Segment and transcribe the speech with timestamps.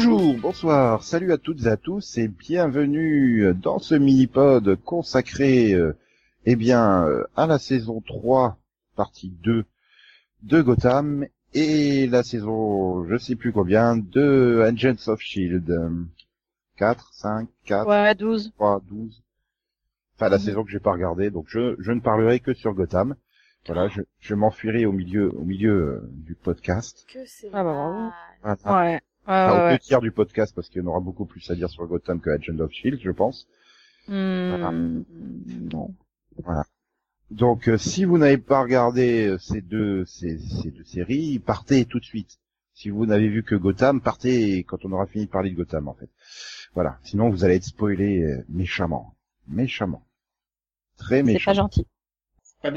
[0.00, 5.92] Bonjour, bonsoir, salut à toutes et à tous et bienvenue dans ce mini-pod consacré euh,
[6.46, 8.56] eh bien euh, à la saison 3,
[8.94, 9.64] partie 2
[10.44, 15.68] de Gotham et la saison je sais plus combien de Agents of Shield.
[16.76, 18.52] 4, 5, 4, Ouais, 12.
[18.54, 19.20] 3, 12.
[20.14, 20.42] Enfin la Mhm.
[20.44, 23.16] saison que j'ai pas regardée, donc je, je ne parlerai que sur Gotham.
[23.66, 27.04] Voilà, je, je m'enfuirai au milieu au milieu euh, du podcast.
[27.12, 28.12] Que c'est Ah bah.
[28.62, 28.92] Voilà.
[28.92, 29.00] Ouais.
[29.28, 29.72] Ouais, Enfin, ouais, au ouais.
[29.74, 32.20] deux tiers du podcast parce qu'il y en aura beaucoup plus à dire sur Gotham
[32.20, 33.46] que Agent of Shield, je pense.
[34.08, 35.04] Hmm,
[35.72, 35.94] non.
[37.30, 41.84] Donc, euh, si vous n'avez pas regardé euh, ces deux ces, ces deux séries, partez
[41.84, 42.38] tout de suite.
[42.72, 45.88] Si vous n'avez vu que Gotham, partez quand on aura fini de parler de Gotham,
[45.88, 46.08] en fait.
[46.74, 46.98] Voilà.
[47.02, 49.14] Sinon, vous allez être spoilé euh, méchamment,
[49.46, 50.06] méchamment,
[50.96, 51.54] très C'est pas méchamment.
[51.54, 51.86] gentil.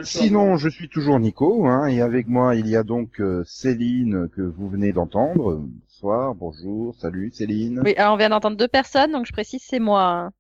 [0.03, 4.29] Sinon, je suis toujours Nico, hein, et avec moi, il y a donc euh, Céline
[4.29, 5.55] que vous venez d'entendre.
[5.55, 7.81] Bonsoir, bonjour, salut Céline.
[7.83, 10.03] Oui, alors on vient d'entendre deux personnes, donc je précise c'est moi.
[10.03, 10.31] hein.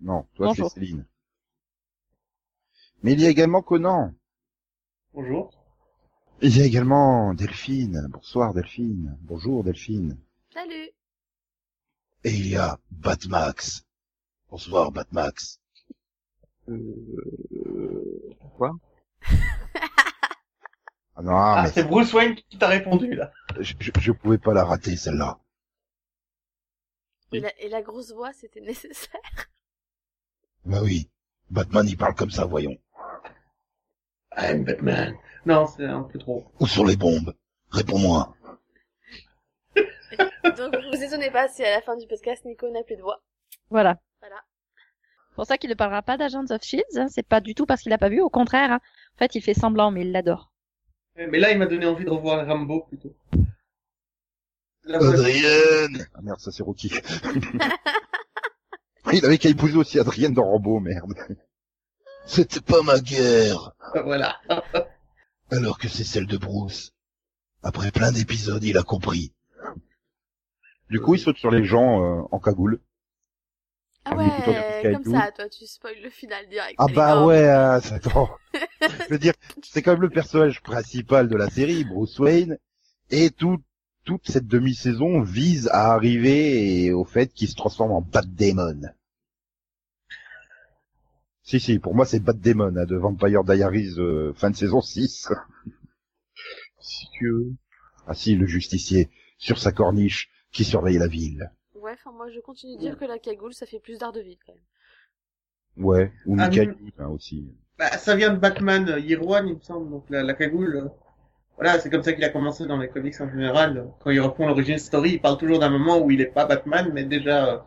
[0.00, 0.70] Non, toi c'est Bonjour.
[0.72, 1.06] Céline.
[3.04, 4.12] Mais il y a également Conan.
[5.14, 5.52] Bonjour.
[6.40, 8.08] Il y a également Delphine.
[8.10, 9.16] Bonsoir Delphine.
[9.22, 10.18] Bonjour Delphine.
[10.52, 10.90] Salut.
[12.24, 13.84] Et il y a Batmax.
[14.50, 15.60] Bonsoir Batmax.
[18.56, 18.72] Quoi
[21.14, 23.30] Ah non, Ah, mais c'est Bruce Wayne qui t'a répondu, là.
[23.60, 25.38] je, je, je pouvais pas la rater celle-là.
[27.32, 29.20] Et la, et la grosse voix, c'était nécessaire?
[30.64, 31.10] Bah oui.
[31.50, 32.76] Batman il parle comme ça, voyons.
[34.36, 35.14] I'm Batman.
[35.44, 36.46] Non, c'est un peu trop.
[36.60, 37.34] Où sont les bombes
[37.70, 38.34] Réponds-moi.
[39.76, 43.02] Donc vous vous étonnez pas si à la fin du podcast, Nico n'a plus de
[43.02, 43.22] voix.
[43.70, 44.00] Voilà.
[44.20, 44.42] Voilà.
[45.32, 46.84] C'est pour ça qu'il ne parlera pas d'Agents of Shields.
[46.96, 47.06] hein.
[47.08, 48.20] C'est pas du tout parce qu'il a pas vu.
[48.20, 48.80] Au contraire, hein.
[49.16, 50.52] en fait, il fait semblant, mais il l'adore.
[51.16, 53.16] Mais là, il m'a donné envie de revoir Rambo, plutôt.
[54.84, 56.92] La Adrienne Ah merde, ça c'est Rocky.
[59.14, 61.14] il avait qu'à épouser aussi Adrienne dans Rambo, merde.
[62.26, 63.72] C'était pas ma guerre.
[64.04, 64.38] Voilà.
[65.50, 66.92] alors que c'est celle de Bruce.
[67.62, 69.32] Après plein d'épisodes, il a compris.
[70.90, 72.82] Du coup, il saute sur les gens euh, en cagoule.
[74.04, 76.74] Ah ouais, comme ça, toi tu spoil le final direct.
[76.78, 77.26] Ah bah énorme.
[77.26, 78.30] ouais, euh, attends.
[78.82, 82.58] Je veux dire, c'est quand même le personnage principal de la série, Bruce Wayne,
[83.10, 83.62] et tout,
[84.04, 88.88] toute cette demi-saison vise à arriver au fait qu'il se transforme en Bat-Demon.
[91.44, 95.32] Si, si, pour moi c'est Bat-Demon hein, de Vampire Diaries euh, fin de saison 6.
[96.80, 97.52] Si tu veux.
[98.06, 101.52] Ah si, le justicier, sur sa corniche, qui surveille la ville.
[101.82, 104.20] Ouais, enfin moi je continue de dire que la cagoule, ça fait plus d'art de
[104.20, 104.62] vide quand même.
[105.84, 107.44] Ouais, ou Ah, Michael mais- Youn, hein, aussi.
[107.78, 110.76] Bah, ça vient de Batman euh, Year One, il me semble, donc la, la cagoule.
[110.76, 110.88] euh,
[111.56, 113.90] Voilà, c'est comme ça qu'il a commencé dans les comics en général.
[114.00, 116.90] Quand il reprend l'origine story, il parle toujours d'un moment où il est pas Batman,
[116.92, 117.58] mais déjà euh,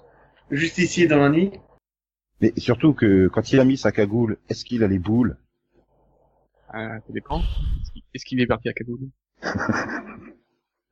[0.51, 1.51] justicier dans la nuit.
[2.41, 5.37] Mais surtout que quand il a mis sa cagoule, est-ce qu'il a les boules?
[6.69, 7.39] Ah, ça dépend.
[7.39, 9.09] Est-ce qu'il- Est-ce qu'il est parti à Cagoule?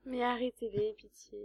[0.05, 1.40] Mais arrêtez-les, pitié.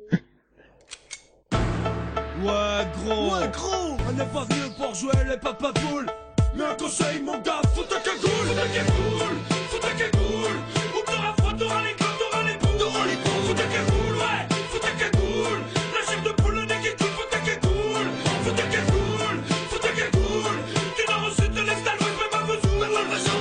[2.41, 3.34] Ouais gros.
[3.34, 3.97] Ouais gros.
[4.09, 6.06] On n'est pas venu pour jouer les papa poules
[6.54, 8.31] Mais un conseil mon gars, faut ta cagoule.
[8.31, 9.37] Faut ta cagoule.
[9.71, 10.59] Faut ta cagoule.
[10.94, 12.78] Ou t'auras froid, t'auras les gants, t'auras les boules.
[12.78, 13.44] T'auras les boules.
[13.48, 14.43] Faut ta cagoule, ouais.
[14.71, 15.60] Faut ta cagoule.
[15.94, 18.09] La chair de poule, le nez qui coule Faut ta cagoule.
[18.44, 19.38] Faut ta cagoule.
[19.71, 20.59] Faut ta cagoule.
[20.97, 22.87] Tu n'as reçu de l'estal, ouais, même pas besoin.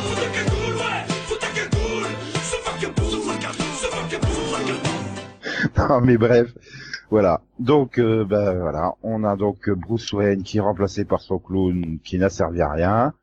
[0.07, 1.01] Faut ta cagoule, ouais.
[1.27, 2.09] Faut ta cagoule.
[2.33, 2.97] Se se fuck up
[3.77, 4.25] Se fuck up
[5.77, 6.47] Non, mais bref,
[7.09, 7.41] voilà.
[7.59, 11.99] Donc, euh, bah, voilà, on a donc Bruce Wayne qui est remplacé par son clone
[12.03, 13.13] qui n'a servi à rien.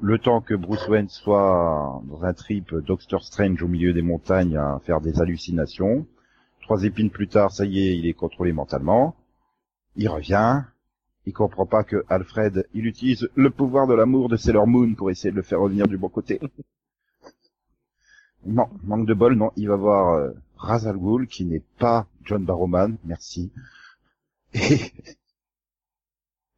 [0.00, 4.56] Le temps que Bruce Wayne soit dans un trip Doctor Strange au milieu des montagnes
[4.56, 6.06] à faire des hallucinations.
[6.62, 9.14] Trois épines plus tard, ça y est, il est contrôlé mentalement.
[9.96, 10.62] Il revient.
[11.24, 15.10] Il comprend pas que Alfred, il utilise le pouvoir de l'amour de Sailor Moon pour
[15.10, 16.40] essayer de le faire revenir du bon côté.
[18.44, 19.50] Non, manque de bol, non.
[19.56, 23.52] Il va voir euh, Ra's al Ghul, qui n'est pas John Barrowman, merci.
[24.54, 24.92] Et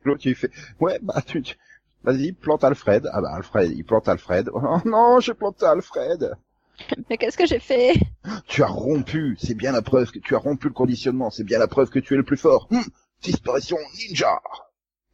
[0.04, 0.50] l'autre, il fait,
[0.80, 1.56] ouais, bah, tu, tu-
[2.02, 3.08] vas-y, plante Alfred.
[3.12, 4.50] Ah bah, Alfred, il plante Alfred.
[4.52, 6.34] Oh non, j'ai planté Alfred.
[7.08, 7.94] Mais qu'est-ce que j'ai fait?
[8.46, 11.58] Tu as rompu, c'est bien la preuve que tu as rompu le conditionnement, c'est bien
[11.58, 12.66] la preuve que tu es le plus fort.
[12.72, 12.82] Hum,
[13.22, 14.40] disparition ninja.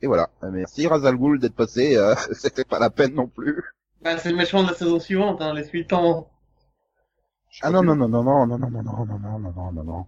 [0.03, 0.31] Et voilà.
[0.43, 3.63] Euh, Merci Ra's al Ghul d'être passé, euh, c'était pas la peine non plus.
[4.03, 6.31] Bah, c'est le méchant de la saison suivante, hein, les suitants.
[7.63, 9.85] Ah non, non, non, non, non, non, non, non, non, non, non, non, non, non,
[9.85, 10.07] non.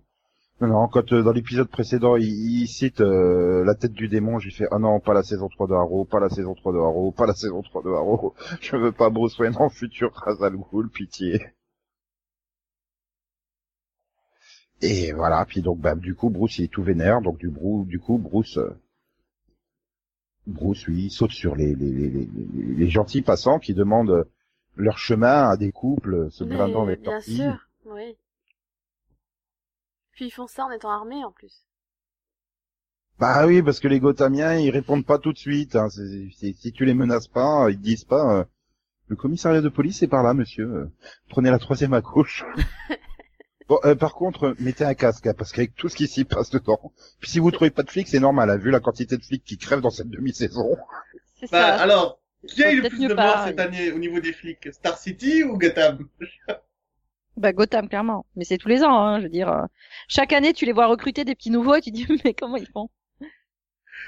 [0.61, 2.27] Non, non, quand euh, dans l'épisode précédent, il,
[2.63, 5.67] il cite euh, la tête du démon, j'ai fait «Ah non, pas la saison 3
[5.67, 8.35] de Arrow, pas la saison 3 de Arrow, pas la saison 3 de Arrow.
[8.61, 11.41] Je veux pas Bruce Wayne en futur Ra's al Ghul, pitié.»
[14.83, 17.85] Et voilà, puis donc bah du coup Bruce il est tout vénère, donc du, brou,
[17.85, 18.71] du coup Bruce euh,
[20.47, 24.27] Bruce lui il saute sur les, les, les, les, les- les gentils passants qui demandent
[24.77, 28.17] leur chemin à des couples se Mais, blindant avec bien sûr, oui.
[30.13, 31.65] Puis ils font ça en étant armés en plus.
[33.19, 35.77] Bah oui, parce que les Gothamiens ils répondent pas tout de suite.
[35.77, 35.89] Hein.
[35.91, 38.45] C'est- c'est- si tu les menaces pas, ils te disent pas euh,
[39.09, 40.65] le commissariat de police est par là, monsieur.
[40.67, 40.93] Euh,
[41.29, 42.45] Prenez la troisième à gauche.
[43.69, 46.51] bon, euh, par contre, mettez un casque hein, parce qu'avec tout ce qui s'y passe
[46.51, 46.93] dedans.
[47.21, 48.51] Puis si vous trouvez pas de flics, c'est normal.
[48.51, 50.77] hein, vu la quantité de flics qui crèvent dans cette demi-saison.
[51.35, 51.83] C'est Bah, ça.
[51.83, 53.61] alors, qui a eu le plus de morts cette oui.
[53.61, 56.09] année au niveau des flics Star City ou Gotham?
[57.37, 59.51] Bah Gotham clairement, mais c'est tous les ans, hein, je veux dire.
[59.51, 59.67] euh,
[60.09, 62.67] chaque année, tu les vois recruter des petits nouveaux et tu dis mais comment ils
[62.73, 62.89] font?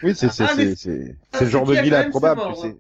[0.03, 2.43] Oui, c'est c'est Ah, c'est c'est c'est le genre c'est de ville improbable.
[2.43, 2.77] tu morts, sais.
[2.77, 2.79] hein.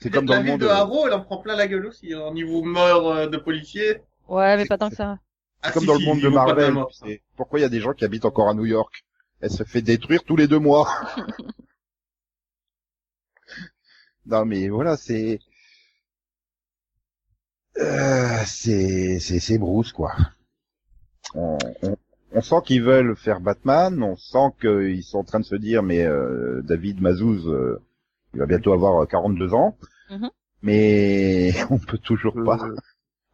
[0.00, 0.58] C'est comme dans la le ville monde.
[0.58, 3.36] de euh, Harrow, elle en prend plein la gueule aussi, au niveau mort euh, de
[3.36, 3.98] policiers.
[4.28, 5.18] Ouais, mais C'est- pas tant que ça.
[5.62, 6.84] Ah, C'est comme si, dans si, le monde de Marvel.
[6.90, 7.22] sais.
[7.36, 9.04] Pourquoi il y a des gens qui habitent encore à New York?
[9.40, 10.88] Elle se fait détruire tous les deux mois.
[14.26, 15.40] non mais voilà, c'est
[17.78, 20.12] euh, c'est c'est c'est Bruce quoi.
[21.34, 21.96] On, on,
[22.32, 25.82] on sent qu'ils veulent faire Batman, on sent qu'ils sont en train de se dire
[25.82, 27.80] mais euh, David Mazouz euh,
[28.34, 29.76] il va bientôt avoir 42 ans.
[30.10, 30.30] Mhm.
[30.62, 32.58] Mais on peut toujours pas.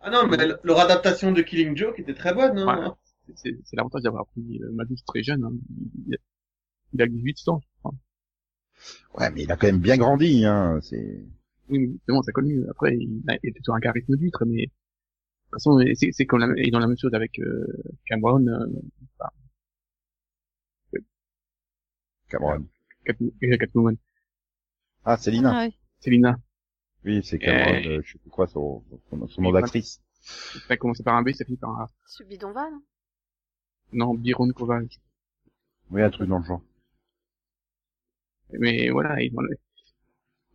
[0.00, 2.58] Ah non, mais le- leur adaptation de Killing Joke était très bonne.
[2.58, 2.94] Hein.
[3.26, 3.34] Ouais.
[3.34, 5.42] c'est l'avantage d'avoir pris Madous très jeune.
[5.44, 5.52] Hein.
[6.06, 6.18] Il, a,
[6.92, 7.92] il a 18 ans, je crois.
[9.14, 10.78] Ouais, mais il a quand même bien grandi, hein.
[10.82, 11.24] C'est
[11.68, 12.66] Oui, mais justement, ça colle mieux.
[12.70, 16.26] Après, il a, il a plutôt un charisme d'huître, mais de toute façon, c'est c'est
[16.26, 17.66] comme la, et dans la même chose avec euh,
[18.06, 18.66] Cameron, euh,
[22.28, 22.66] Cameron.
[23.04, 23.96] Cat, euh, Catwoman,
[25.04, 25.52] Ah, c'est Lina.
[25.54, 25.76] Ah, oui.
[26.00, 26.36] Célina.
[27.04, 27.74] Oui, c'est Cameron.
[27.74, 30.02] Euh, euh, je sais plus quoi son, son, son nom d'actrice.
[30.20, 31.88] Ça a commencé par un B, ça finit par un A.
[32.06, 32.72] Subidonval.
[33.92, 34.88] Non, Byron Koval.
[35.90, 36.62] Oui, un truc dans le genre.
[38.52, 39.50] Mais voilà, dans le...
[39.50, 39.56] le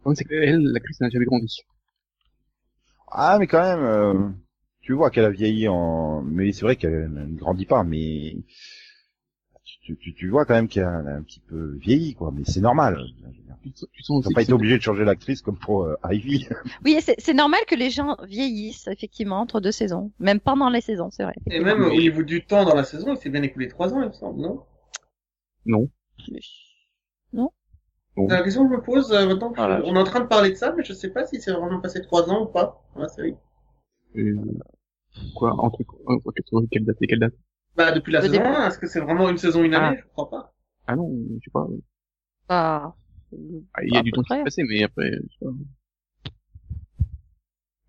[0.01, 1.61] problème, c'est qu'elle, l'actrice n'a jamais grandi.
[3.11, 4.29] Ah, mais quand même, euh,
[4.81, 6.21] tu vois qu'elle a vieilli en...
[6.21, 8.37] Mais c'est vrai qu'elle ne grandit pas, mais...
[9.83, 12.31] Tu, tu, tu vois quand même qu'elle a un petit peu vieilli, quoi.
[12.33, 13.03] Mais c'est normal.
[13.63, 16.47] Tu, tu sens pas que été obligés de changer l'actrice comme pour euh, Ivy.
[16.85, 20.81] Oui, c'est c'est normal que les gens vieillissent effectivement entre deux saisons, même pendant les
[20.81, 21.35] saisons, c'est vrai.
[21.47, 24.01] Et même au niveau du temps dans la saison, il s'est bien écoulé trois ans,
[24.01, 24.63] il me semble, non?
[25.65, 25.89] Non.
[26.29, 26.39] Non.
[28.17, 29.53] C'est la question que je me pose euh, maintenant.
[29.55, 29.81] Voilà.
[29.85, 31.79] On est en train de parler de ça, mais je sais pas si c'est vraiment
[31.79, 33.35] passé trois ans ou pas dans la série.
[34.17, 34.35] Euh,
[35.35, 36.33] quoi, entre, entre
[36.69, 37.33] quelle- date et quelle date?
[37.75, 38.45] Bah depuis la saison début.
[38.45, 40.53] 1, est-ce que c'est vraiment une saison, une année Je crois pas.
[40.87, 41.09] Ah non,
[41.39, 41.67] je sais pas.
[42.49, 42.93] Ah,
[43.73, 45.51] Ah, Il y a du temps qui s'est passé, mais après, je sais pas.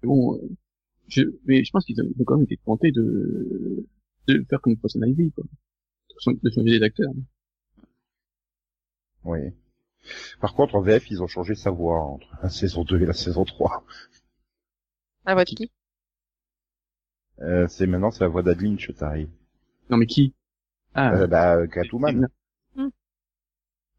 [0.02, 0.40] Mais bon,
[1.08, 3.84] je, mais je pense qu'ils ont quand même été tentés de,
[4.28, 5.42] de faire comme Poison Ivy, quoi.
[5.44, 7.10] De changer- De changer des acteurs.
[9.24, 9.40] Oui.
[10.40, 13.12] Par contre, en VF, ils ont changé sa voix entre la saison 2 et la
[13.12, 13.84] saison 3.
[15.26, 15.70] la voix de qui?
[17.40, 19.28] Euh, c'est maintenant, c'est la voix d'Adeline Chetaille.
[19.90, 20.34] Non, mais qui?
[20.94, 22.28] Ah, Euh, bah, euh, Catwoman.
[22.76, 22.88] Hmm.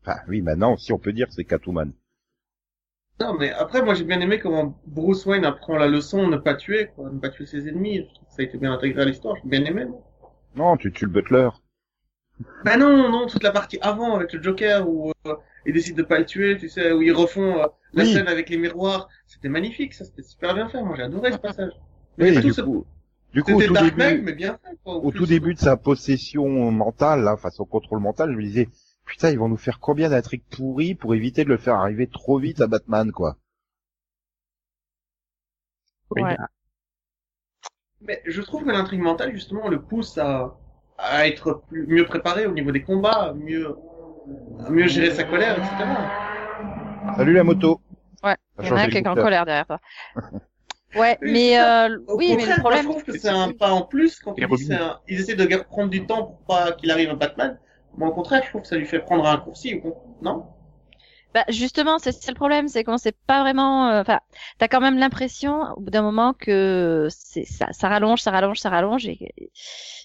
[0.02, 1.92] Enfin, oui, maintenant, si on peut dire, c'est Catwoman.
[3.20, 6.38] Non, mais après, moi j'ai bien aimé comment Bruce Wayne apprend la leçon de ne
[6.38, 8.08] pas tuer, quoi, de ne pas tuer ses ennemis.
[8.30, 9.36] Ça a été bien intégré à l'histoire.
[9.44, 9.86] J'ai bien aimé.
[9.86, 10.02] moi.
[10.56, 11.50] Non, tu tues le butler.
[12.66, 16.04] Bah non, non, toute la partie avant avec le Joker où euh, ils décident de
[16.04, 18.06] pas le tuer, tu sais, où ils refont euh, la Oui.
[18.06, 19.10] scène avec les miroirs.
[19.28, 20.82] C'était magnifique, ça, c'était super bien fait.
[20.84, 21.72] Moi j'ai adoré ce passage.
[22.18, 22.88] Oui, Mais tout du ce- coup,
[23.34, 24.96] du coup, au C'était tout Dark début, mais bien fait, quoi.
[25.02, 28.70] au tout début de sa possession mentale, là, face au contrôle mental, je me disais,
[29.06, 32.40] putain, ils vont nous faire combien d'intrigues pourries pour éviter de le faire arriver trop
[32.40, 33.38] vite à Batman, quoi.
[36.16, 36.38] oui, Ouais.
[36.40, 36.48] ah,
[38.02, 40.56] Mais je trouve que l'intrigue mentale, justement, le pousse à,
[40.98, 43.76] à être plus, mieux préparé au niveau des combats, mieux,
[44.70, 45.90] mieux gérer sa colère, etc.
[47.18, 47.80] Salut la moto.
[48.24, 49.80] Ouais, il y en a un qui est en colère derrière toi.
[50.96, 53.82] Ouais, mais euh, oui, mais le problème, moi, je trouve que c'est un pas en
[53.82, 57.10] plus quand que c'est un- ils essaient de prendre du temps pour pas qu'il arrive
[57.10, 57.60] à Batman.
[57.98, 60.46] Moi, au contraire, je trouve que ça lui fait prendre un raccourci, ou- non?
[61.34, 63.90] Bah justement, c'est le problème, c'est qu'on sait pas vraiment.
[63.90, 64.20] euh, Enfin,
[64.60, 68.60] t'as quand même l'impression au bout d'un moment que c'est ça, ça rallonge, ça rallonge,
[68.60, 69.52] ça rallonge, et et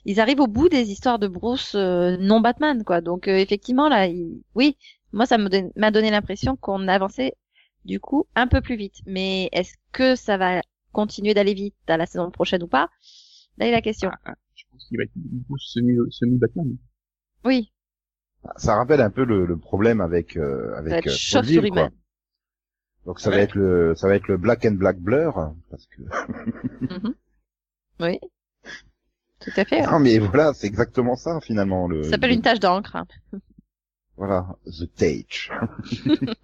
[0.06, 3.00] ils arrivent au bout des histoires de Bruce euh, non Batman, quoi.
[3.02, 4.76] Donc euh, effectivement là, il- oui,
[5.12, 7.34] moi ça m'a donné l'impression qu'on avançait
[7.84, 8.96] du coup un peu plus vite.
[9.06, 12.88] Mais est-ce que ça va continuer d'aller vite à la saison prochaine ou pas?
[13.58, 14.10] Là est la question.
[14.24, 16.76] ah, je pense qu'il va être beaucoup semi, semi-Batman.
[17.44, 17.72] Oui,
[18.56, 21.90] Ça rappelle un peu le, le problème avec, euh, avec euh, Smallville, quoi.
[23.06, 26.02] Donc ça va être le, ça va être le Black and Black Blur, parce que
[26.82, 27.14] Mhm.
[28.00, 28.18] Oui.
[29.40, 29.82] Tout à fait.
[29.82, 31.88] Non, mais voilà, c'est exactement ça finalement.
[31.88, 32.96] Le, Ça s'appelle le- une tache d'encre.
[32.96, 33.06] hein.
[34.16, 35.50] Voilà, The Tage.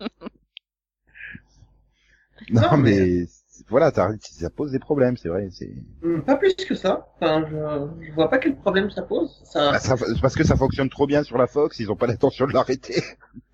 [2.50, 3.26] non, mais- mais,
[3.68, 5.48] voilà, t'as- ça pose des problèmes, c'est vrai.
[5.50, 7.08] C'est Hum, Pas plus que ça.
[7.16, 9.40] Enfin, je, je vois pas quel problème ça pose.
[9.44, 12.06] Ça, Bah, ça- parce que ça fonctionne trop bien sur la Fox, ils ont pas
[12.06, 13.02] l'intention de l'arrêter.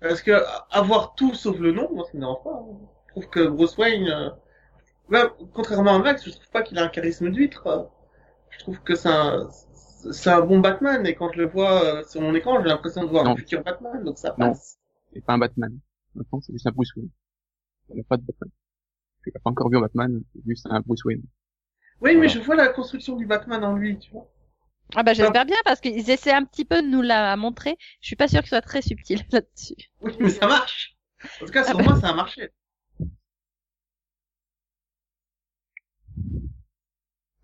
[0.01, 0.31] Parce que
[0.71, 2.63] avoir tout sauf le nom, moi ça me dérange pas.
[3.07, 4.29] Je trouve que Bruce Wayne, euh,
[5.09, 7.89] ouais, contrairement à Max, je trouve pas qu'il a un charisme d'huître.
[8.49, 9.47] Je trouve que c'est un,
[10.11, 13.03] c'est un bon Batman et quand je le vois euh, sur mon écran, j'ai l'impression
[13.03, 13.31] de voir Non.
[13.33, 14.49] le futur Batman, donc ça Non.
[14.49, 14.77] passe.
[15.13, 15.77] C'est pas un Batman.
[16.15, 17.09] Maintenant, c'est juste un Bruce Wayne.
[17.89, 18.49] Il n'y a pas de Batman.
[19.23, 21.23] Tu n'as pas encore vu un Batman, c'est juste un Bruce Wayne.
[22.01, 24.27] Oui, mais je vois la construction du Batman en lui, tu vois.
[24.95, 27.77] Ah bah j'espère bien parce qu'ils essaient un petit peu de nous la montrer.
[28.01, 29.75] Je suis pas sûre qu'il soit très subtil là-dessus.
[30.01, 30.97] Oui, mais ça marche.
[31.41, 32.49] En tout cas, sur Ah moi, ça a marché.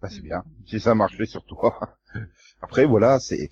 [0.01, 0.43] Bah, c'est bien.
[0.65, 1.97] Si ça marchait sur toi.
[2.61, 3.49] Après, voilà, c'est,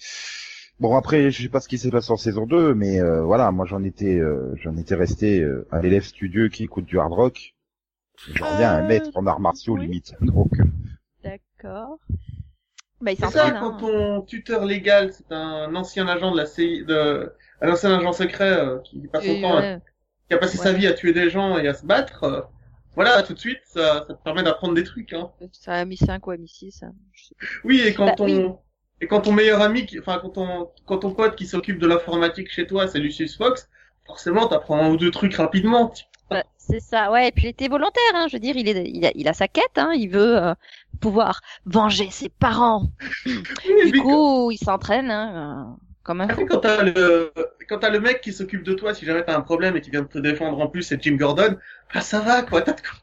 [0.79, 3.51] bon, après, je sais pas ce qui s'est passé en saison 2, mais, euh, voilà,
[3.51, 7.13] moi, j'en étais, euh, j'en étais resté euh, un élève studieux qui écoute du hard
[7.13, 7.54] rock.
[8.33, 9.81] J'en reviens à un Euh, maître en arts martiaux, oui.
[9.83, 10.13] limite.
[10.21, 10.51] Donc,
[11.23, 11.99] D'accord.
[13.01, 13.59] Bah il C'est ça, s'entraîne.
[13.59, 13.77] quand Hein.
[13.79, 17.31] ton tuteur légal, c'est un ancien agent de la CI, de,
[17.61, 19.77] un ancien agent secret euh, qui passe son temps à
[20.27, 22.41] qui a passé sa vie à tuer des gens et à se battre, euh,
[22.95, 25.13] voilà, tout de suite, ça, ça te permet d'apprendre des trucs.
[25.13, 25.29] Hein.
[25.51, 26.81] Ça a mis 5 ou a mis 6.
[26.81, 26.93] hein.
[27.11, 27.61] Je sais plus.
[27.63, 28.49] Oui, et quand Bah, ton oui.
[29.01, 31.85] et quand ton meilleur ami, qui- enfin quand ton quand ton pote qui s'occupe de
[31.87, 33.69] l'informatique chez toi, c'est Lucius Fox,
[34.07, 35.93] forcément, t'apprends un ou deux trucs rapidement.
[36.29, 37.27] Bah, c'est ça, ouais.
[37.27, 38.27] Et puis il était volontaire, hein.
[38.27, 39.91] Je veux dire, il est, il a, il a sa quête, hein.
[39.95, 40.53] Il veut euh,
[40.99, 42.91] pouvoir venger ses parents.
[43.25, 46.45] Oui, Du coup, il s'entraîne, hein, euh, comme un quand- fou.
[46.47, 47.31] quand t'as le
[47.69, 49.89] quand t'as le mec qui s'occupe de toi, si jamais t'as un problème et qui
[49.91, 51.57] vient te défendre en plus, c'est Jim Gordon,
[51.93, 52.61] bah ça va quoi.
[52.61, 52.99] T'as de quoi-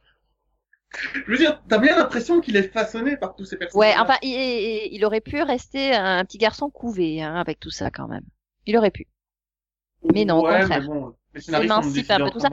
[1.14, 3.94] Je veux dire, t'as bien l'impression qu'il est façonné par tous ces personnages.
[3.94, 7.70] Ouais, enfin, il, il- il aurait pu rester un petit garçon couvé, hein, avec tout
[7.70, 8.24] ça quand même.
[8.66, 9.06] Il aurait pu.
[10.14, 10.80] mais non, au ouais, contraire.
[10.80, 12.48] mais bon, les scénaristes ont décidé tout ça.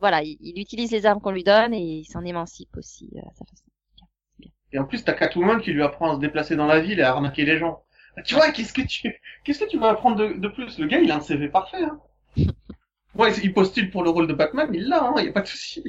[0.00, 3.20] Voilà, il, il utilise les armes qu'on lui donne et il s'en émancipe aussi euh,
[3.20, 3.64] à sa façon.
[4.72, 7.02] Et en plus, t'as Catwoman qui lui apprend à se déplacer dans la ville et
[7.02, 7.84] à arnaquer les gens.
[8.16, 9.14] Bah, tu vois, qu'est-ce que tu,
[9.44, 10.78] qu'est-ce que tu vas apprendre de, de plus?
[10.78, 12.00] Le gars, il a un CV parfait, hein.
[13.14, 15.46] Ouais, il postule pour le rôle de Batman, il l'a, hein, y a pas de
[15.46, 15.82] souci.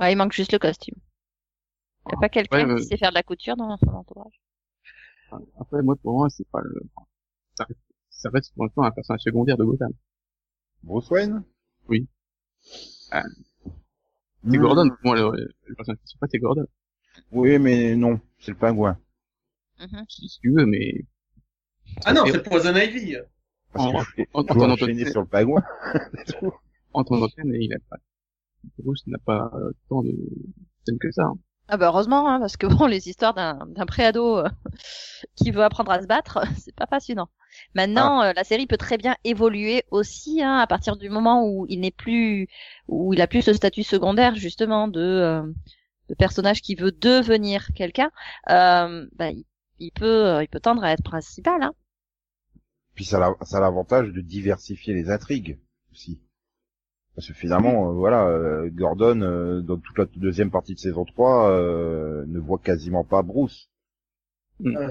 [0.00, 0.96] Ouais, il manque juste le costume.
[2.06, 4.40] Il y a pas quelqu'un Ouais, qui sait faire de la couture dans son entourage.
[5.60, 6.80] Après, moi, pour moi, c'est pas le,
[7.56, 9.92] ça reste, ça reste pour l'instant un personnage secondaire de Gotham.
[10.82, 11.44] Bruce Wayne?
[11.88, 12.08] Oui.
[13.10, 13.22] Ah.
[14.50, 16.66] C'est Gordon, pour moi, le, le personnage principal, c'est Gordon.
[17.32, 18.98] Oui, mais non, c'est le pingouin.
[19.80, 20.04] Mhm.
[20.08, 21.04] Si, tu veux, mais
[22.04, 23.16] Ah non, c'est Poison Ivy.
[23.72, 25.62] Parce En- que je en- en- en- enchaîner sur le pingouin.
[26.92, 27.96] En antenne, il a pas,
[28.78, 30.10] Bruce n'a pas euh, tant de
[30.84, 31.22] scènes que ça.
[31.22, 31.38] hein.
[31.68, 34.48] Ah bah heureusement, hein, parce que bon, les histoires d'un d'un préado euh,
[35.36, 37.28] qui veut apprendre à se battre, c'est pas passionnant.
[37.74, 41.66] Maintenant, euh, la série peut très bien évoluer aussi, hein, à partir du moment où
[41.68, 42.48] il n'est plus,
[42.88, 45.42] où il a plus ce statut secondaire justement de, euh,
[46.08, 48.10] de personnage qui veut devenir quelqu'un.
[48.50, 49.44] Euh, bah, il,
[49.78, 51.62] il peut, euh, il peut tendre à être principal.
[51.62, 51.72] Hein.
[52.94, 55.58] Puis ça a, la- ça a l'avantage de diversifier les intrigues
[55.92, 56.20] aussi.
[57.14, 61.04] Parce que finalement, euh, voilà, euh, Gordon, euh, dans toute la deuxième partie de saison
[61.04, 63.68] 3, euh, ne voit quasiment pas Bruce.
[64.64, 64.90] Euh,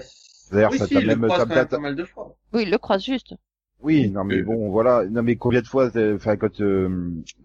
[0.51, 1.95] D'ailleurs, oui, ça si, t'a il le même- croise ça quand t'a- même pas mal
[1.95, 2.35] de fois.
[2.53, 3.33] Oui, il le croise juste.
[3.81, 6.89] Oui, non mais bon, voilà, non mais combien de fois, enfin quand euh,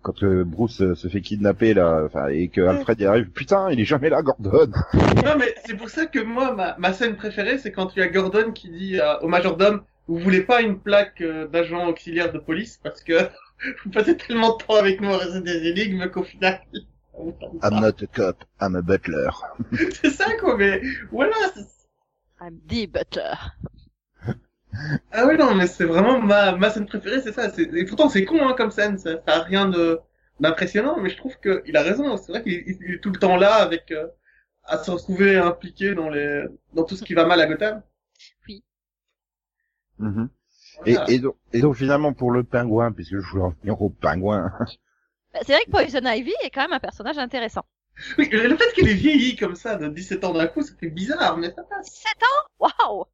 [0.02, 3.70] quand euh, Bruce euh, se fait kidnapper là, enfin et que Alfred y arrive, putain,
[3.70, 4.66] il est jamais là, Gordon.
[5.24, 8.02] Non, mais c'est pour ça que moi, ma, ma scène préférée, c'est quand il y
[8.02, 12.32] a Gordon qui dit euh, au majordome, vous voulez pas une plaque euh, d'agent auxiliaire
[12.32, 12.80] de police?
[12.82, 13.12] Parce que
[13.84, 16.60] vous passez tellement de temps avec nous à résoudre des énigmes qu'au final...
[17.62, 19.30] I'm not a cop, I'm a butler.
[20.02, 20.82] C'est ça, quoi, mais
[21.12, 21.36] voilà.
[22.40, 23.34] I'm the butler.
[25.12, 27.48] Ah oui, non, mais c'est vraiment ma, ma scène préférée, c'est ça.
[27.58, 30.00] Et pourtant, c'est con, hein, comme scène, ça, ça a rien de
[30.40, 32.16] d'impressionnant, mais je trouve qu'il a raison.
[32.16, 33.90] C'est vrai qu'il il- il est tout le temps là avec...
[33.92, 34.08] euh,
[34.64, 37.82] à se retrouver impliqué dans les dans tout ce qui va mal à Gotham.
[40.76, 41.04] Voilà.
[41.10, 44.52] et, donc, et donc finalement pour le pingouin, puisque je voulais en venir au pingouin,
[45.32, 47.64] Bah, c'est vrai que Poison Ivy est quand même un personnage intéressant.
[48.18, 50.90] Oui, le fait qu'elle ait vieilli comme ça de 17 ans d'un coup, ça fait
[50.90, 51.86] bizarre, mais ça passe.
[51.90, 52.68] 7 ans?
[52.84, 53.04] Waouh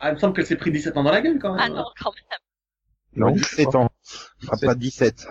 [0.00, 1.62] Ah, il me semble qu'elle s'est pris 17 ans dans la gueule quand même.
[1.62, 2.38] Ah non, quand même.
[3.14, 3.88] Non, 17 ans,
[4.42, 5.26] enfin, pas 17.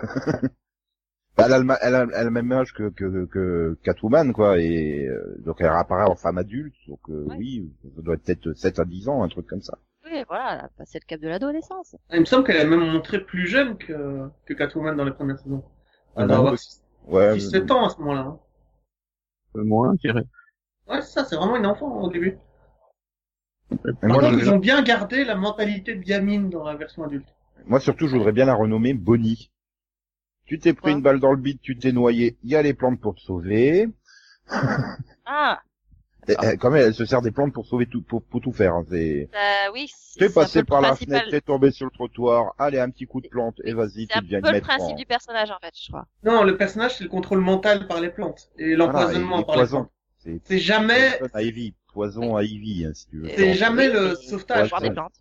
[1.36, 4.32] Bah, elle, a le, elle, a, elle a le même âge que, que, que Catwoman,
[4.32, 7.36] quoi, et euh, donc elle réapparaît en femme adulte, donc euh, Ouais.
[7.36, 9.78] oui, ça doit être peut-être 7 à 10 ans, un truc comme ça.
[10.04, 11.94] Oui, voilà, elle a passé le cap de l'adolescence.
[12.12, 15.38] Il me semble qu'elle est même montré plus jeune que, que Catwoman dans les premières
[15.38, 15.62] saisons.
[16.16, 16.54] Ah non, avoir
[17.06, 18.20] Ouais, 17 ans à ce moment-là.
[18.20, 18.38] hein.
[19.56, 20.24] euh, moins, je dirais.
[20.88, 22.38] Ouais, c'est ça, c'est vraiment une enfant au début.
[24.02, 27.26] Et moi, ils ont bien gardé la mentalité de gamine dans la version adulte.
[27.66, 29.50] moi, surtout, je voudrais bien la renommer Bonnie.
[30.44, 30.92] Tu t'es pris Ouais.
[30.92, 33.20] une balle dans le bide, tu t'es noyé, il y a les plantes pour te
[33.20, 33.88] sauver.
[35.24, 35.60] Ah,
[36.28, 38.52] Et, eh, quand même, elle se sert des plantes pour sauver tout, pour, pour tout
[38.52, 38.74] faire.
[38.74, 39.88] hein, C'est, bah oui.
[39.94, 42.78] c'est- t'es c'est passé par le la principal- fenêtre, t'es tombé sur le trottoir, allez,
[42.80, 44.66] un petit coup de plante, et vas-y, C'est tu un deviens peu une le maître
[44.68, 46.06] principe en- du personnage en fait, je crois.
[46.24, 48.50] Non, le personnage, c'est le contrôle mental par les plantes.
[48.58, 49.90] Et l'empoisonnement par les plantes.
[50.18, 53.28] C'est C'est jamais, à Ivy, poison à Ivy, hein, si tu veux.
[53.28, 54.72] c'est jamais le sauvetage.
[54.80, 55.14] des plantes.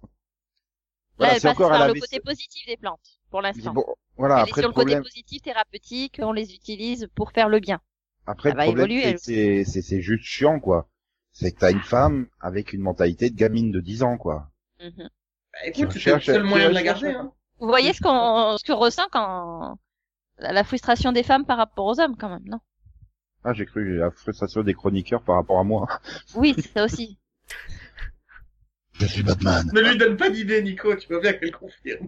[1.18, 3.42] Voilà, Là, elle c'est passe encore à par la le côté positif des plantes, pour
[3.42, 3.74] l'instant.
[3.74, 3.86] Bon,
[4.18, 7.60] voilà, Elle après sur le le côté positif thérapeutique, on les utilise pour faire le
[7.60, 7.80] bien.
[8.28, 10.90] après elle le problème, c'est elle c'est, c'est, c'est juste chiant, quoi.
[11.36, 14.50] C'est que t'as une femme avec une mentalité de gamine de 10 ans, quoi.
[14.82, 14.94] Mhm.
[14.98, 17.34] Bah, Qui écoute, c'était le seul moyen de la garder, hein.
[17.60, 19.78] Vous voyez ce qu'on, ce que ressent quand
[20.38, 22.60] la frustration des femmes par rapport aux hommes, quand même, non?
[23.44, 25.88] Ah, j'ai cru la frustration des chroniqueurs par rapport à moi.
[26.36, 27.20] Oui, c'est ça aussi.
[28.94, 29.70] Je suis Batman.
[29.74, 32.08] Ne lui donne pas d'idée, Nico, tu vois bien qu'elle confirme.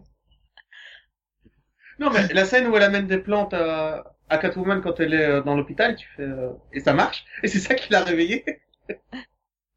[2.00, 5.26] Non, mais la scène où elle amène des plantes à, à Catwoman quand elle est
[5.26, 8.46] euh, dans l'hôpital, tu fais, euh, et ça marche, et c'est ça qui l'a réveillée.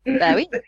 [0.06, 0.48] Bah oui.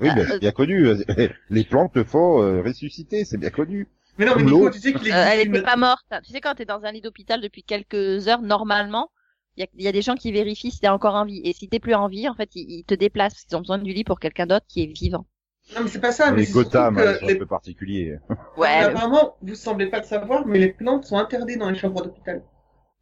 [0.00, 0.88] Oui, Ah, ben, euh, c'est bien connu.
[1.50, 3.86] Les plantes te font euh, ressusciter, c'est bien connu.
[4.18, 5.64] Mais non, mais Nico, tu sais qu'il Euh, elle existe était une...
[5.64, 6.06] pas morte.
[6.24, 9.10] Tu sais, quand t'es dans un lit d'hôpital depuis quelques heures, normalement,
[9.56, 11.40] il y a, il y a des gens qui vérifient si t'es encore en vie.
[11.44, 13.60] Et si t'es plus en vie, en fait, ils, ils te déplacent parce qu'ils ont
[13.60, 15.26] besoin du lit pour quelqu'un d'autre qui est vivant.
[15.74, 17.34] Non, mais c'est pas ça, mais c'est Gotham, sont les...
[17.34, 18.18] un peu particuliers.
[18.56, 22.02] Ouais, apparemment, vous semblez pas le savoir, mais les plantes sont interdites dans les chambres
[22.02, 22.42] d'hôpital.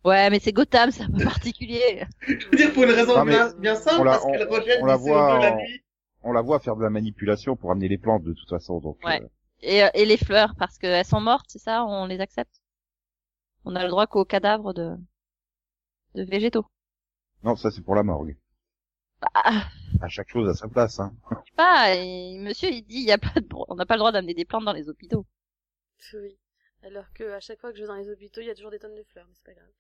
[0.05, 2.05] Ouais, mais c'est Gotham, c'est un peu particulier.
[2.27, 4.55] Je veux dire, pour une raison Non, bien, bien simple, on la- parce qu'elle on-
[4.55, 5.83] rejette on la voit CO2 la en- nuit.
[6.25, 8.99] On la voit faire de la manipulation pour amener les plantes de toute façon, donc.
[9.05, 9.21] Ouais.
[9.23, 9.29] euh,
[9.63, 12.61] Et, euh, et les fleurs, parce qu'elles sont mortes, c'est ça, on les accepte?
[13.65, 14.97] On a le droit qu'aux cadavres de,
[16.15, 16.67] de végétaux.
[17.45, 18.37] Non, ça c'est pour la morgue.
[19.21, 19.29] Bah,
[20.01, 21.13] À chaque chose à sa place, hein.
[21.31, 23.95] je sais pas, et monsieur, il dit, il y a pas de, on n'a pas
[23.95, 25.27] le droit d'amener des plantes dans les hôpitaux.
[26.15, 26.37] Oui.
[26.83, 28.71] Alors que à chaque fois que je vais dans les hôpitaux, il y a toujours
[28.71, 29.71] des tonnes de fleurs, mais c'est pas grave.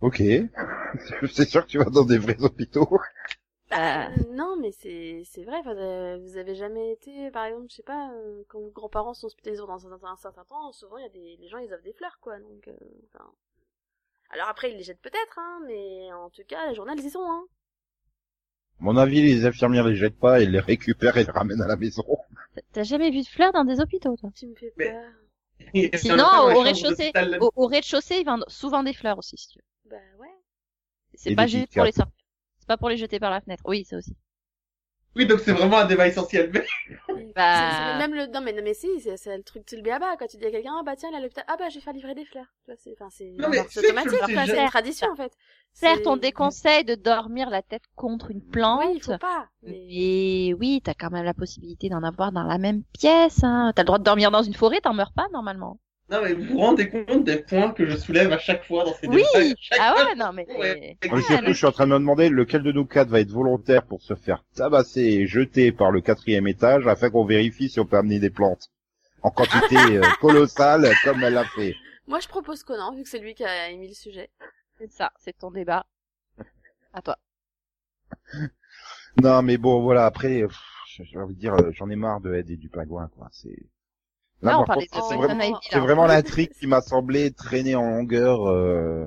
[0.00, 0.20] Ok.
[1.32, 2.88] c'est sûr que tu vas dans des vrais hôpitaux.
[3.70, 5.58] Bah, Euh, non, mais c'est c'est vrai.
[5.58, 9.12] enfin, euh, vous avez jamais été, par exemple, je sais pas, euh, quand vos grands-parents
[9.14, 11.72] sont hospitalisés dans un, un certain temps, souvent il y a des les gens ils
[11.72, 12.38] offrent des fleurs quoi.
[12.40, 12.76] Donc, euh,
[13.14, 13.30] enfin.
[14.30, 17.10] Alors après ils les jettent peut-être, hein, mais en tout cas la journée ils y
[17.10, 17.24] sont.
[17.30, 17.46] Hein.
[18.80, 21.68] À mon avis, les infirmières les jettent pas, elles les récupèrent et les ramènent à
[21.68, 22.02] la maison.
[22.72, 24.30] T'as jamais vu de fleurs dans des hôpitaux, toi?
[24.34, 25.02] Tu me fais peur.
[25.94, 27.12] Sinon, au rez-de-chaussée.
[27.40, 29.90] Au, au rez-de-chaussée, ils vendent souvent des fleurs aussi, si tu veux.
[29.90, 30.28] Bah ouais.
[31.14, 32.14] C'est pas juste pour les sortir.
[32.58, 33.62] C'est pas pour les jeter par la fenêtre.
[33.66, 34.14] Oui, ça aussi.
[35.18, 36.50] Oui, donc c'est vraiment un débat essentiel.
[36.54, 36.64] Mais...
[37.34, 39.76] Bah- C'est- c'est même le non mais non mais si c'est c'est le truc c'est
[39.76, 41.56] le béaba quand tu dis à quelqu'un ah bah tiens il est à l'hôpital ah
[41.58, 43.78] bah je vais faire livrer des fleurs tu vois c'est enfin c'est Non, mais automatique
[43.78, 45.32] c'est quoi, c'est jamais- une tradition en fait
[45.72, 48.80] Certes, on déconseille de dormir la tête contre une plante.
[48.86, 52.42] oui il faut pas mais Mais oui, t'as quand même la possibilité d'en avoir dans
[52.44, 53.44] la même pièce.
[53.44, 53.72] Hein.
[53.76, 55.78] T'as le droit de dormir dans une forêt, t'en meurs pas normalement.
[56.10, 58.94] Non, mais vous vous rendez compte des points que je soulève à chaque fois dans
[58.94, 59.22] ces Oui.
[59.34, 60.46] débats Ah fois, ouais, non mais.
[60.56, 60.96] Ouais.
[61.26, 63.84] Surtout, je suis en train de me demander lequel de nous quatre va être volontaire
[63.84, 67.84] pour se faire tabasser et jeter par le quatrième étage afin qu'on vérifie si on
[67.84, 68.70] peut amener des plantes.
[69.22, 71.74] En quantité euh, colossale, comme elle l'a fait.
[72.06, 74.30] moi je propose Conan vu que c'est lui qui a émis le sujet
[74.78, 75.84] C'est ça, c'est ton débat.
[76.94, 77.18] À toi.
[79.22, 82.32] Non, mais bon, voilà, après, pff, j'ai envie de dire, euh, j'en ai marre de
[82.34, 83.28] Ed et du pingouin, quoi.
[83.32, 83.58] C'est...
[84.42, 87.32] Là, on par parlait contre, de c'est Poison vraiment, c'est vraiment l'intrigue qui m'a semblé
[87.32, 89.06] traîner en longueur, euh,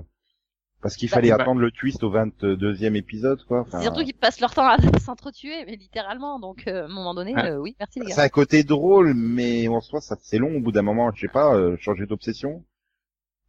[0.82, 1.38] parce qu'il fallait bah.
[1.40, 3.62] attendre le twist au 22e épisode, quoi.
[3.62, 6.40] Enfin, C'est surtout qu'ils passent leur temps à s'entretuer, mais littéralement.
[6.40, 7.52] Donc, euh, à un moment donné, Ouais.
[7.52, 8.24] euh, oui, merci les C'est gars.
[8.24, 11.12] un côté drôle, mais en soi, ça c'est long au bout d'un moment.
[11.16, 12.64] Je sais pas, euh, changer d'obsession.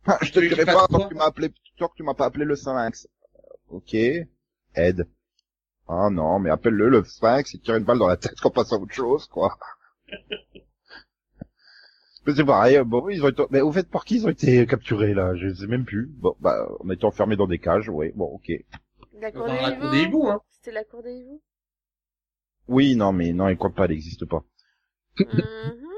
[0.06, 2.02] Ah, je te Oui, dirai pas pas tant que tu m'as appelé, tant que tu
[2.02, 3.06] m'as pas appelé le Sphinx.
[3.36, 3.38] Euh,
[3.76, 5.06] Ok, Ed.
[5.88, 8.72] Ah non, mais appelle-le le Sphinx et tire une balle dans la tête qu'on passe
[8.72, 9.56] à autre chose, quoi.
[12.26, 14.30] mais c'est pareil, euh, bon, ils ont été, mais au fait, par qui ils ont
[14.30, 15.34] été capturés, là?
[15.36, 16.06] Je sais même plus.
[16.18, 18.52] Bon, bah, on a été enfermés dans des cages, ouais, bon, ok.
[19.20, 20.40] la cour Dans des la cour des hiboux hiboux, hein.
[20.50, 21.40] c'était la cour des hiboux?
[22.68, 24.44] Oui, non, mais non, ils comptent pas, elle n'existe pas.
[25.18, 25.88] Mhm.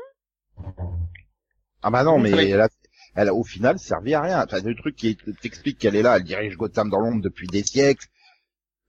[1.82, 2.68] Ah bah non, mais elle a,
[3.14, 4.42] elle a au final servi à rien.
[4.42, 7.62] Enfin, le truc qui t'explique qu'elle est là, elle dirige Gotham dans l'ombre depuis des
[7.62, 8.06] siècles,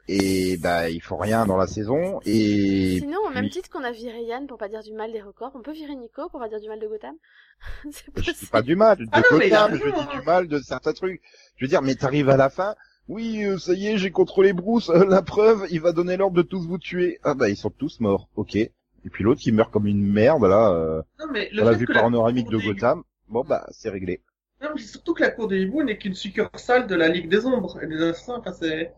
[0.07, 2.19] et bah il faut rien dans la saison.
[2.25, 5.21] Et sinon au même titre qu'on a viré Yann pour pas dire du mal des
[5.21, 7.15] records on peut virer Nico pour pas dire du mal de Gotham
[7.91, 10.01] c'est je dis pas du mal de Ah non, mais il a Gotham, je raison,
[10.11, 11.21] dis du mal de certains trucs.
[11.57, 12.75] Je veux dire, mais t'arrives à la fin.
[13.07, 14.89] Oui, euh, ça y est, j'ai contrôlé Bruce.
[14.89, 17.19] euh, la preuve, il va donner l'ordre de tous vous tuer.
[17.23, 18.27] Ah bah ils sont tous morts.
[18.35, 18.55] Ok.
[18.55, 20.71] Et puis l'autre qui meurt comme une merde là.
[20.71, 23.03] Euh, Non, mais le on l'a fait vu panoramique de Gotham.
[23.29, 24.21] Bon bah c'est réglé.
[24.61, 27.29] Non, mais c'est surtout que la cour des hiboux n'est qu'une succursale de la Ligue
[27.29, 28.37] des Ombres et des Assassins.
[28.39, 28.93] Enfin, c'est...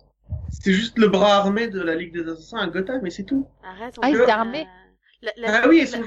[0.50, 3.48] C'est juste le bras armé de la Ligue des Assassins à Gotham, mais c'est tout.
[3.64, 4.68] Arrête, on Ah, étaient armés.
[5.22, 6.04] La, la- Ah oui, ils sont...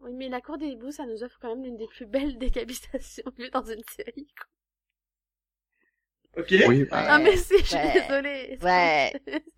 [0.00, 2.36] Oui, mais la cour des hiboux, ça nous offre quand même l'une des plus belles
[2.38, 4.26] décapitations vues dans une série.
[6.34, 6.42] quoi.
[6.42, 6.54] Ok.
[6.68, 7.92] Oui, Ah, mais c'est, je suis Ouais.
[8.08, 8.58] désolée.
[8.62, 9.12] Ouais.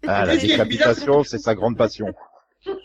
[0.06, 2.12] Ah, la décapitation, c'est sa grande passion.
[2.66, 2.76] Non,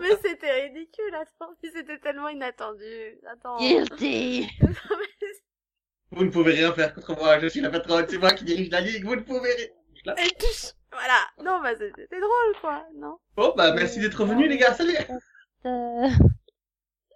[0.00, 1.52] mais c'était ridicule, attends.
[1.62, 3.18] C'était tellement inattendu.
[3.30, 3.56] Attends.
[3.58, 4.46] Guilty.
[6.12, 8.68] Vous ne pouvez rien faire contre moi, je suis la patronne, c'est moi qui dirige
[8.70, 9.66] la Ligue, vous ne pouvez rien.
[10.06, 10.30] Et.
[10.92, 11.20] Voilà.
[11.44, 12.84] Non, bah, c'était drôle, quoi.
[12.96, 13.18] Non.
[13.36, 14.96] Bon, bah, merci d'être venus, les gars, salut
[15.66, 16.08] Euh,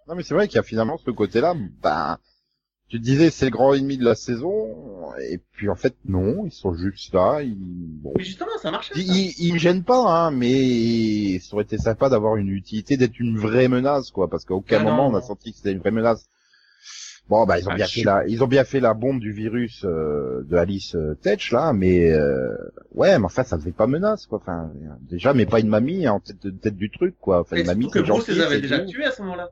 [0.07, 2.17] Non, mais c'est vrai qu'il y a finalement ce côté-là, ben,
[2.87, 6.45] tu te disais c'est le grand ennemi de la saison, et puis en fait non,
[6.45, 8.93] ils sont juste là, ils, bon, Mais justement, ça marchait.
[8.95, 9.13] ils, ça.
[9.13, 13.19] ils, ils me gênent pas, hein, mais ça aurait été sympa d'avoir une utilité, d'être
[13.19, 15.71] une vraie menace, quoi, parce qu'à aucun Ah non, moment on a senti que c'était
[15.71, 16.29] une vraie menace.
[17.27, 19.19] Bon, bah ils ont Ah, bien je fait la, ils ont bien fait la bombe
[19.19, 22.55] du virus euh, de Alice euh, Tetch là, mais euh,
[22.93, 24.37] ouais, mais enfin ça faisait pas menace, quoi.
[24.39, 27.39] Enfin, déjà, mais pas une mamie en tête, tête du truc, quoi.
[27.41, 29.49] Enfin, une mamie que Bruce les avait déjà tués à ce moment-là.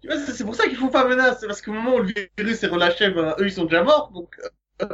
[0.00, 2.12] Tu vois, c'est pour ça qu'il faut pas menace, c'est parce qu'au moment où le
[2.38, 4.36] virus est relâché, ben, eux ils sont déjà morts, donc...
[4.82, 4.86] euh,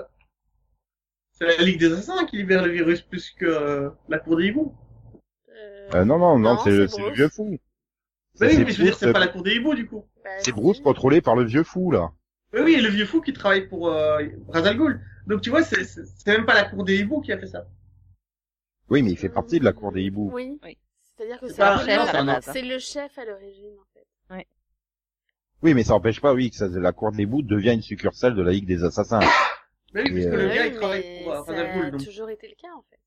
[1.33, 4.47] c'est la Ligue des Assassins qui libère le virus plus que euh, la Cour des
[4.47, 4.75] hiboux.
[5.93, 7.59] Non, non, non, Non, c'est le, vieux fou.
[8.35, 10.07] Ça, oui, mais je veux dire, c'est pas la Cour des hiboux, du coup.
[10.25, 10.53] bah, C'est.
[10.53, 12.13] Bruce contrôlé par le vieux fou, là.
[12.55, 15.01] Oui, oui, le vieux fou qui travaille pour euh, Ra's al Ghul.
[15.27, 17.47] Donc tu vois, c'est c'est- c'est même pas la Cour des hiboux qui a fait
[17.47, 17.67] ça.
[18.91, 20.31] Oui, mais il fait partie de la cour des hiboux.
[20.33, 20.59] Oui.
[20.63, 20.77] Oui.
[21.17, 22.41] C'est-à-dire que C'est le chef à hein.
[22.43, 24.47] C'est le chef à l'origine, en fait.
[25.63, 28.35] Oui, mais ça empêche pas, oui, que ça, la cour des hiboux devient une succursale
[28.35, 29.21] de la Ligue des Assassins.
[29.95, 31.53] Mais oui, puisque euh, le Oui, gars il travaille pour euh, Ra's ça
[31.87, 32.05] a Donc...
[32.05, 32.99] toujours été le cas, en fait.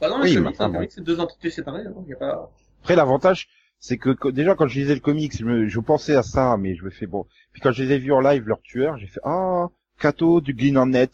[0.00, 1.84] Bah non, Oui, mais comics, c'est deux entités séparées.
[1.86, 2.50] Hein, y a pas...
[2.80, 3.48] Après, l'avantage,
[3.84, 6.56] c'est que, que- déjà, quand je lisais le comics, je, me, je pensais à ça,
[6.56, 7.26] mais je me fais bon.
[7.52, 9.66] Puis quand je les ai vus en live, leur tueur, j'ai fait, ah,
[9.98, 11.10] Kato du Green Hornet.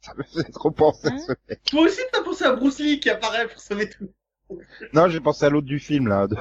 [0.00, 1.60] Ça me faisait trop penser à Hein ce mec.
[1.64, 4.08] Toi aussi t'as pensé à Bruce Lee qui apparaît pour sauver tout.
[4.92, 6.36] Non, j'ai pensé à l'autre du film, là, de-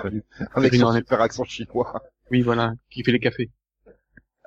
[0.54, 2.04] avec Green son super accent chinois.
[2.30, 3.50] Oui, voilà, qui fait les cafés.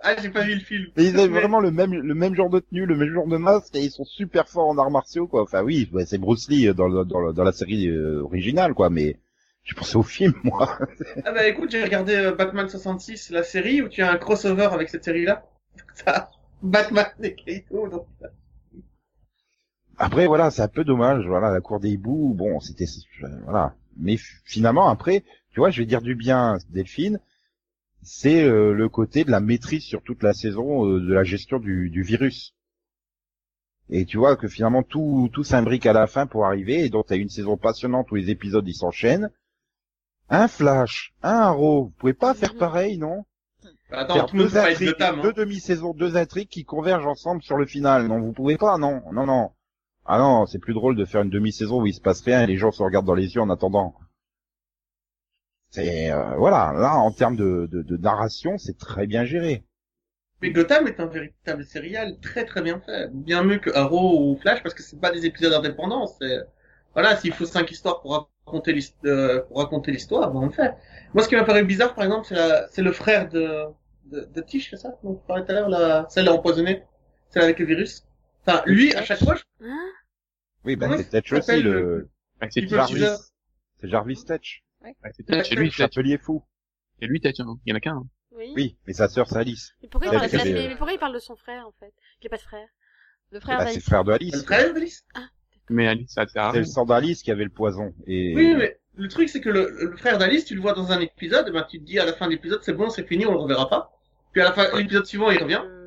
[0.02, 0.86] Ah, j'ai pas vu le film.
[0.96, 3.26] Et ils avaient Mais- vraiment le même, le même genre de tenue, le même genre
[3.26, 5.42] de masque, et ils sont super forts en arts martiaux, quoi.
[5.42, 8.74] Enfin, oui, ouais, c'est Bruce Lee dans, le- dans, le- dans la série euh, originale,
[8.74, 9.18] quoi, mais
[9.66, 10.78] j'ai pensé au film, moi.
[11.24, 14.68] Ah bah écoute, j'ai regardé euh, Batman 66, la série, où tu as un crossover
[14.70, 15.44] avec cette série-là.
[16.62, 18.06] Batman et Kato, donc...
[19.98, 22.84] Après, voilà, c'est un peu dommage, voilà, la cour des hiboux, bon, c'était,
[23.44, 23.74] voilà.
[23.96, 27.18] Mais finalement, après, tu vois, je vais dire du bien, Delphine,
[28.02, 31.58] c'est euh, le côté de la maîtrise sur toute la saison euh, de la gestion
[31.58, 32.54] du, du virus.
[33.88, 37.06] Et tu vois que finalement tout tout s'imbrique à la fin pour arriver, et donc
[37.06, 39.30] t'as une saison passionnante où les épisodes ils s'enchaînent.
[40.28, 43.24] Un Flash, un Arrow, vous pouvez pas faire pareil, non
[43.90, 45.34] Bah, Attends, Faire tout deux intrigues, Gotham, deux hein.
[45.36, 48.08] demi-saisons, deux intrigues qui convergent ensemble sur le final.
[48.08, 49.52] Non, vous pouvez pas, non, non, non.
[50.04, 52.46] Ah non, c'est plus drôle de faire une demi-saison où il se passe rien et
[52.46, 53.94] les gens se regardent dans les yeux en attendant.
[55.70, 59.64] C'est euh, voilà, là en termes de, de, de narration, c'est très bien géré.
[60.42, 63.10] Mais Gotham est un véritable serial très très bien fait.
[63.12, 66.40] Bien mieux que Arrow ou Flash, parce que c'est pas des épisodes indépendants, c'est...
[66.96, 70.50] Voilà, s'il faut cinq histoires pour raconter l'hist- euh, pour raconter l'histoire, ben on le
[70.52, 70.74] fait.
[71.12, 73.66] Moi, ce qui m'a paru bizarre, par exemple, c'est la- c'est le frère de,
[74.06, 74.98] de, de Tish, c'est ça?
[75.04, 76.82] Donc, tout à l'heure, la, celle empoisonnée.
[77.28, 78.04] Celle avec le virus.
[78.46, 79.42] Enfin, lui, à chaque fois, je...
[79.66, 79.88] Hein?
[80.64, 83.06] Oui, bah Comment c'est Tetch aussi le, le- Ouais, c'est Jarvis.
[83.80, 84.64] C'est Jarvis Tetch.
[84.82, 86.42] ouais, c'est Tetch, c'est lui, Le chapelier fou.
[86.98, 87.58] C'est lui, Tetch, hein.
[87.66, 87.96] Il y en a qu'un.
[87.96, 88.06] hein.
[88.32, 88.52] Oui.
[88.56, 89.72] Oui, mais sa sœur c'est Alice.
[89.82, 91.92] Mais pourquoi, il Ouais, parle de- mais, pourquoi il parle de son frère, en fait?
[92.22, 92.68] Il a pas de frère?
[93.32, 93.84] Le frère Bah, c'est le d'Alice.
[93.84, 94.42] frère de le Alice.
[94.44, 95.04] frère d'Alice?
[95.68, 97.92] Mais Alice, à C'est le sang d'Alice qui avait le poison.
[98.06, 100.92] Et Oui, mais le truc, c'est que le, le frère d'Alice, tu le vois dans
[100.92, 103.06] un épisode, et ben, tu te dis à la fin de l'épisode, c'est bon, c'est
[103.06, 103.92] fini, on le reverra pas.
[104.32, 105.62] Puis à la fin, l'épisode suivant, il revient.
[105.64, 105.82] Euh,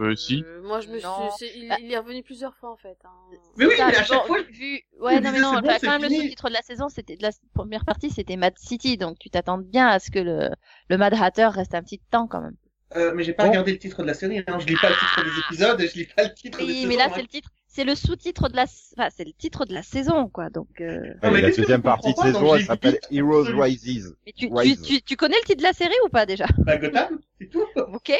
[0.00, 0.44] Euh, si.
[0.64, 1.06] Moi, je me suis...
[1.06, 1.30] Non.
[1.38, 2.96] c'est- Il, Bah- il est revenu plusieurs fois, en fait.
[3.04, 3.10] Hein.
[3.56, 5.60] Mais oui, Ça, mais à bon, chaque fois, vu, vu- ouais, non, mais non, c'est
[5.62, 8.54] bon, quand même, le sous-titre de la saison, c'était de la première partie, c'était Mad
[8.58, 10.48] City, donc tu t'attends bien à ce que le,
[10.90, 12.56] le Mad Hatter reste un petit temps quand même.
[12.96, 13.50] Euh, mais j'ai pas Bon.
[13.50, 14.58] regardé le titre de la série, hein.
[14.58, 16.74] je lis pas le titre des épisodes et je lis pas le titre des Oui,
[16.74, 17.12] saisons, mais là, hein.
[17.14, 18.64] c'est le titre, c'est le sous-titre de la,
[18.96, 21.12] enfin, c'est le titre de la saison, quoi, donc, euh...
[21.22, 23.42] Non, mais la deuxième partie de saison, elle s'appelle Heroes.
[23.60, 24.16] Rises.
[24.24, 24.80] mais tu, tu, Rise.
[24.82, 26.46] tu, tu connais le titre de la série ou pas, déjà?
[26.58, 27.64] Bah, Gotham, c'est tout.
[27.76, 28.12] Ok?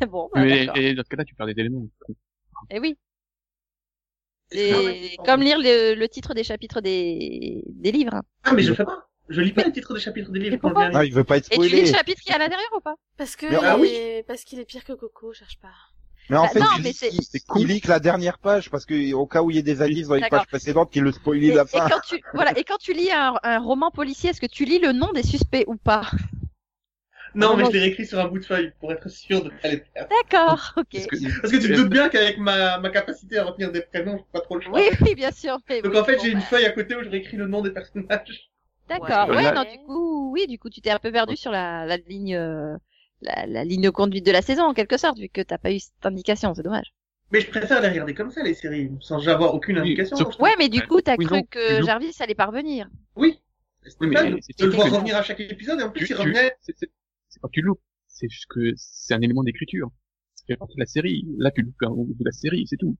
[0.10, 1.86] Bon, bah, Mais et dans ce cas-là, tu perds des éléments.
[2.70, 2.96] Eh oui.
[4.50, 8.14] Et- C'est comme lire le, le titre des chapitres des, des livres.
[8.14, 8.22] hein.
[8.44, 9.04] Ah, mais je le fais pas.
[9.28, 10.92] Je lis pas les titres des chapitres des livres Mais quand je pourquoi viens à
[10.94, 11.10] Non, lire.
[11.10, 11.92] il veut pas être Et tu lis le spoilé.
[11.92, 12.94] chapitre qui est à l'intérieur ou pas?
[13.18, 13.88] Parce que Mais- ah oui.
[13.88, 14.22] est...
[14.26, 15.72] parce qu'il est pire que Coco, cherche pas.
[16.30, 17.68] Mais en Bah, fait, non, il, mais c'est- il- c'est il cool.
[17.68, 20.08] lit que la dernière page parce que au cas où il y ait des indices
[20.08, 21.88] dans les pages précédentes qui le Et, spoilent la et fin.
[21.88, 24.78] quand tu, voilà, et quand tu lis un, un roman policier, est-ce que tu lis
[24.78, 26.02] le nom des suspects ou pas?
[27.34, 27.70] Non, mais non.
[27.70, 30.10] je l'ai réécrit sur un bout de feuille pour être sûr de pas les perdre.
[30.10, 30.94] D'accord, ok.
[30.94, 33.82] Parce que, Parce que tu te doutes bien qu'avec ma, ma capacité à retenir des
[33.82, 34.80] prénoms, j'ai pas trop le choix.
[34.80, 35.58] Oui, oui, bien sûr.
[35.68, 37.36] mais Donc oui, en fait, bon, j'ai une bah, feuille à côté où je réécris
[37.36, 38.50] le nom des personnages.
[38.88, 39.28] D'accord.
[39.28, 39.34] Ouais.
[39.34, 41.84] Ouais, Là- non, du coup, oui, du coup, tu t'es un peu perdu sur la,
[41.86, 42.76] la ligne, euh,
[43.20, 45.72] la, la ligne de conduite de la saison, en quelque sorte, vu que t'as pas
[45.72, 46.54] eu cette indication.
[46.54, 46.92] C'est dommage.
[47.30, 50.16] Mais je préfère les regarder comme ça, les séries, sans avoir aucune Oui, indication.
[50.16, 51.82] sauf- Ouais, mais du coup, t'as Oui, cru non, que.
[51.84, 52.88] Jarvis allait parvenir.
[53.16, 53.38] Oui.
[53.84, 56.12] Oui, Stéphane, mais c'est de le voir revenir à chaque épisode, et en plus, tu,
[56.12, 56.52] il tu- revenait.
[56.60, 56.90] c'est, c'est,
[57.28, 59.90] c'est pas que tu loupes, c'est juste que c'est un élément d'écriture.
[60.46, 61.26] Fait partie de la série.
[61.36, 62.96] Là, tu loupes un bout de la série, c'est tout.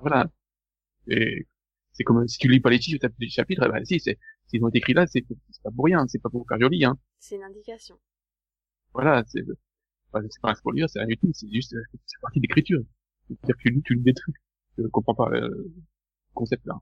[0.00, 0.28] Voilà.
[1.06, 1.46] Et
[1.92, 4.68] c'est comme si tu lis pas les t'as des chapitres, bah si, c'est, s'ils ont
[4.68, 6.98] été écrits là, c'est, c'est pas pour rien, c'est pas pour faire joli, hein.
[7.18, 7.96] C'est une indication.
[8.92, 9.42] Voilà, c'est,
[10.12, 11.74] enfin, c'est pas un spoiler, c'est rien du tout, c'est juste,
[12.06, 12.80] c'est partie d'écriture.
[13.28, 14.36] C'est-à-dire que tu lis, tu lis des trucs.
[14.78, 15.72] Je comprends pas, euh, le
[16.34, 16.74] concept là.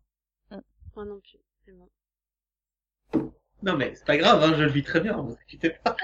[0.97, 1.38] Moi non plus.
[1.64, 3.33] C'est bon.
[3.62, 5.97] Non, mais c'est pas grave, hein, je le vis très bien, vous inquiétez pas.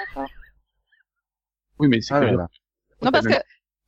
[1.79, 2.49] Oui, mais c'est Ah, voilà.
[3.03, 3.35] Non, parce que,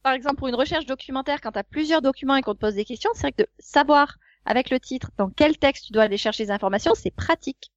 [0.03, 2.85] par exemple, pour une recherche documentaire, quand t'as plusieurs documents et qu'on te pose des
[2.85, 6.17] questions, c'est vrai que de savoir avec le titre dans quel texte tu dois aller
[6.17, 7.73] chercher les informations, c'est pratique.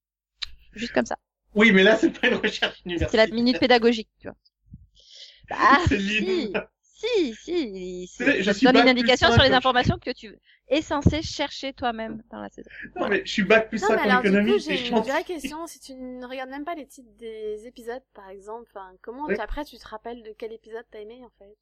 [0.74, 1.18] Juste comme ça.
[1.56, 3.28] Oui, mais là, c'est pas une recherche C'est universitaire.
[3.28, 4.36] la minute pédagogique, tu vois.
[5.50, 9.98] Bah, C'est si, si, si, C'est c'est- je suis donne une indication sur les informations
[9.98, 12.70] que tu es censé chercher toi-même dans la saison.
[12.98, 14.90] Non, mais je suis bac plus Non, 5 mais en du économie, coup, c'est j'ai
[14.90, 15.66] une vraie question.
[15.66, 19.66] Si tu ne regardes même pas les titres des épisodes, par exemple, enfin, comment après
[19.66, 21.56] tu te rappelles de quel épisode t'as aimé en fait?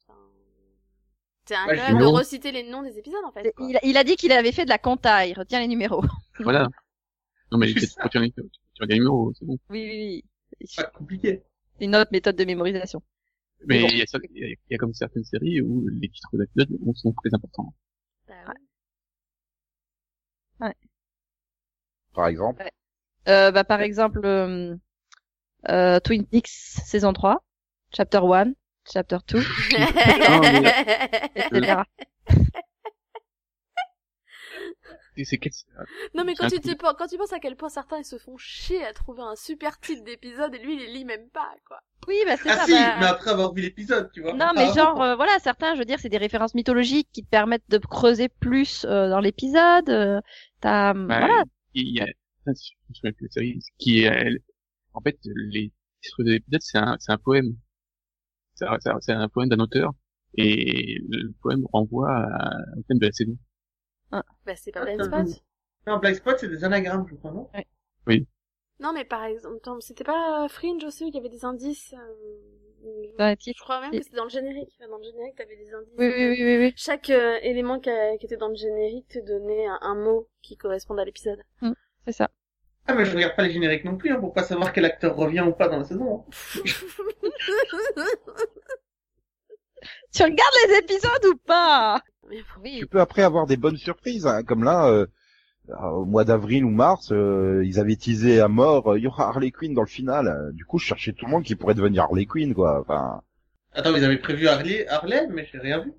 [1.46, 3.50] C'est Bah, je- de reciter les noms des épisodes en fait.
[3.54, 3.66] quoi.
[3.70, 6.04] Il, a- il a dit qu'il avait fait de la compta, il retient les numéros.
[6.40, 6.68] voilà.
[7.50, 7.94] Non, mais C'est
[8.78, 9.58] tu retiens les, numéros, c'est bon.
[9.70, 10.24] Oui, oui,
[10.60, 10.66] oui.
[10.66, 11.42] C'est pas compliqué.
[11.78, 13.02] C'est une autre méthode de mémorisation.
[13.66, 13.88] Mais Mais bon.
[13.90, 17.12] il y, il y il y a comme certaines séries où les titres d'épisodes sont
[17.12, 17.74] très importants.
[18.28, 18.34] Bah
[20.60, 20.74] ouais.
[22.14, 22.62] Par exemple.
[23.28, 24.76] Euh, bah, par exemple, euh,
[25.68, 27.44] euh, Twin Peaks saison 3,
[27.94, 28.52] chapter 1,
[28.90, 29.38] chapter 2,
[31.34, 31.82] etc.
[35.24, 35.52] C'est quel...
[36.14, 38.36] non mais quand tu, te, quand tu penses à quel point certains ils se font
[38.36, 41.80] chier à trouver un super titre d'épisode et lui il les lit même pas quoi.
[42.06, 42.64] Oui, bah c'est Ah ça.
[42.64, 44.32] si, bah, mais après avoir vu l'épisode, tu vois.
[44.32, 47.22] Non, mais Ah, genre, euh, voilà, certains, je veux dire, c'est des références mythologiques qui
[47.22, 49.90] te permettent de creuser plus euh, dans l'épisode.
[49.90, 50.20] euh,
[50.60, 51.42] T'as, Bah, voilà,
[51.74, 52.12] Il y a, de
[52.46, 54.40] la série, qui est,
[54.94, 57.56] en fait, les titres des épisodes, c'est un, c'est un poème.
[58.54, 59.92] C'est un, c'est poème d'un auteur,
[60.36, 63.36] et le poème renvoie à- au thème de la saison.
[64.10, 65.42] Bah c'est pas Ah, Blind Spot.
[65.86, 67.50] Non, Black Spot, c'est des anagrammes, je crois, non
[68.80, 71.94] Non mais par exemple, c'était pas Fringe aussi où il y avait des indices.
[71.94, 74.70] euh, dans les Je crois même que c'était dans le générique.
[74.88, 75.94] Dans le générique t'avais des indices.
[75.98, 76.72] Oui, oui, oui, oui, oui.
[76.76, 80.28] Chaque euh, élément qui, a- qui était dans le générique te donnait un, un mot
[80.42, 81.42] qui correspondait à l'épisode.
[82.04, 82.30] c'est ça.
[82.86, 85.14] Ah, mais je regarde pas les génériques non plus, hein, pour pas savoir quel acteur
[85.14, 86.24] revient ou pas dans la saison.
[86.26, 86.62] hein.
[90.12, 92.02] Tu regardes les épisodes ou pas?
[92.30, 92.78] Oui.
[92.78, 95.06] Tu peux après avoir des bonnes surprises, hein, comme là, euh,
[95.68, 99.28] au mois d'avril ou mars, euh, ils avaient teasé à mort, euh, il y aura
[99.28, 100.50] Harley Quinn dans le final.
[100.54, 102.80] Du coup, je cherchais tout le monde qui pourrait devenir Harley Quinn, quoi.
[102.80, 103.22] Enfin,
[103.72, 105.92] Attends, ils avaient prévu Harley, Harley, mais j'ai rien vu.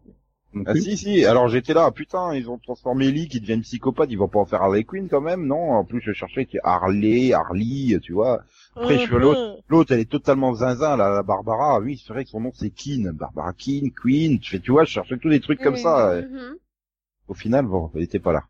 [0.66, 1.26] Ah, si, si.
[1.26, 4.40] Alors j'étais là, putain, ils ont transformé Lee qui devient une psychopathe, ils vont pas
[4.40, 5.74] en faire Harley Quinn quand même, non?
[5.74, 8.42] En plus, je cherchais qui Harley, Harley, tu vois.
[8.76, 9.62] Après, je suis l'autre.
[9.70, 11.80] L'autre, elle est totalement zinzin, là, la Barbara.
[11.80, 14.40] Oui, c'est vrai que son nom c'est Keane, Barbara Keane, Queen.
[14.40, 16.22] Tu fais, tu vois, je cherchais tous des trucs comme ça.
[16.22, 16.56] Mhm.
[17.28, 18.44] Au final, bon, elle était pas là.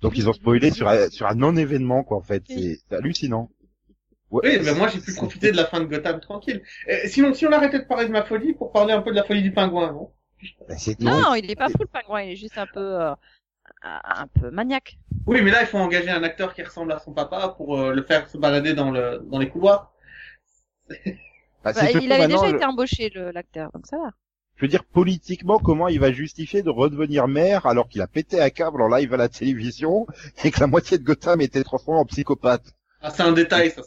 [0.00, 2.42] Donc ils ont spoilé sur un, sur un non-événement, quoi, en fait.
[2.46, 3.50] C'est c'est hallucinant.
[4.30, 6.62] Ouais, Oui, mais moi j'ai pu profiter de la fin de Gotham tranquille.
[6.86, 9.16] Et sinon, si on arrêtait de parler de ma folie pour parler un peu de
[9.16, 10.12] la folie du pingouin, non?
[11.00, 13.14] Non, il est pas fou le pingouin, il est juste un peu, euh,
[13.82, 14.98] un peu maniaque.
[15.26, 17.92] Oui, mais là, il faut engager un acteur qui ressemble à son papa pour euh,
[17.94, 19.92] le faire se balader dans le dans les couloirs.
[21.64, 24.10] bah, Bah, il avait déjà été embauché le- l'acteur, donc ça va.
[24.56, 28.40] Je veux dire, politiquement, comment il va justifier de redevenir maire alors qu'il a pété
[28.42, 30.06] un câble en live à la télévision
[30.44, 32.74] et que la moitié de Gotham était transformée en psychopathe?
[33.00, 33.82] Ah, c'est un détail, ça.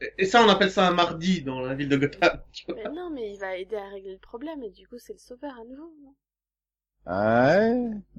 [0.00, 2.40] C'est- Et- ça, on appelle ça un mardi dans la ville de Gotham.
[2.52, 2.76] tu vois.
[2.84, 5.18] Mais non, mais il va aider à régler le problème et du coup c'est le
[5.18, 5.92] sauveur à nouveau.
[6.02, 6.14] non?
[7.06, 7.70] Ouais,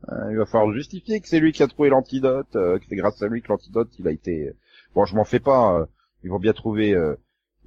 [0.08, 2.96] ouais, il va falloir justifier que c'est lui qui a trouvé l'antidote, euh, que c'est
[2.96, 4.54] grâce à lui que l'antidote, il a été...
[4.96, 5.86] Bon, je m'en fais pas, euh,
[6.24, 7.16] ils vont bien trouver euh,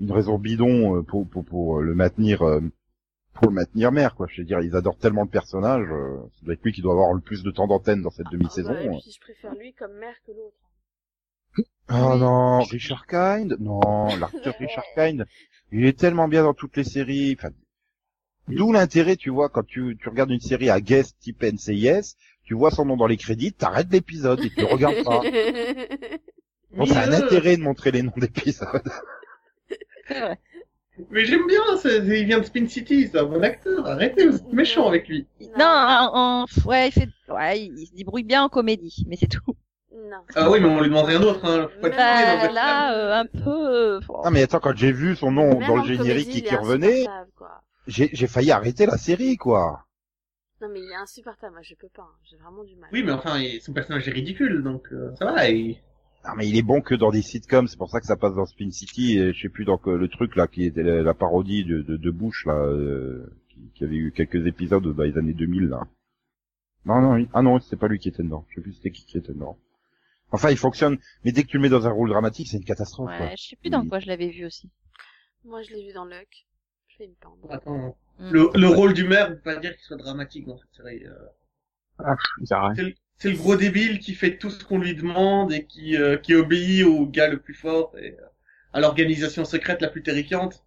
[0.00, 2.40] une raison bidon euh, pour, pour, pour euh, le maintenir...
[2.42, 2.60] euh,
[3.34, 4.26] pour le maintenir maire, quoi.
[4.30, 6.92] Je veux dire, ils adorent tellement le personnage, euh, ça doit être lui qui doit
[6.92, 8.70] avoir le plus de temps d'antenne dans cette demi-saison.
[8.72, 10.69] Ah bah, et puis je préfère lui comme mère que l'autre.
[11.90, 12.20] Oh Oui.
[12.20, 13.56] non, Richard Kind?
[13.60, 15.26] Non, l'acteur Richard Kind,
[15.72, 17.36] il est tellement bien dans toutes les séries.
[17.38, 17.50] Enfin,
[18.48, 22.54] D'où l'intérêt, tu vois, quand tu, tu regardes une série à guest type NCIS, tu
[22.54, 25.22] vois son nom dans les crédits, t'arrêtes l'épisode et tu le regardes pas.
[26.72, 27.14] Bon, c'est un Mieux.
[27.24, 28.68] intérêt de montrer les noms d'épisodes.
[31.10, 33.86] Mais j'aime bien, il vient de Spin City, c'est un bon acteur.
[33.86, 35.26] Arrêtez, vous êtes méchant avec lui.
[35.58, 36.10] Non, en-
[36.44, 39.49] en- ouais, il fait, ouais, il se débrouille bien en comédie, mais c'est tout.
[40.10, 40.16] Non.
[40.34, 41.44] Ah oui, mais on lui demande rien d'autre.
[41.44, 41.68] Hein.
[41.74, 43.96] Faut pas Bah, dans Bah, là, euh, un peu.
[43.96, 44.00] euh.
[44.24, 46.56] Ah mais attends, quand j'ai vu son nom Même dans le générique comédie, qui, il
[46.56, 47.06] revenait,
[47.86, 49.84] j'ai j'ai failli arrêter la série, quoi.
[50.60, 52.16] Non, mais il est insupportable, moi je peux pas, hein.
[52.28, 52.90] j'ai vraiment du mal.
[52.92, 55.48] Oui, mais enfin, il- son personnage est ridicule, donc euh, ça va.
[55.48, 55.78] Et...
[56.24, 58.34] Ah mais il est bon que dans des sitcoms, c'est pour ça que ça passe
[58.34, 61.02] dans Spin City, et je sais plus dans que- le truc là qui était la,
[61.02, 65.02] la parodie de, de, de Bush là, euh, qui, qui avait eu quelques épisodes dans
[65.02, 65.80] les années 2000 là.
[66.84, 68.44] Non non, il- ah non, c'était pas lui qui était dedans.
[68.50, 69.56] Je sais plus c'était qui qui était dedans.
[70.32, 72.64] Enfin, il fonctionne, mais dès que tu le mets dans un rôle dramatique, c'est une
[72.64, 73.10] catastrophe.
[73.16, 73.26] quoi.
[73.26, 74.70] Ouais, je sais plus dans Il- quoi je l'avais vu aussi.
[75.44, 76.46] Moi je l'ai vu dans Luck.
[76.88, 77.38] Je une pente.
[77.50, 78.30] Attends, Mm.
[78.30, 81.04] le, le rôle du maire, on peut pas dire qu'il soit dramatique dans cette série.
[81.06, 81.14] euh.
[81.98, 82.16] Ah.
[82.74, 85.96] C'est le, c'est le gros débile qui fait tout ce qu'on lui demande et qui,
[85.96, 88.24] euh, qui obéit au gars le plus fort et euh,
[88.72, 90.64] à l'organisation secrète la plus terrifiante.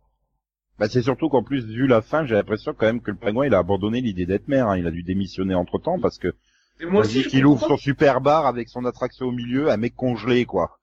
[0.79, 3.45] Bah, c'est surtout qu'en plus, vu la fin, j'ai l'impression quand même que le pingouin,
[3.45, 4.67] il a abandonné l'idée d'être maire.
[4.69, 4.77] hein.
[4.77, 6.33] Il a dû démissionner entre temps parce que
[6.79, 9.95] Et moi aussi, qu'il ouvre son super bar avec son attraction au milieu, un mec
[9.95, 10.79] congelé, quoi.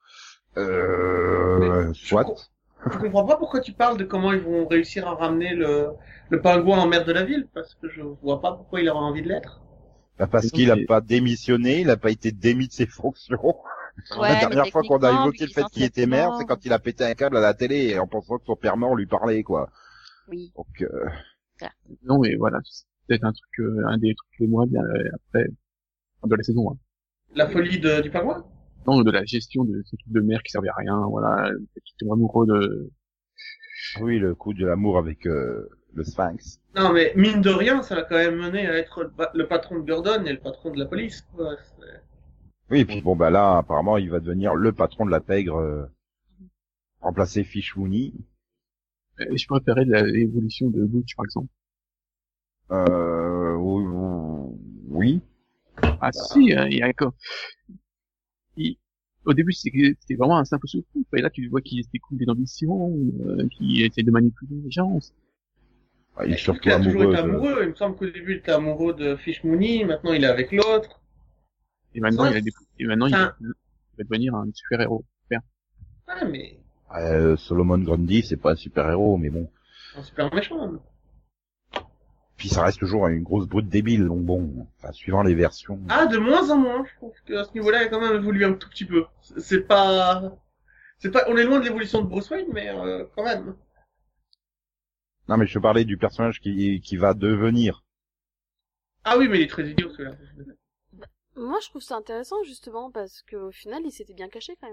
[0.57, 2.27] Euh, soit.
[2.91, 5.91] Je comprends pas pourquoi tu parles de comment ils vont réussir à ramener le,
[6.31, 9.01] le pingouin en maire de la ville, parce que je vois pas pourquoi il aurait
[9.01, 9.61] envie de l'être.
[10.19, 13.57] Bah, parce qu'il a pas démissionné, il a pas été démis de ses fonctions.
[14.19, 16.73] Ouais, la dernière fois qu'on a évoqué le fait qu'il était maire, c'est quand il
[16.73, 19.43] a pété un câble à la télé en pensant que son père mort lui parlait,
[19.43, 19.69] quoi.
[20.29, 20.53] Oui.
[20.57, 21.09] Donc, euh,
[22.05, 25.11] Non, mais voilà, c'est peut-être un truc, euh, un des trucs les moins bien euh,
[25.15, 25.49] après
[26.29, 26.71] de la saison.
[26.73, 26.77] Hein.
[27.35, 28.45] La folie de- du pingouin
[28.87, 30.99] Non, de la gestion de ce truc de mer qui servait à rien.
[31.09, 31.51] Voilà,
[31.85, 32.91] qui était amoureux de.
[34.01, 36.61] oui, le coup de l'amour avec euh, le Sphinx.
[36.77, 39.47] Non, mais mine de rien, ça l'a quand même mené à être le, pa- le
[39.47, 41.23] patron de Gordon et le patron de la police.
[41.35, 41.57] quoi.
[42.71, 45.57] Oui, et puis bon, bah là, apparemment, il va devenir le patron de la pègre,
[45.59, 45.85] euh,
[47.01, 48.13] remplacer Fish Mooney.
[49.21, 51.49] Euh, Je préférais l'évolution de Butch, par exemple.
[52.71, 53.85] Euh, oui,
[54.89, 55.21] oui.
[56.01, 56.91] Ah si, hein, il y a
[58.57, 58.77] il-
[59.27, 60.87] Au début, c'était vraiment un simple souffle.
[61.15, 62.91] Et là, tu vois qu'il était coulé d'ambition,
[63.27, 64.99] euh, qui essaie de manipuler les gens.
[66.17, 67.13] Ah, il est Il a toujours amoureux.
[67.15, 67.59] été de- amoureux.
[67.63, 70.51] Il me semble qu'au début, il était amoureux de Fish Mooney, maintenant il est avec
[70.53, 71.01] l'autre.
[71.95, 72.31] Et maintenant, Ouais.
[72.33, 72.51] il a des...
[72.79, 73.47] et maintenant, il va, il
[73.99, 75.05] va devenir un super héros.
[76.13, 76.59] Ah, mais
[76.97, 79.49] Euh, Solomon Grundy, c'est pas un super-héros, mais bon.
[79.97, 80.73] un super méchant.
[82.41, 85.79] Puis ça reste toujours une grosse brute débile, donc bon, enfin, suivant les versions.
[85.91, 86.87] Ah, de moins en moins.
[86.87, 89.05] Je trouve qu'à ce niveau-là, il a quand même évolué un tout petit peu.
[89.37, 90.23] C'est- pas...
[90.99, 91.25] C'est pas...
[91.29, 93.55] On est loin de l'évolution de Bruce Wayne, mais euh, quand même.
[95.29, 97.85] Non, mais je te parlais du personnage qui, qui va devenir.
[99.05, 100.17] Ah oui, mais il est très idiot, celui-là.
[101.37, 104.69] Moi je trouve ça intéressant justement parce qu'au final il s'était bien caché quand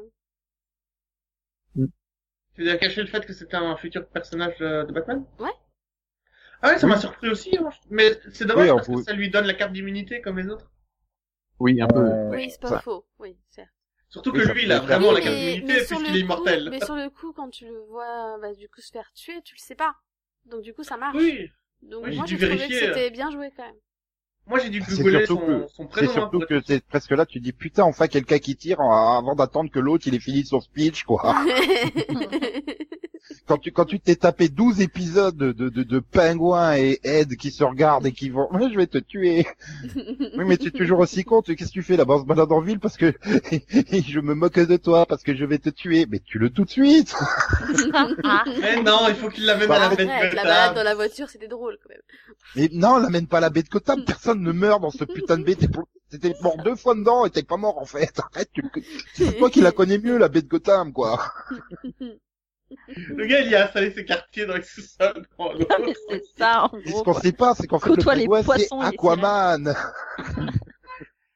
[1.75, 1.89] même.
[2.55, 5.25] Tu veux caché le fait que c'était un futur personnage de, de Batman?
[5.39, 5.51] Ouais.
[6.61, 6.93] Ah ouais, ça Oui.
[6.93, 7.57] m'a surpris aussi.
[7.57, 7.69] hein.
[7.89, 10.71] Mais c'est dommage Oui, parce que ça lui donne la carte d'immunité comme les autres.
[11.59, 11.99] Oui, un peu.
[11.99, 13.05] Euh, Oui, c'est pas ça- faux.
[13.19, 13.69] Oui, certes.
[14.09, 16.69] Surtout que lui, il a vraiment Oui, la carte d'immunité puisqu'il est coup- immortel.
[16.71, 19.55] Mais sur le coup, quand tu le vois, bah, du coup se faire tuer, tu
[19.55, 19.95] le sais pas.
[20.45, 21.15] Donc du coup ça marche.
[21.17, 21.49] Oui,
[21.81, 23.75] Donc moi dû j'ai trouvé que vérifier, c'était bien joué quand même.
[24.45, 26.09] moi j'ai dû googler son, que- son C'est prénom.
[26.09, 29.69] hein, surtout que c'est presque là, tu dis putain, enfin quelqu'un qui tire avant d'attendre
[29.69, 31.21] que l'autre il ait fini son speech, quoi.
[33.47, 37.35] quand tu quand tu t'es tapé 12 épisodes de, de, de, de pingouins et Ed
[37.37, 39.47] qui se regardent et qui vont, Ouais, je vais te tuer.
[39.95, 41.41] Oui, mais tu es toujours aussi con.
[41.41, 44.33] tu- Qu'est-ce que tu fais là-bas On se balade en ville parce que je me
[44.33, 46.05] moque de toi parce que je vais te tuer.
[46.09, 47.15] Mais tue-le tout de suite.
[48.61, 50.43] Mais non, il faut qu'il l'amène Bah, à la Arrête, bête la Gotham.
[50.43, 52.01] balade dans la voiture c'était drôle quand même.
[52.55, 54.03] Mais non, l'amène pas à la baie de Gotham.
[54.05, 55.55] Personne ne meurt dans ce putain de baie.
[55.55, 58.17] T'es pour- T'étais mort deux fois dedans et t'es pas mort en fait.
[58.33, 58.69] Arrête, tu le-
[59.13, 61.19] c'est toi qui la connais mieux la baie de Gotham, quoi.
[62.87, 65.25] Le gars, il y a installé ses quartiers dans les sous-sols.
[66.09, 67.03] c'est ça, en Et ce gros.
[67.03, 69.73] qu'on sait pas, c'est qu'en fait le pingouin c'est Aquaman.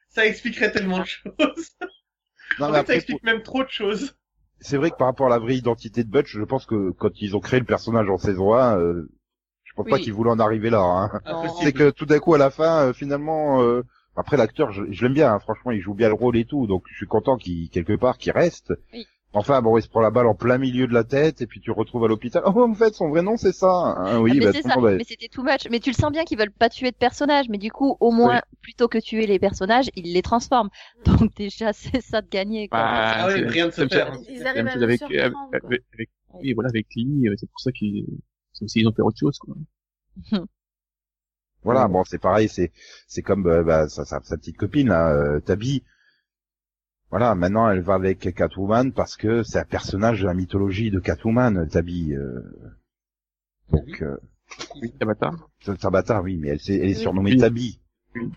[0.09, 1.71] Ça expliquerait tellement de choses.
[2.59, 4.15] Non, en mais fait, ça explique même trop de choses.
[4.59, 7.09] c'est vrai que par rapport à la vraie identité de Butch, je pense que quand
[7.21, 9.09] ils ont créé le personnage en saison 1, euh,
[9.63, 10.81] je pense pas qu'ils voulaient en arriver là.
[10.81, 11.21] Hein.
[11.61, 13.83] C'est que tout d'un coup à la fin, euh, finalement, euh,
[14.15, 15.33] après l'acteur, je, je l'aime bien.
[15.33, 17.95] hein, franchement, il joue bien le rôle et tout, donc je suis content qu'il quelque
[17.95, 18.73] part qu'il reste.
[18.93, 19.07] Oui.
[19.33, 21.61] Enfin bon, il se prend la balle en plein milieu de la tête et puis
[21.61, 22.43] tu le retrouves à l'hôpital.
[22.45, 23.69] Oh, en fait, son vrai nom c'est ça.
[23.69, 24.75] Hein, oui, Ah, mais bah, c'est ça.
[24.77, 25.67] Mais c'était too much.
[25.71, 28.11] Mais tu le sens bien qu'ils veulent pas tuer de personnages, mais du coup, au
[28.11, 30.69] moins, plutôt que tuer les personnages, ils les transforment.
[31.05, 32.67] Donc déjà, c'est ça de gagner.
[32.67, 32.79] Quoi.
[32.79, 34.19] Bah, Ah oui, rien ne se perd.
[34.29, 35.69] Ils arrivent même à nous avec, avec, surprendre, quoi.
[35.69, 36.09] avec, avec-
[36.41, 38.05] oui, voilà, avec Lee, euh, c'est pour ça qu'ils,
[38.53, 39.55] c'est aussi, ils ont fait autre chose, quoi.
[41.63, 41.89] Voilà, Ouais.
[41.89, 42.71] bon, c'est pareil, c'est
[43.07, 45.83] c'est comme euh, bah, sa, sa, sa petite copine là, euh, Tabi.
[47.11, 50.99] Voilà, maintenant elle va avec Catwoman parce que c'est un personnage de la mythologie de
[50.99, 52.13] Catwoman, Tabi.
[52.13, 52.41] euh.
[53.71, 54.17] Donc, euh,
[54.81, 55.31] Oui, Tabata.
[55.79, 57.37] Tabata, oui, mais elle, s'est- elle est surnommée Oui.
[57.37, 57.79] Tabi.
[58.15, 58.29] Oui.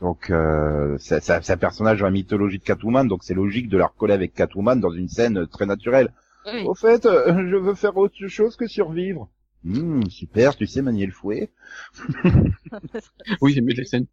[0.00, 3.86] Donc, euh, c'est un personnage dans la mythologie de Catwoman, donc c'est logique de la
[3.86, 6.12] recoller avec Catwoman dans une scène très naturelle.
[6.46, 6.62] Oui.
[6.64, 9.28] Au fait, euh, je veux faire autre chose que survivre.
[9.64, 11.50] Hmm, super, tu sais manier le fouet.
[13.40, 14.06] Oui, j'aime bien la scène.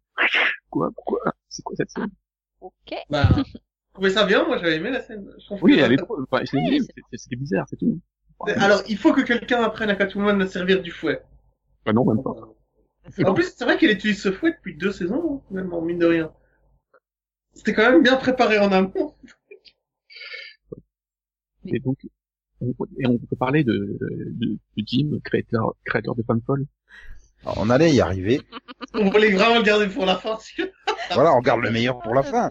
[0.70, 1.20] Quoi, pourquoi?
[1.48, 2.10] C'est quoi cette scène?
[2.60, 2.94] Ok.
[3.10, 3.28] Bah,
[3.96, 5.26] trouvais ça bien, moi j'avais aimé la scène.
[5.38, 6.26] Je Oui, que- elle est drôle.
[6.30, 7.98] Enfin, je l'ai Oui, c'était bizarre, c'est tout.
[8.56, 11.22] Alors, il faut que quelqu'un apprenne à Catwoman à servir du fouet.
[11.86, 12.34] Bah non, même pas.
[13.24, 15.98] En plus, c'est vrai qu'elle utilise ce fouet depuis deux saisons, hein, même en mine
[15.98, 16.32] de rien.
[17.54, 19.14] C'était quand même bien préparé en amont.
[21.64, 21.98] Et donc,
[22.60, 26.22] on, et on peut parler de, de, de Jim, créateur, créateur de.
[27.42, 28.42] Alors, on allait y arriver.
[28.92, 30.36] On voulait vraiment le garder pour la fin.
[31.14, 32.50] voilà, on garde le meilleur pour la fin.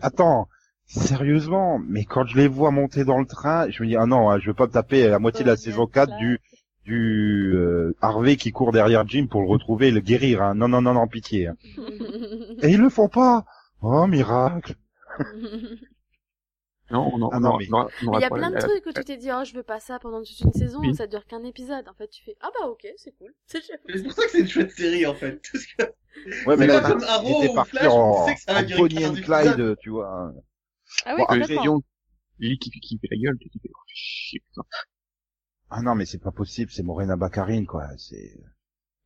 [0.00, 0.48] Attends,
[0.90, 4.30] sérieusement, mais quand je les vois monter dans le train, je me dis ah non,
[4.30, 6.16] hein, je veux pas me taper la moitié de la saison bien 4 ça.
[6.18, 6.38] du
[6.84, 10.42] du euh, Harvey qui court derrière Jim pour le retrouver et le guérir.
[10.42, 10.54] Hein.
[10.54, 11.46] Non non non non pitié.
[11.48, 11.56] hein.
[12.62, 13.44] Et ils le font pas.
[13.82, 14.74] Oh miracle.
[16.92, 18.24] Non, on en, Ah on non, aura- mais- on aura- on Mais aura il y
[18.24, 20.18] a pas plein de trucs où tu t'es dit, oh, je veux pas ça pendant
[20.24, 20.92] toute une saison, Oui.
[20.96, 21.86] ça dure qu'un épisode.
[21.88, 23.32] En fait, tu fais, ah bah ok, c'est cool.
[23.46, 25.40] C'est C'est pour ça que c'est une chouette série, en fait.
[25.52, 25.82] Parce que
[26.48, 28.54] Ouais, mais C'est là, pas comme Arrow ou parti Flash, en, on sait que ça
[28.54, 29.22] va en durer Bonnie 15 and.
[29.22, 30.32] Clyde, tu vois.
[31.06, 31.82] Ah oui, Bon, complètement.
[32.38, 34.62] Lily qui, qui fait la gueule, tu te dis, oh, chier, putain.
[35.70, 37.88] Ah non, mais c'est pas possible, c'est Morena Baccarin, quoi.
[37.96, 38.32] C'est,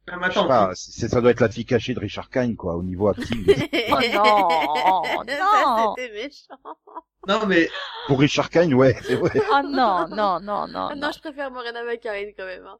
[0.08, 2.30] Ah, mais je sais attends, pas, c'est, ça doit être la fille cachée de Richard
[2.30, 3.44] Kine, quoi, au niveau acting.
[3.90, 5.94] Oh non, Ça, non.
[5.96, 6.76] c'était méchant.
[7.28, 7.68] non mais
[8.06, 9.30] Pour Richard Kine, ouais, c'est vrai.
[9.36, 10.96] Oh non, non, non, non, Ah non.
[10.96, 12.66] non, je préfère Morena Baccarin quand même.
[12.66, 12.78] Hein.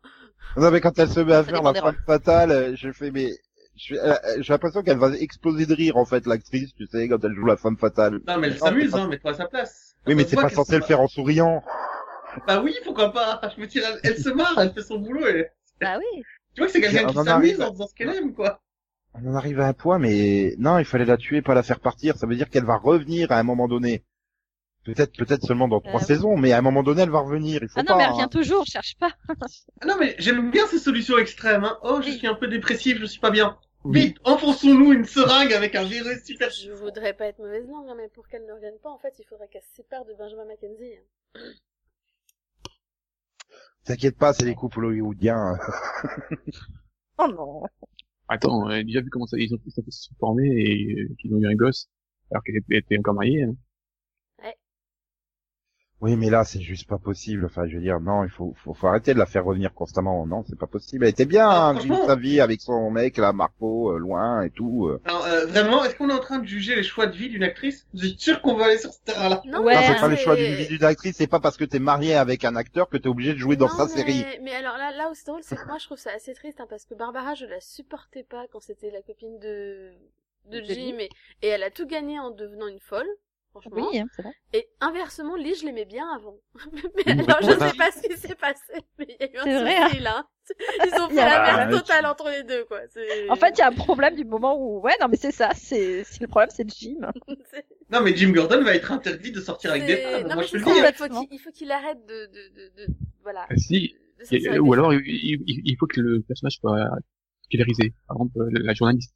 [0.57, 3.31] Non, mais quand elle se met à faire la femme fatale, euh, je fais, mais,
[3.93, 7.22] euh, euh, j'ai l'impression qu'elle va exploser de rire, en fait, l'actrice, tu sais, quand
[7.25, 8.20] elle joue la femme fatale.
[8.27, 9.95] non mais elle s'amuse, pas- hein, mets-toi à sa place.
[10.07, 11.62] Oui, mais c'est pas censé se le faire en souriant.
[12.47, 13.41] Bah oui, pourquoi pas.
[13.57, 15.49] Je me dis, elle, elle se marre, elle fait son boulot et
[15.81, 16.22] Bah oui.
[16.55, 18.61] tu vois que c'est quelqu'un qui s'amuse en faisant ce qu'elle aime, quoi.
[19.14, 21.79] On en arrive à un point, mais non, il fallait la tuer, pas la faire
[21.79, 22.16] partir.
[22.16, 24.03] Ça veut dire qu'elle va revenir à un moment donné.
[24.85, 26.07] Peut-être, peut-être seulement dans trois oui.
[26.07, 27.62] saisons, mais à un moment donné, elle va revenir.
[27.62, 27.93] Il faut Ah pas.
[27.93, 28.12] non, mais elle hein.
[28.14, 29.11] revient toujours, cherche pas.
[29.80, 31.78] Ah non mais j'aime bien ces solutions extrêmes, hein.
[31.82, 32.18] Oh, je Oui.
[32.18, 33.59] suis un peu dépressif, je suis pas bien.
[33.85, 34.01] Oui.
[34.07, 37.95] Vite, enfonçons-nous une seringue avec un virus super Je voudrais pas être mauvaise langue, hein,
[37.97, 40.45] mais pour qu'elle ne revienne pas, en fait, il faudrait qu'elle se sépare de Benjamin
[40.47, 40.95] Mackenzie.
[41.37, 41.41] hein.
[43.85, 45.59] T'inquiète pas, c'est les couples hollywoodiens.
[47.18, 47.62] Oh non.
[48.26, 51.39] Attends, euh, déjà vu comment ça, ils ont, ils sont formés et euh, qu'ils ont
[51.39, 51.89] eu un gosse,
[52.32, 53.45] alors qu'elle était- elle était encore mariée.
[53.45, 53.55] Hein.
[56.01, 57.47] Oui, mais là, c'est juste pas possible.
[57.47, 60.26] Enfin, je veux dire, non, il faut, faut, faut arrêter de la faire revenir constamment.
[60.26, 61.05] Non, c'est pas possible.
[61.05, 64.86] Elle était bien, hein, sa vie avec son mec, là, Marco, euh, loin et tout.
[64.88, 65.01] euh.
[65.07, 67.42] Alors, euh, vraiment, est-ce qu'on est en train de juger les choix de vie d'une
[67.45, 67.86] actrice?
[67.95, 70.09] Vous êtes sûr qu'on va aller sur ce terrain-là Non, Ouais, non, mais c'est pas
[70.09, 71.16] le choix d'une vie d'une actrice.
[71.16, 73.68] C'est pas parce que t'es marié avec un acteur que t'es obligé de jouer dans
[73.68, 73.90] Non, sa mais...
[73.90, 74.24] série.
[74.42, 76.61] Mais alors là, là où c'est drôle, c'est que moi je trouve ça assez triste,
[76.61, 79.92] hein, parce que Barbara, je la supportais pas quand c'était la copine de
[80.51, 81.09] de De Jim, et,
[81.40, 83.07] et elle a tout gagné en devenant une folle,
[83.61, 83.89] franchement.
[83.91, 84.33] Oui, hein, c'est vrai.
[84.53, 86.37] Et inversement, Lee, je l'aimais bien avant.
[86.97, 87.71] mais alors, je voilà.
[87.71, 90.01] sais pas ce qui s'est passé, mais il y a eu un C'est vrai, souci,
[90.01, 90.27] là.
[90.85, 92.81] Ils ont Il fait y a- la merde totale entre les deux, quoi.
[93.31, 95.51] En fait, il y a un problème du moment où, ouais, non, mais c'est ça,
[95.55, 97.11] c'est, le problème, c'est le gym.
[97.51, 100.23] c'est- Non, mais Jim Gordon va être interdit de sortir avec des femmes.
[100.29, 100.71] Non, Moi, mais je le dis.
[100.71, 102.93] il faut qu'il il faut qu'il arrête de, de, de, de,
[103.23, 103.47] voilà.
[103.49, 103.95] Ah, si,
[104.31, 106.89] de ou alors il, il- il faut que le personnage soit
[107.51, 107.93] scénarisé.
[108.09, 109.15] Par exemple, la journaliste.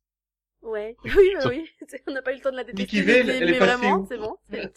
[0.63, 1.65] Ouais, oui, bah oui,
[2.07, 2.97] on n'a pas eu le temps de la détester.
[2.99, 4.37] Nikki Vale, mais- elle est mais passée vraiment, c'est bon.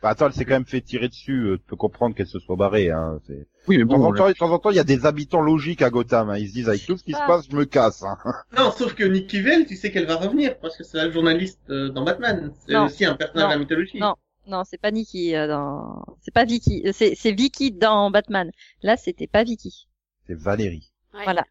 [0.00, 1.46] Bah, attends, elle s'est quand même fait tirer dessus.
[1.48, 2.88] euh, Tu peux comprendre qu'elle se soit barrée.
[2.88, 3.20] Hein.
[3.66, 5.06] Oui, mais De temps, bon, en temps, de temps en temps, il y a des
[5.06, 6.30] habitants logiques à Gotham.
[6.30, 6.38] Hein.
[6.38, 8.04] Ils se disent, avec tout ce qui se passe, je me casse.
[8.04, 8.16] Hein.
[8.56, 11.58] Non, sauf que Nikki Vale, tu sais qu'elle va revenir, parce que c'est la journaliste
[11.70, 12.52] euh, dans Batman.
[12.64, 13.48] C'est aussi un personnage Non.
[13.48, 13.98] de la mythologie.
[13.98, 14.14] Non.
[14.46, 18.50] Non, c'est pas Nikki euh, dans, c'est pas Vicky, c'est, c'est Vicky dans Batman.
[18.82, 19.88] Là, c'était pas Vicky.
[20.28, 20.92] C'est Valérie.
[21.12, 21.24] Ouais.
[21.24, 21.44] Voilà.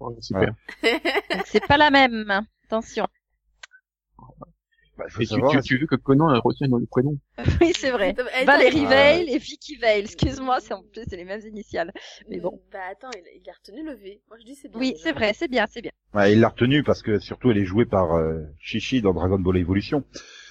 [0.00, 0.18] Donc
[1.46, 2.46] c'est pas la même.
[2.64, 3.06] Attention.
[4.96, 7.16] Bah, Et tu, savoir, tu, tu veux que Conan euh, retienne le prénom
[7.60, 8.16] Oui, c'est vrai.
[8.44, 8.84] Valérie.
[8.84, 10.00] Vale et Vicky Vale.
[10.00, 11.92] Excuse-moi, c'est en plus c'est les mêmes initiales.
[12.28, 12.60] Mais bon.
[12.72, 14.20] Bah attends, il, il a retenu le V.
[14.28, 14.80] Moi je dis c'est bien.
[14.80, 15.92] Oui, c'est vrai, c'est bien, c'est bien.
[16.14, 19.38] Ouais, il l'a retenue parce que surtout elle est jouée par euh, Chichi dans Dragon
[19.38, 20.02] Ball Evolution.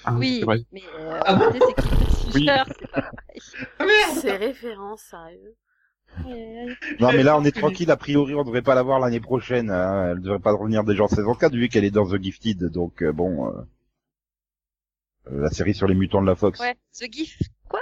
[0.05, 0.41] Ah, Oui,
[0.71, 2.45] mais euh, Ah bon tu c'est Oui.
[2.45, 3.41] C'est pas pareil.
[3.79, 5.55] Ah merde Ces références, sérieux.
[6.99, 9.69] Non mais là on est tranquille, a priori on devrait pas la voir l'année prochaine.
[9.69, 10.11] Hein.
[10.11, 12.65] Elle devrait pas revenir déjà en saison 4 vu qu'elle est dans The Gifted.
[12.65, 13.61] Donc euh, bon, euh,
[15.27, 16.59] euh, la série sur les mutants de la Fox.
[16.59, 17.81] Ouais, The Gift, quoi?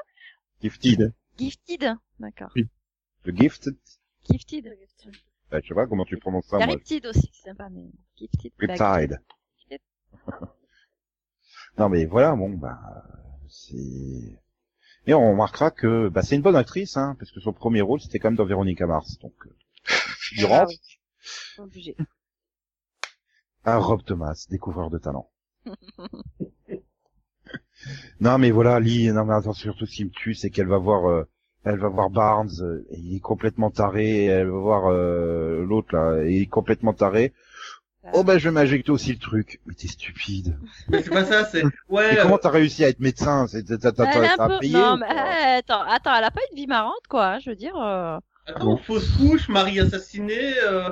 [0.61, 1.13] Gifted.
[1.37, 1.95] Gifted.
[2.19, 2.51] D'accord.
[2.53, 3.75] The Gifted.
[4.29, 4.71] Gifted.
[5.51, 6.57] Bah, je sais pas comment tu prononces ça.
[6.57, 7.85] Riptide aussi, c'est sympa, mais
[8.17, 8.51] Gifted.
[8.59, 9.19] bah, Riptide.
[9.57, 9.81] Gifted.
[11.77, 12.79] Non mais voilà, bon bah
[13.49, 14.39] c'est.
[15.07, 18.01] Et on remarquera que bah, c'est une bonne actrice, hein, parce que son premier rôle
[18.01, 19.19] c'était quand même dans Véronica Mars.
[19.19, 19.55] Donc euh,
[20.37, 20.79] Il Ah oui.
[21.57, 21.95] Obligé.
[23.63, 25.29] Ah, Rob Thomas, découvreur de talent.
[28.19, 30.77] non, mais voilà, Lee, non, mais attends, surtout ce qui me tue, c'est qu'elle va
[30.77, 31.27] voir, euh,
[31.63, 35.65] elle va voir Barnes, euh, et il est complètement taré, et elle va voir euh,
[35.65, 37.33] l'autre, là, et il est complètement taré.
[38.13, 39.59] Oh, ben, je vais m'injecter aussi le truc.
[39.65, 40.57] Mais t'es stupide.
[40.89, 41.63] Mais c'est pas ça, c'est...
[41.63, 43.47] Mais Ouais, comment euh, t'as réussi à être médecin?
[43.47, 43.91] C'est- T'as
[44.59, 47.25] payé non, mais eh, attends, attends, elle a pas une vie marrante, quoi.
[47.25, 47.75] hein, je veux dire.
[47.81, 50.89] euh, attends, fausse couche, mari assassiné, euh,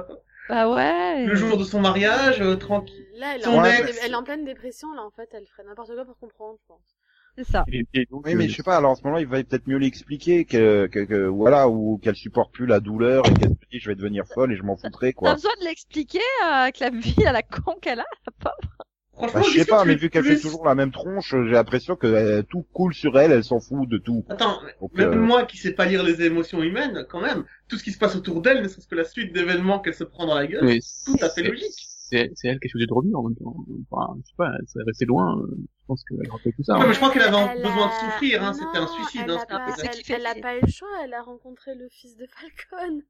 [0.50, 1.26] Bah ouais.
[1.26, 3.08] le jour de son mariage, euh, tranquille.
[3.16, 3.82] Là, elle est, Son en ex.
[3.82, 6.58] pleine, elle est en pleine dépression, là, en fait, elle ferait n'importe quoi pour comprendre,
[6.62, 6.93] je pense.
[7.38, 7.66] C'est ça.
[7.72, 9.44] Et, et donc, Oui, mais euh, je sais pas, alors en ce moment, il va
[9.44, 13.50] peut-être mieux l'expliquer que, que, que, voilà, ou qu'elle supporte plus la douleur et qu'elle
[13.50, 15.34] se dit, je vais devenir folle et je m'en foutrais, T'as quoi.
[15.34, 18.74] besoin de l'expliquer euh, avec la vie à la con qu'elle a, la pauvre?
[19.16, 21.32] Franchement, Bah, je sais que pas, mais vu qu'elle plus fait toujours la même tronche,
[21.32, 24.26] j'ai l'impression que euh, tout coule sur elle, elle s'en fout de tout.
[24.28, 27.78] Attends, Donc, même euh, moi qui sais pas lire les émotions humaines, quand même, tout
[27.78, 30.26] ce qui se passe autour d'elle, ne serait-ce que la suite d'événements qu'elle se prend
[30.26, 31.90] dans la gueule, mais tout à fait logique.
[32.14, 33.56] C'est c'est elle qui a choisi de revenir en même temps.
[33.92, 35.38] Enfin, je sais pas, elle s'est restée loin.
[35.40, 36.76] euh, Je pense qu'elle rappelle tout ça.
[36.76, 36.86] Ouais, hein.
[36.88, 39.22] mais je crois qu'elle avait Elle besoin de souffrir, hein, Non, c'était un suicide.
[39.24, 41.88] Elle Hein, a c'était pas, c'est qui pas eu le choix, elle a rencontré le
[41.90, 43.02] fils de Falcon.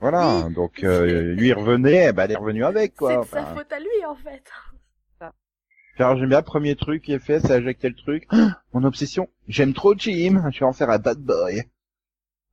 [0.00, 3.16] Voilà, donc euh, lui revenait, bah elle est revenue avec, C'est quoi.
[3.22, 4.44] de sa faute à lui, en fait.
[5.98, 8.24] alors j'aime bien le premier truc qu'il a fait, c'est injecter le truc.
[8.30, 11.64] Ah, mon obsession, j'aime trop Jim, je vais en faire un bad boy.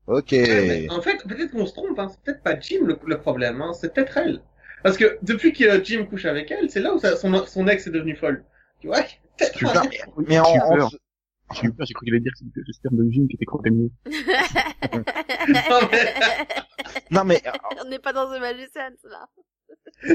[0.08, 0.32] Ok.
[0.32, 2.10] Ouais, mais en fait, peut-être qu'on se trompe, hein.
[2.10, 3.74] c'est peut-être pas Jim le, le problème, hein.
[3.74, 4.42] c'est peut-être elle.
[4.86, 7.68] Parce que depuis que euh, Jim couche avec elle, c'est là où ça- son, son
[7.68, 8.46] ex est devenu folle.
[8.80, 9.02] Tu vois
[9.56, 9.82] Super.
[10.28, 10.90] Mais en, J'ai eu en- peur.
[11.56, 13.36] J'ai eu peur, j'ai cru qu'il allait dire que c'était le sperme de Jim qui
[13.36, 13.90] était contaminé.
[15.50, 16.14] Non, mais-
[17.12, 17.42] non mais
[17.84, 19.28] On n'est pas dans The Magicians, là.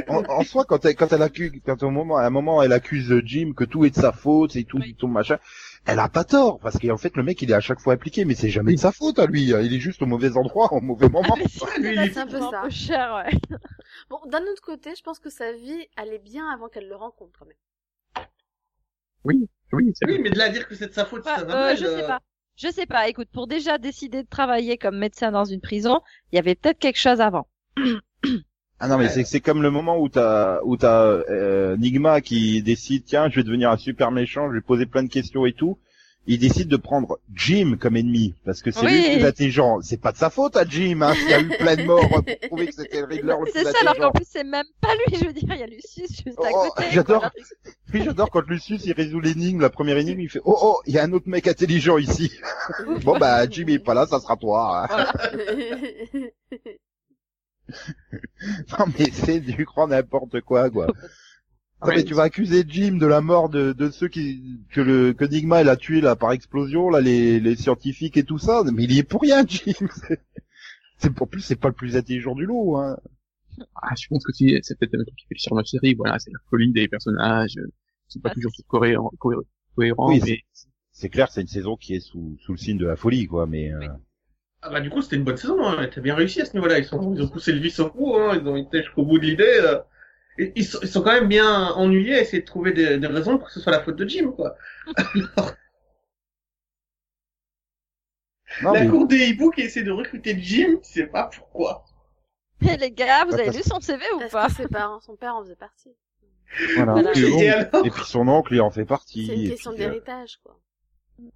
[0.09, 2.73] en, en soi, quand elle, quand elle accuse, quand au moment, à un moment, elle
[2.73, 4.95] accuse Jim que tout est de sa faute, c'est tout, Oui.
[4.97, 5.39] tout machin.
[5.87, 8.25] Elle a pas tort, parce qu'en fait, le mec, il est à chaque fois impliqué,
[8.25, 9.53] mais c'est jamais de sa faute à lui.
[9.55, 9.61] hein.
[9.63, 11.35] Il est juste au mauvais endroit, au mauvais moment.
[11.37, 12.61] Ah, mais c'est est un peu un ça.
[12.63, 13.39] peu cher, ouais.
[14.09, 17.33] Bon, d'un autre côté, je pense que sa vie allait bien avant qu'elle le rencontre,
[17.39, 17.57] quand même.
[19.25, 21.45] Oui, oui, Oui, mais de là à dire que c'est de sa faute, Ouais, ça
[21.45, 22.21] va euh, mal, je sais euh, pas.
[22.57, 23.09] Je sais pas.
[23.09, 26.01] Écoute, pour déjà décider de travailler comme médecin dans une prison,
[26.33, 27.49] il y avait peut-être quelque chose avant.
[28.81, 32.63] Ah non, mais c'est c'est comme le moment où t'as où t'as euh, Nigma qui
[32.63, 35.53] décide tiens je vais devenir un super méchant, je vais poser plein de questions et
[35.53, 35.79] tout.
[36.27, 39.09] Il décide de prendre Jim comme ennemi parce que c'est lui Oui.
[39.15, 39.81] le plus intelligent.
[39.83, 42.09] C'est pas de sa faute à Jim, hein, s'il y a eu plein de morts
[42.09, 44.67] pour prouver que c'était le Riddler le plus C'est ça, alors qu'en plus c'est même
[44.81, 45.19] pas lui.
[45.19, 46.89] Je veux dire, il y a Lucius juste à Oh, côté.
[46.93, 47.31] j'adore.
[47.91, 50.95] Puis j'adore quand Lucius il résout l'énigme, la première énigme, il fait oh oh il
[50.95, 52.31] y a un autre mec intelligent ici.
[53.03, 54.87] bon bah Jim il est pas là, ça sera toi.
[54.91, 55.07] hein.
[58.79, 60.87] Non mais c'est du grand n'importe quoi quoi.
[61.83, 61.97] Non, Ouais.
[61.97, 65.25] mais tu vas accuser Jim de la mort de, de ceux qui que le que
[65.25, 68.85] Nigma elle a tué là par explosion là les, les scientifiques et tout ça mais
[68.85, 69.73] il y est pour rien Jim.
[70.07, 70.21] C'est-
[70.99, 72.99] C'est pour plus c'est pas le plus intelligent du lot hein.
[73.77, 76.19] Ah, je pense que si, c'est peut-être un truc qui fait sur la série, voilà,
[76.19, 77.67] c'est la folie des personnages, euh,
[78.09, 79.43] c'est pas Ah, toujours c'est- cohérent, cohérent,
[79.75, 80.39] cohérent, Oui, mais
[80.93, 83.47] C'est clair c'est une saison qui est sous sous le signe de la folie quoi
[83.47, 83.89] mais euh.
[84.63, 85.83] Ah bah du coup c'était une bonne saison, hein.
[85.83, 86.79] était bien réussi à ce niveau-là.
[86.79, 88.39] Ils, sont, ils ont poussé le vice au cou, hein.
[88.41, 89.45] ils ont été jusqu'au bout de l'idée.
[89.63, 89.79] euh.
[90.39, 93.07] Et Ils, sont, ils sont quand même bien ennuyés à essayer de trouver des, des
[93.07, 94.57] raisons pour que ce soit la faute de Jim, quoi.
[95.15, 95.53] Alors,
[98.63, 101.85] non, la mais- cour des hiboux qui essaie de recruter Jim, tu sais pas pourquoi.
[102.61, 105.17] Mais les gars, vous avez lu son CV ou Parce pas que ses parents, son
[105.17, 105.95] père en faisait partie.
[106.77, 106.93] voilà.
[106.93, 107.13] Voilà.
[107.15, 109.27] Et, bon, Et alors et puis son oncle il en fait partie.
[109.27, 110.59] C'est une question euh, d'héritage, quoi.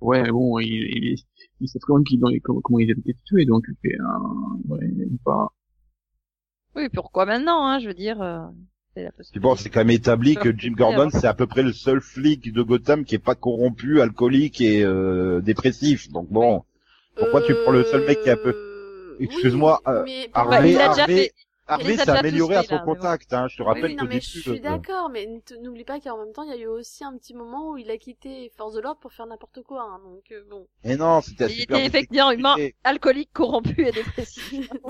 [0.01, 1.17] Ouais, bon, il, il,
[1.61, 4.59] il sait quand même qu'ils, ont- comment, comment ils étaient tués, donc il fait un,
[4.69, 5.49] ouais, il pas,
[6.77, 8.21] Oui, pourquoi maintenant hein, Je veux dire.
[8.21, 8.41] euh,
[8.95, 9.41] c'est la Puis possibilité.
[9.41, 11.13] bon, c'est quand même établi que Jim Gordon, alors.
[11.13, 14.85] c'est à peu près le seul flic de Gotham qui est pas corrompu, alcoolique et
[14.85, 16.11] euh, dépressif.
[16.11, 16.63] Donc bon,
[17.17, 20.29] Pourquoi tu prends le seul mec qui est un peu- Euh, Excuse-moi, oui, euh, mais
[20.33, 21.33] Harvey, il déjà fait.
[21.67, 22.97] Harvey s'est amélioré à son là, mais bon.
[22.97, 23.33] contact.
[23.33, 23.49] Hein.
[23.49, 25.29] Je te Oui, rappelle oui, non, qu'au mais je suis d'accord, mais
[25.61, 27.91] n'oublie pas qu'en même temps, il y a eu aussi un petit moment où il
[27.91, 30.67] a quitté Force de l'ordre pour faire n'importe quoi, hein, donc euh, bon.
[30.85, 32.79] mais non, c'était Il était effectivement humain, détective.
[32.85, 34.71] alcoolique, corrompu et dépressif.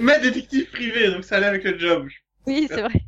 [0.00, 2.08] Mais détective privé, donc ça allait avec le job.
[2.46, 3.00] Oui, c'est vrai.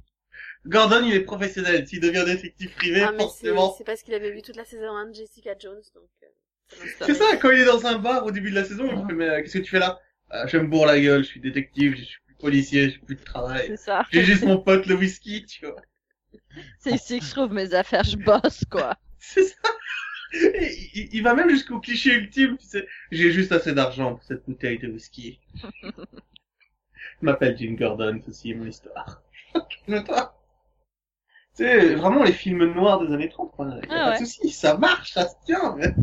[0.66, 1.86] Gordon, il est professionnel.
[1.86, 3.68] S'il devient détective privé, Ah, mais c'est forcément.
[3.68, 6.08] c'est parce qu'il avait vu toute la saison 1 de Jessica Jones, donc...
[6.24, 8.96] euh, C'est ça, quand il est dans un bar au début de la saison, il
[8.96, 10.00] me fait, mais euh, qu'est-ce que tu fais là?
[10.30, 13.14] Ah, Je me bourre la gueule, je suis détective, je suis plus policier, j'ai plus
[13.16, 13.66] de travail.
[13.68, 14.04] C'est ça.
[14.10, 15.76] J'ai juste mon pote le whisky, tu vois.
[16.78, 18.96] C'est ici que je trouve mes affaires, je bosse, quoi.
[19.18, 19.68] C'est ça.
[20.32, 22.86] Il, il va même jusqu'au cliché ultime, tu sais.
[23.10, 25.40] J'ai juste assez d'argent pour cette bouteille de whisky.
[27.20, 29.22] je m'appelle Jim Gordon, ceci est mon histoire.
[31.54, 33.66] Sais, vraiment les films noirs des années 30, quoi.
[33.66, 34.20] Y a Ah pas ouais.
[34.20, 35.74] de souci, ça marche, ça se tient.
[35.76, 35.94] mais-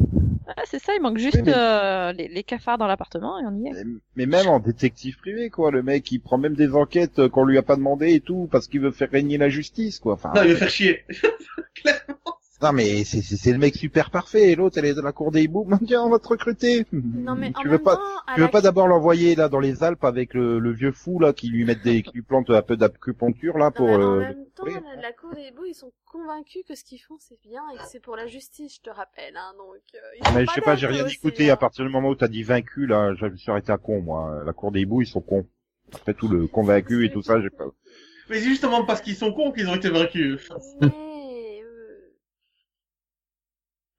[0.48, 3.44] Ah, c'est ça, il manque juste Oui, mais- euh, les, les cafards dans l'appartement et
[3.46, 3.72] on y est.
[3.84, 7.30] Mais- Mais même en détective privé, quoi, le mec, il prend même des enquêtes euh,
[7.30, 10.14] qu'on lui a pas demandé et tout, parce qu'il veut faire régner la justice, quoi.
[10.14, 11.06] Enfin, Non, il veut faire chier.
[11.76, 12.32] Clairement.
[12.64, 15.11] Non, mais c'est c'est c'est le mec super parfait, et l'autre, elle est dans la
[15.11, 16.86] cour des hiboux, tiens, on va te recruter.
[16.91, 18.01] Non, mais en tu même veux pas, temps,
[18.34, 21.20] tu veux la- pas d'abord l'envoyer là dans les Alpes avec le, le vieux fou
[21.20, 23.88] là qui lui met des, qui lui plante un peu d'acupuncture là Non, pour.
[23.88, 24.74] mais en euh, même temps, oui.
[24.95, 27.78] la, la cour des hiboux, ils sont convaincus que ce qu'ils font, c'est bien et
[27.78, 29.82] que c'est pour la justice, je te rappelle, hein, donc...
[29.95, 29.97] euh,
[30.30, 31.53] ils Mais je sais pas, j'ai rien écouté hein.
[31.53, 34.01] à partir du moment où t'as dit vaincu là, je me suis arrêté à con
[34.01, 34.41] moi.
[34.45, 35.45] La cour des hiboux, ils sont cons.
[35.93, 37.66] Après tout le convaincu et tout ça, j'ai pas.
[38.30, 40.49] Mais c'est justement parce qu'ils sont cons qu'ils ont été vaincus.
[40.82, 41.61] Mais...
[41.61, 42.14] euh,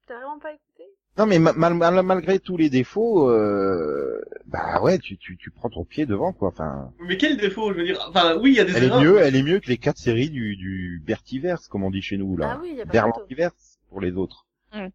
[0.07, 0.83] T'as vraiment pas écouté?
[1.17, 5.49] Non mais ma- mal- mal- malgré tous les défauts, euh, bah ouais, tu, tu, tu
[5.49, 6.49] prends ton pied devant quoi.
[6.49, 8.03] Enfin, Mais quel défaut, je veux dire.
[8.09, 9.97] Enfin, oui, il y a des elle est mieux, elle est mieux que les quatre
[9.97, 12.55] séries du, du Bertiverse comme on dit chez nous là.
[12.55, 13.11] Ah oui, il y a pas photo.
[13.13, 14.45] Berlantiverse pour les autres.
[14.73, 14.87] Mm.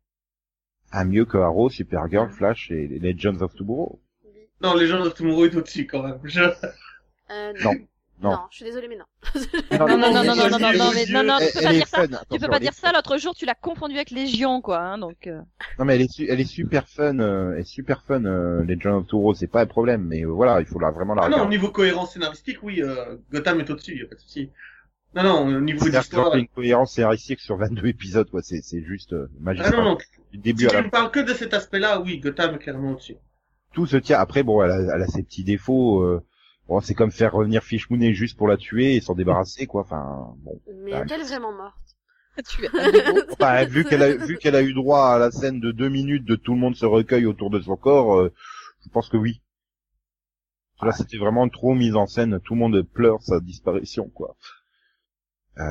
[0.93, 2.33] Ah mieux que Arrow, Supergirl, Mm.
[2.33, 3.99] Flash et les Legends of Tomorrow.
[4.25, 4.41] Oui.
[4.61, 6.19] Non, les gens de Tomorrow est au-dessus quand même.
[6.25, 6.41] Je...
[7.33, 7.75] Euh, Non,
[8.21, 8.31] non.
[8.33, 9.05] Non, je suis désolée, mais non.
[9.73, 11.87] Non, non, non, non, non, non, non, non, mais non, non, tu peux pas dire
[11.89, 12.07] ça.
[12.31, 12.93] Tu peux pas dire ça.
[12.93, 14.79] L'autre jour, tu l'as confondu avec Légion, quoi.
[14.81, 15.27] Hein, donc.
[15.27, 15.41] euh,
[15.79, 18.25] Non mais elle est, su- elle est super fun, euh, elle est super fun.
[18.25, 21.15] Euh, Legends of Tomorrow, c'est pas un problème, mais euh, voilà, il faut la, vraiment
[21.15, 21.57] la Ah non, au regarder.
[21.57, 24.51] niveau cohérence scénaristique, oui, euh, Gotham est au-dessus, y a pas de souci.
[25.15, 26.35] Non, non, au niveau de l'histoire...
[26.37, 29.77] une cohérence scénaristique sur 22 épisodes, quoi, c'est, c'est juste euh, Ah magistral.
[29.77, 30.05] non, non, Du
[30.35, 32.93] si début tu à la ne parles que de cet aspect-là, oui, Gotham est clairement
[32.93, 33.17] au-dessus.
[33.75, 34.19] tout se tient.
[34.21, 36.03] Après, bon, elle a, elle a ses petits défauts.
[36.03, 36.23] Euh,
[36.71, 39.83] bon, c'est comme faire revenir Fishmoon juste pour la tuer et s'en débarrasser, quoi.
[39.83, 40.61] Enfin, bon.
[40.85, 41.77] Mais Ah, est-elle vraiment morte?
[42.49, 42.67] Tu.
[43.33, 46.25] Enfin, vu qu'elle a, vu qu'elle a eu droit à la scène de deux minutes
[46.25, 48.33] de tout le monde se recueille autour de son corps, euh,
[48.85, 49.43] je pense que oui.
[50.81, 52.41] Là, c'était vraiment trop mise en scène.
[52.41, 54.37] Tout le monde pleure sa disparition, quoi.
[55.59, 55.63] Euh,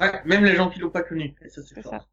[0.00, 1.34] Ouais, même les gens qui l'ont pas connu.
[1.42, 2.10] Et ça, c'est C'est fort.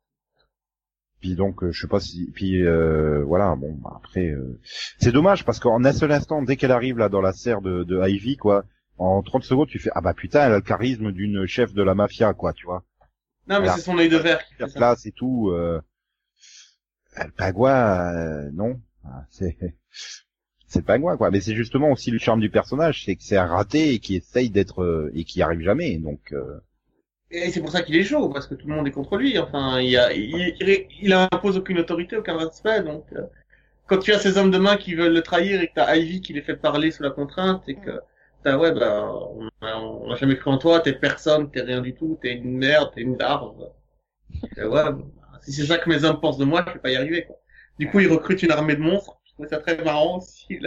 [1.23, 4.59] Puis donc, euh, je sais pas si, puis euh, voilà, bon, bah, après, euh,
[4.99, 7.85] c'est dommage parce qu'en un seul instant, dès qu'elle arrive là dans la serre de,
[7.85, 8.65] de Ivy, quoi,
[8.97, 11.81] en 30 secondes, tu fais ah bah putain, elle a le charisme d'une chef de
[11.81, 12.83] la mafia, quoi, tu vois,
[13.47, 14.77] Non, mais c'est son œil de verre qui fait ça.
[14.77, 15.49] place et tout.
[15.51, 15.79] Euh,
[17.15, 19.57] le pingouin, euh, non, Ah, c'est
[20.67, 21.31] c'est le pingouin, quoi.
[21.31, 24.17] Mais c'est justement aussi le charme du personnage, c'est que c'est un raté et qui
[24.17, 26.19] essaye d'être euh, et qui arrive jamais, donc.
[26.33, 26.59] euh,
[27.33, 29.39] Et c'est pour ça qu'il est chaud, parce que tout le monde est contre lui.
[29.39, 32.83] Enfin, il, y a, il, il, il impose aucune autorité, aucun respect.
[32.83, 33.23] Donc, euh,
[33.87, 36.21] quand tu as ces hommes de main qui veulent le trahir et que t'as Ivy
[36.21, 37.99] qui les fait parler sous la contrainte et que
[38.43, 41.81] t'as ouais, bah, on a, on a jamais cru en toi, t'es personne, t'es rien
[41.81, 43.55] du tout, t'es une merde, t'es une larve.
[44.57, 46.79] Et ouais, bon, bah, si c'est ça que mes hommes pensent de moi, je vais
[46.79, 47.25] pas y arriver.
[47.25, 47.37] Quoi.
[47.79, 49.19] Du coup, ils recrutent une armée de monstres.
[49.25, 50.59] Je trouve ça très marrant aussi.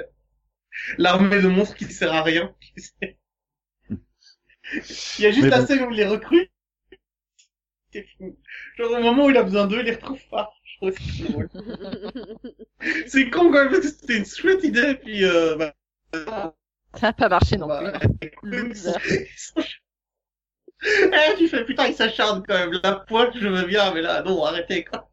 [0.99, 2.55] L'armée de monstres qui sert à rien.
[5.19, 5.67] Il y a juste Mais la bon.
[5.67, 6.51] scène où les recrute.
[7.97, 8.37] C'est fini.
[8.77, 10.53] Genre au moment où il a besoin d'eux, il les retrouve pas.
[10.65, 11.49] Je trouve ça drôle.
[13.07, 16.55] C'est con quand même parce que c'était une chouette idée puis euh, bah,
[16.95, 17.93] Ça a pas marché non bah,
[18.43, 18.89] plus.
[20.85, 22.79] Eh, tu fais putain, il s'acharne quand même.
[22.85, 25.11] La pointe, je veux bien, mais là, non, arrêtez quoi.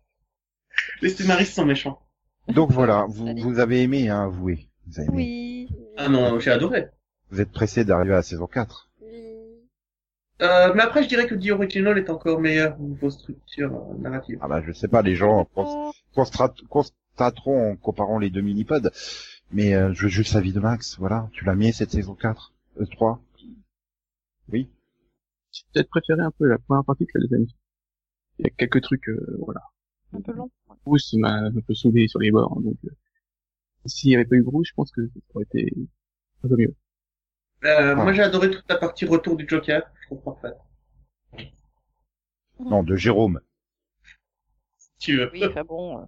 [1.02, 2.02] Les scénaristes sont méchants.
[2.50, 4.68] Donc voilà, vous, avez aimé, hein, avouez.
[4.86, 5.16] Vous avez aimé.
[5.16, 5.70] Oui.
[5.96, 6.90] Ah non, j'ai adoré.
[7.32, 8.92] Vous êtes pressé d'arriver à la saison 4.
[10.42, 13.98] Euh, mais après, je dirais que The Original est encore meilleur au niveau structure euh,
[14.00, 14.40] narrative.
[14.42, 15.48] Ah bah je sais pas, les gens
[16.70, 18.90] constateront en comparant les deux mini-pods,
[19.52, 21.30] mais euh, je veux juste l'avis de Max, voilà.
[21.34, 23.22] Tu l'as mis cette saison 4 euh, 3
[24.52, 24.68] Oui
[25.52, 27.48] J'ai peut-être préféré un peu la première partie que la deuxième.
[28.40, 29.62] Il y a quelques trucs, euh, voilà.
[30.14, 30.50] un peu long.
[30.86, 32.90] Bruce m'a un peu saoulé sur les bords, donc euh,
[33.86, 35.72] s'il n'y avait pas eu Bruce, je pense que ça aurait été
[36.44, 36.76] un peu mieux.
[37.66, 37.96] Euh, Ah.
[37.96, 39.84] Moi, j'ai adoré toute la partie retour du Joker.
[40.02, 40.58] Je trouve parfaite.
[42.60, 43.42] Non, de Jérôme.
[44.78, 45.30] Si tu veux.
[45.34, 46.08] Oui, enfin bon.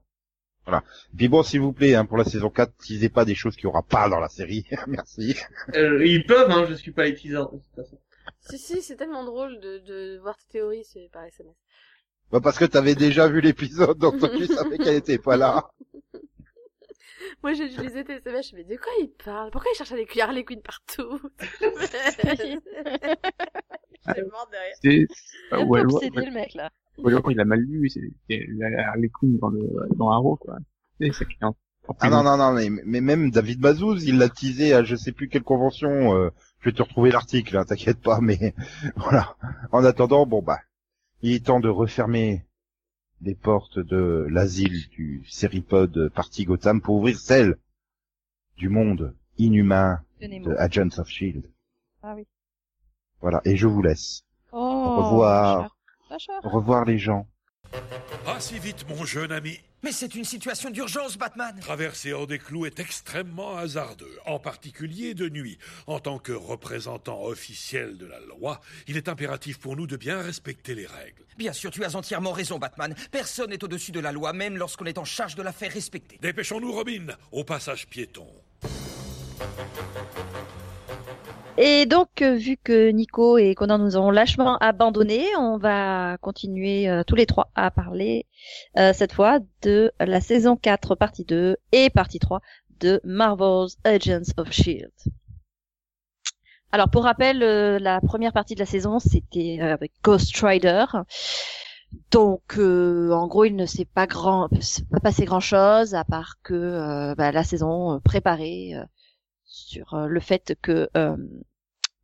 [0.68, 0.80] euh,
[1.18, 3.66] Puis bon, s'il vous plaît, hein, pour la saison 4, teasez pas des choses qu'il
[3.66, 4.66] y aura pas dans la série.
[4.88, 5.36] Merci.
[5.76, 8.00] Euh, ils peuvent, hein, je suis pas les teasers de toute façon.
[8.40, 11.54] Si, si, c'est tellement drôle de, de voir tes théories c'est par SMS.
[12.32, 15.70] Bah parce que t'avais déjà vu l'épisode, donc toi tu savais qu'elle était pas là.
[17.44, 19.52] Moi, j'ai utilisé tes SMS, je me dis, de quoi il parle?
[19.52, 21.20] Pourquoi il cherche à les cuillères les queens partout
[24.14, 24.76] C'est mort derrière.
[24.82, 25.00] C'est,
[25.54, 26.70] euh, peu ou alors, obsédé le mec là.
[26.98, 28.02] ou alors, il a mal lu, c'est
[28.88, 29.62] Harley Quinn dans le,
[29.96, 30.58] dans Arrow, quoi.
[31.00, 31.56] C'est ça qui est en-
[31.88, 34.96] en Ah non, non, non, mais, mais même David Mazouz, il l'a teasé à je
[34.96, 36.16] sais plus quelle convention.
[36.16, 38.54] euh, je vais te retrouver l'article, hein, t'inquiète pas, mais
[38.96, 39.36] voilà.
[39.72, 40.60] En attendant, bon bah,
[41.22, 42.46] il est temps de refermer
[43.26, 47.58] les portes de l'asile du Seripod parti Gotham pour ouvrir celle
[48.56, 51.50] du monde inhumain De Agents of Shield.
[52.04, 52.28] Ah oui.
[53.22, 54.24] Voilà, et je vous laisse.
[54.52, 55.76] Oh, Au revoir.
[56.44, 57.28] Au revoir les gens.
[58.24, 59.60] Pas si vite, mon jeune ami.
[59.86, 65.14] Mais c'est une situation d'urgence, Batman Traverser hors des clous est extrêmement hasardeux, en particulier
[65.14, 65.60] de nuit.
[65.86, 70.20] En tant que représentant officiel de la loi, il est impératif pour nous de bien
[70.24, 71.24] respecter les règles.
[71.38, 72.96] Bien sûr, tu as entièrement raison, Batman.
[73.12, 76.18] Personne n'est au-dessus de la loi, même lorsqu'on est en charge de la faire respecter.
[76.20, 78.26] Dépêchons-nous, Robin, au passage piéton.
[81.58, 86.90] Et donc, euh, vu que Nico et Conan nous ont lâchement abandonnés, on va continuer
[86.90, 88.26] euh, tous les trois à parler
[88.78, 92.42] euh, cette fois de la saison 4, partie 2 et partie 3
[92.82, 95.12] de Marvel's Agents of S.H.I.E.L.D.
[96.74, 100.84] Alors, pour rappel, euh, la première partie de la saison, c'était euh, avec Ghost Rider.
[102.12, 104.50] Donc, euh, en gros, il ne s'est pas grand,
[104.92, 108.74] pas passé grand chose à part que euh, bah, la saison euh, préparée
[109.56, 111.16] sur euh, le fait que euh,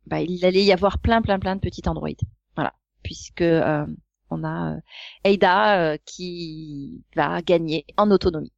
[0.06, 2.22] bah, il allait y avoir plein, plein, plein de petits androïdes.
[2.56, 2.72] Voilà,
[3.02, 3.86] puisque euh,
[4.30, 4.76] on a
[5.24, 8.52] Ada qui va gagner en autonomie.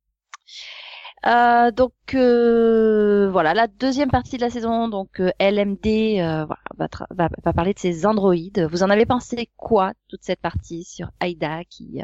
[1.27, 7.29] Euh, donc euh, voilà, la deuxième partie de la saison, donc euh, LMD va, va,
[7.43, 8.69] va parler de ces androïdes.
[8.71, 12.01] Vous en avez pensé quoi toute cette partie sur Aida qui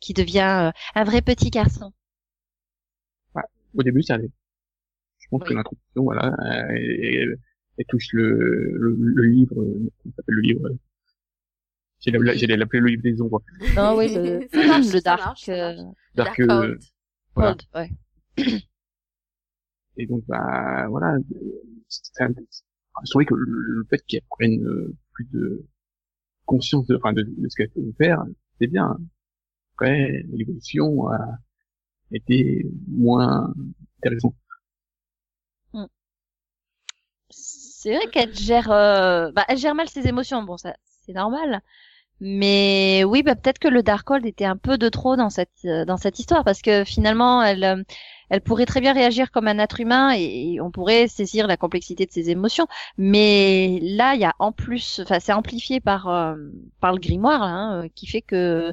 [0.00, 1.92] qui devient un vrai petit garçon?
[3.76, 4.30] Au début, ça allait.
[5.28, 5.56] Je pense que Oui.
[5.56, 6.34] l'introduction, voilà,
[6.74, 7.36] elle,
[7.76, 10.74] elle touche le, le, le livre, euh, comment s'appelle le livre euh,
[12.00, 13.42] J'allais l'appeler le livre des ombres.
[13.76, 15.74] Non, oui, le, Ça marche, le Dark, marche, euh.
[16.14, 16.78] Dark, Dark euh,
[17.34, 17.56] voilà.
[17.74, 17.90] Cold,
[18.46, 18.58] ouais.
[19.98, 21.18] Et donc, bah, voilà,
[21.88, 22.32] c'est un-
[23.04, 25.66] je trouvais que le, le fait qu'elle prenne euh, plus de
[26.46, 28.24] conscience de, enfin, de, de ce qu'elle peut faire,
[28.58, 28.96] c'est bien.
[29.74, 31.38] Après, l'évolution a
[32.12, 33.52] été moins
[33.98, 34.34] intéressante.
[37.88, 40.42] C'est vrai qu'elle gère, euh, bah, elle gère mal ses émotions.
[40.42, 40.76] Bon, ça,
[41.06, 41.62] c'est normal.
[42.20, 45.86] Mais oui, bah, peut-être que le Darkhold était un peu de trop dans cette euh,
[45.86, 47.82] dans cette histoire parce que finalement, elle euh,
[48.28, 52.04] elle pourrait très bien réagir comme un être humain et, on pourrait saisir la complexité
[52.04, 52.66] de ses émotions.
[52.98, 56.36] Mais là, il y a en plus, enfin, c'est amplifié par euh,
[56.80, 58.70] par le grimoire hein, euh, qui fait que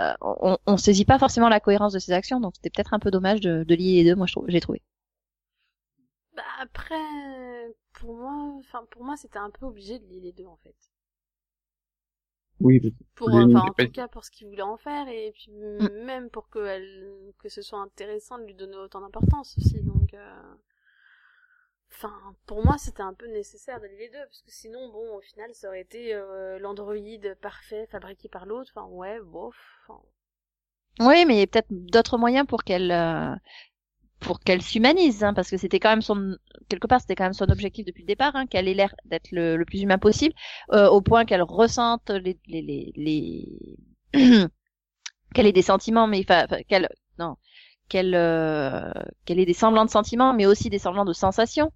[0.00, 2.40] euh, on, on saisit pas forcément la cohérence de ses actions.
[2.40, 4.16] Donc c'était peut-être un peu dommage de, de lier les deux.
[4.16, 4.82] Moi, j'ai trouvé.
[6.36, 6.94] Bah après,
[7.98, 10.76] pour moi, enfin pour moi c'était un peu obligé de lier les deux en fait.
[12.60, 12.80] Oui,
[13.14, 15.08] Pour, Il y a une enfin en tout cas pour ce qu'il voulait en faire
[15.08, 15.88] et puis Mm.
[16.06, 20.14] même pour que elle, que ce soit intéressant de lui donner autant d'importance aussi donc.
[20.14, 20.54] euh,
[21.92, 25.16] Enfin, pour moi, c'était un peu nécessaire de lier les deux, parce que sinon, bon,
[25.16, 28.70] au final, ça aurait été euh, l'androïde parfait fabriqué par l'autre.
[28.74, 29.54] Enfin, ouais, bof.
[29.86, 30.00] Enfin,
[31.00, 33.34] Oui, mais peut-être d'autres moyens pour qu'elle euh,
[34.20, 36.36] pour qu'elle s'humanise, hein, parce que c'était quand même son
[36.68, 39.28] quelque part c'était quand même son objectif depuis le départ, hein, qu'elle ait l'air d'être
[39.32, 40.34] le, plus humain possible,
[40.72, 43.76] euh, au point qu'elle ressente les les les, les...
[45.34, 46.88] qu'elle ait des sentiments, mais enfin enfin, qu'elle
[47.18, 47.36] non
[47.88, 48.92] qu'elle euh,
[49.24, 51.72] qu'elle ait des semblants de sentiments, mais aussi des semblants de sensations.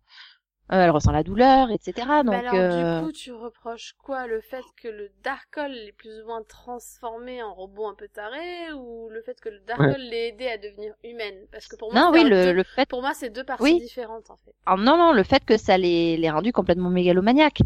[0.71, 2.23] Euh, elle ressent la douleur, etc.
[2.23, 4.27] Donc Mais alors, euh, du coup, tu reproches quoi?
[4.27, 8.73] Le fait que le Darkhold l'ait plus ou moins transformé en robot un peu taré
[8.73, 11.47] ou le fait que le Darkhold l'ait aidé à devenir humaine?
[11.53, 13.65] Parce que pour moi, non, oui, le, deux- le fait pour moi, c'est deux parties
[13.65, 13.81] Oui.
[13.81, 14.55] différentes en fait.
[14.67, 17.63] Ah, non, non, le fait que ça les, les rendu complètement mégalomaniaques.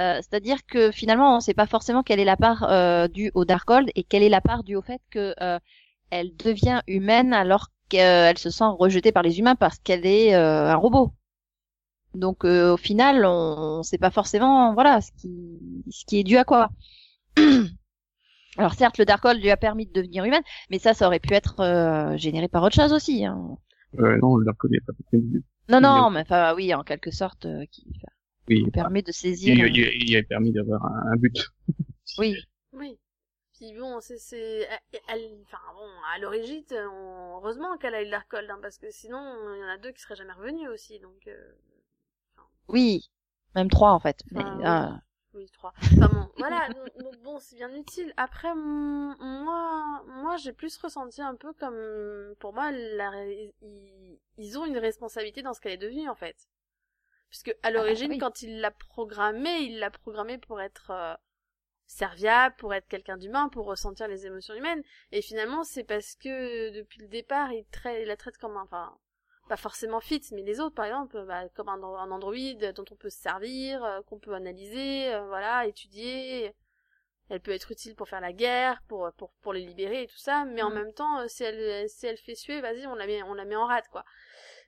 [0.00, 3.30] Euh, C'est-à-dire que finalement, on ne sait pas forcément quelle est la part euh, due
[3.34, 5.58] au Darkhold et quelle est la part due au fait que euh,
[6.10, 10.70] elle devient humaine alors qu'elle se sent rejetée par les humains parce qu'elle est euh,
[10.72, 11.12] un robot.
[12.14, 15.30] Donc euh, au final, on ne sait pas forcément, voilà, ce qui,
[15.90, 16.70] ce qui est dû à quoi.
[18.56, 21.34] Alors certes, le Darkhold lui a permis de devenir humaine, mais ça, ça aurait pu
[21.34, 23.24] être euh, généré par autre chose aussi.
[23.24, 23.56] Hein.
[23.98, 25.18] euh, non, le Dark n'est pas fait
[25.68, 27.84] Non, non, mais- mais enfin oui, en quelque sorte, euh, qui
[28.48, 29.56] Oui, permet de saisir.
[29.66, 31.48] il, il, il a permis d'avoir un, un but.
[32.18, 32.36] Oui.
[32.72, 32.96] Oui.
[33.54, 34.68] Puis bon, c'est, c'est,
[35.08, 36.62] elle- enfin bon, à l'origine,
[36.92, 39.18] on- heureusement qu'elle a eu le Darkhold, hein, parce que sinon,
[39.56, 41.28] il y en a deux qui seraient jamais revenus aussi, donc.
[42.70, 42.74] Euh...
[42.74, 43.10] Oui,
[43.54, 44.22] même trois en fait.
[44.30, 44.64] Mais, Enfin, oui.
[44.64, 45.00] ah,
[45.34, 45.72] Oui, trois.
[45.96, 48.12] Enfin bon, voilà, donc, bon, c'est bien utile.
[48.16, 53.10] Après, moi, moi, j'ai plus ressenti un peu comme, pour moi, la,
[53.62, 56.36] ils, ils ont une responsabilité dans ce qu'elle est devenue, en fait.
[57.30, 58.18] Puisque, à l'origine, oui.
[58.18, 61.14] quand il l'a programmée, il l'a programmée pour être euh,
[61.86, 64.82] serviable, pour être quelqu'un d'humain, pour ressentir les émotions humaines.
[65.12, 68.62] Et finalement, c'est parce que, depuis le départ, il, trai- il la traite comme un,
[68.62, 68.96] enfin,
[69.48, 72.96] pas forcément fit, mais les autres, par exemple, bah, comme un, un androïde dont on
[72.96, 76.54] peut se servir, euh, qu'on peut analyser, euh, voilà, étudier.
[77.30, 80.18] Elle peut être utile pour faire la guerre, pour pour pour les libérer et tout
[80.18, 80.80] ça, mais en Mm.
[80.80, 83.44] même temps, euh, si elle si elle fait suer, vas-y, on la met on la
[83.46, 84.04] met en rate quoi.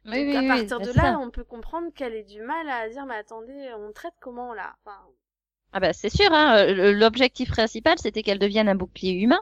[0.07, 1.21] Oui, Donc oui, à oui, partir de là, ça.
[1.21, 4.77] on peut comprendre qu'elle ait du mal à dire, mais attendez, on traite comment là?
[4.85, 5.01] Enfin,
[5.73, 9.41] Ah bah c'est sûr, hein, euh, l'objectif principal c'était qu'elle devienne un bouclier humain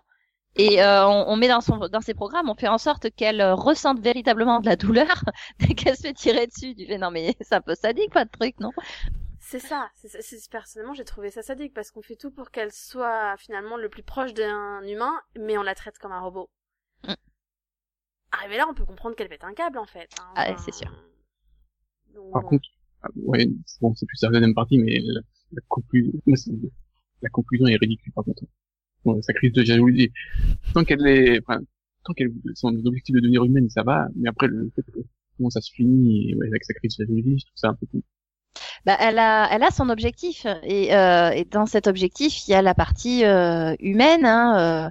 [0.57, 3.41] Et euh, on, on met dans son dans ses programmes, on fait en sorte qu'elle
[3.41, 5.25] euh, ressente véritablement de la douleur
[5.61, 6.75] dès qu'elle se fait tirer dessus.
[6.77, 8.73] Tu fais non mais c'est un peu sadique pas de truc non?
[9.39, 9.91] C'est ça.
[9.95, 10.19] C'est ça.
[10.23, 13.89] C'est- personnellement, j'ai trouvé ça sadique parce qu'on fait tout pour qu'elle soit finalement le
[13.89, 16.51] plus proche d'un humain, mais on la traite comme un robot.
[17.07, 17.15] Mm.
[18.33, 20.11] Arrivé là, on peut comprendre qu'elle pète un câble en fait.
[20.21, 20.33] hein.
[20.35, 20.91] Ah ouais, c'est sûr.
[22.15, 22.69] Donc, Par contre,
[23.03, 23.47] ah, ouais,
[23.81, 25.21] bon, c'est plus la deuxième partie, mais la,
[25.53, 26.13] la conclusion,
[27.23, 28.45] la conclusion est ridicule par contre.
[29.23, 30.11] Sa crise de jalousie,
[30.73, 31.61] tant qu'elle est, enfin,
[32.05, 35.01] tant qu'elle, son objectif de devenir humaine, ça va, mais après, le fait que,
[35.37, 37.87] comment ça se finit, ouais, avec sa crise de jalousie, je trouve ça un peu
[37.87, 38.03] con.
[38.87, 42.55] Bah, elle a, elle a son objectif et, euh, et dans cet objectif, il y
[42.55, 44.25] a la partie euh, humaine.
[44.25, 44.91] Hein,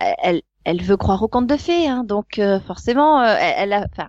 [0.00, 3.54] euh, elle, elle veut croire au conte de fées, hein, donc euh, forcément, euh, elle,
[3.58, 4.08] elle a, enfin,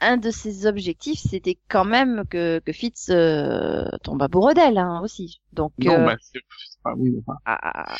[0.00, 5.00] un de ses objectifs, c'était quand même que, que Fitz euh, tombe amoureux d'elle hein,
[5.02, 5.40] aussi.
[5.52, 6.16] Donc, Non, euh, bah,
[6.86, 7.96] pas, oui, enfin, ah,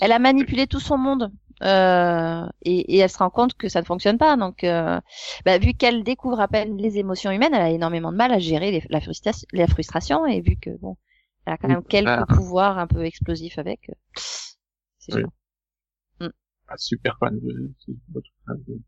[0.00, 1.32] elle a manipulé tout son monde.
[1.62, 4.36] Euh, et, et elle se rend compte que ça ne fonctionne pas.
[4.36, 5.00] Donc, euh,
[5.44, 8.40] bah, vu qu'elle découvre à peine les émotions humaines, elle a énormément de mal à
[8.40, 10.26] gérer les- la, frustration, la frustration.
[10.26, 10.96] Et vu que bon,
[11.46, 12.26] elle a quand Oui, même quelques ah.
[12.26, 13.94] pouvoirs un peu explosifs avec, euh,
[14.98, 15.22] c'est Oui.
[16.66, 17.72] pas super fan de-
[18.08, 18.80] de-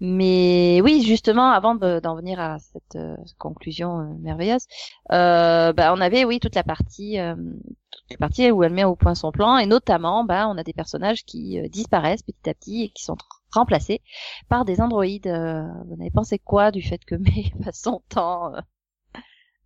[0.00, 4.66] Mais oui, justement, avant de- d'en venir à cette euh, conclusion euh, merveilleuse,
[5.12, 8.84] euh, bah, on avait oui toute la partie, euh, toute la partie où elle met
[8.84, 12.54] au point son plan, et notamment, bah, on a des personnages qui disparaissent petit à
[12.54, 13.16] petit et qui sont
[13.52, 14.00] remplacés
[14.48, 15.26] par des androïdes.
[15.26, 18.60] Vous avez pensé quoi du fait que May passe son temps euh,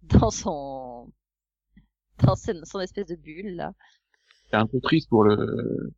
[0.03, 1.13] dans son
[2.25, 3.75] dans son, son espèce de bulle là?
[4.49, 5.93] C'est un peu triste pour le,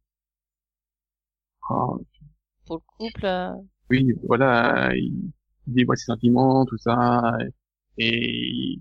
[2.67, 3.27] pour le couple.
[3.91, 5.33] Oui, voilà, il,
[5.67, 7.37] il dévoile ses sentiments, tout ça,
[7.99, 8.79] et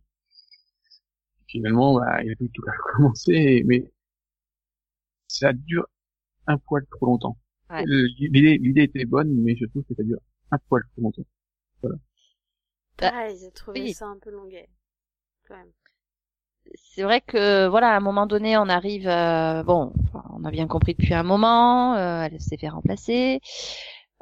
[1.47, 3.85] finalement, bah, il a tout à recommencer, mais
[5.27, 5.87] ça dure
[6.47, 7.37] un poil trop longtemps.
[7.69, 7.83] Ouais.
[7.85, 10.19] L'idée, l'idée était bonne, mais je trouve que ça dure
[10.51, 11.23] un poil trop longtemps.
[12.97, 13.93] Pareil, j'ai trouvé oui.
[13.93, 14.69] ça un peu longuet.
[15.47, 15.71] Quand même.
[16.75, 19.93] c'est vrai que voilà, à un moment donné, on arrive, euh, bon,
[20.29, 23.41] on a bien compris depuis un moment, euh, elle s'est fait remplacer.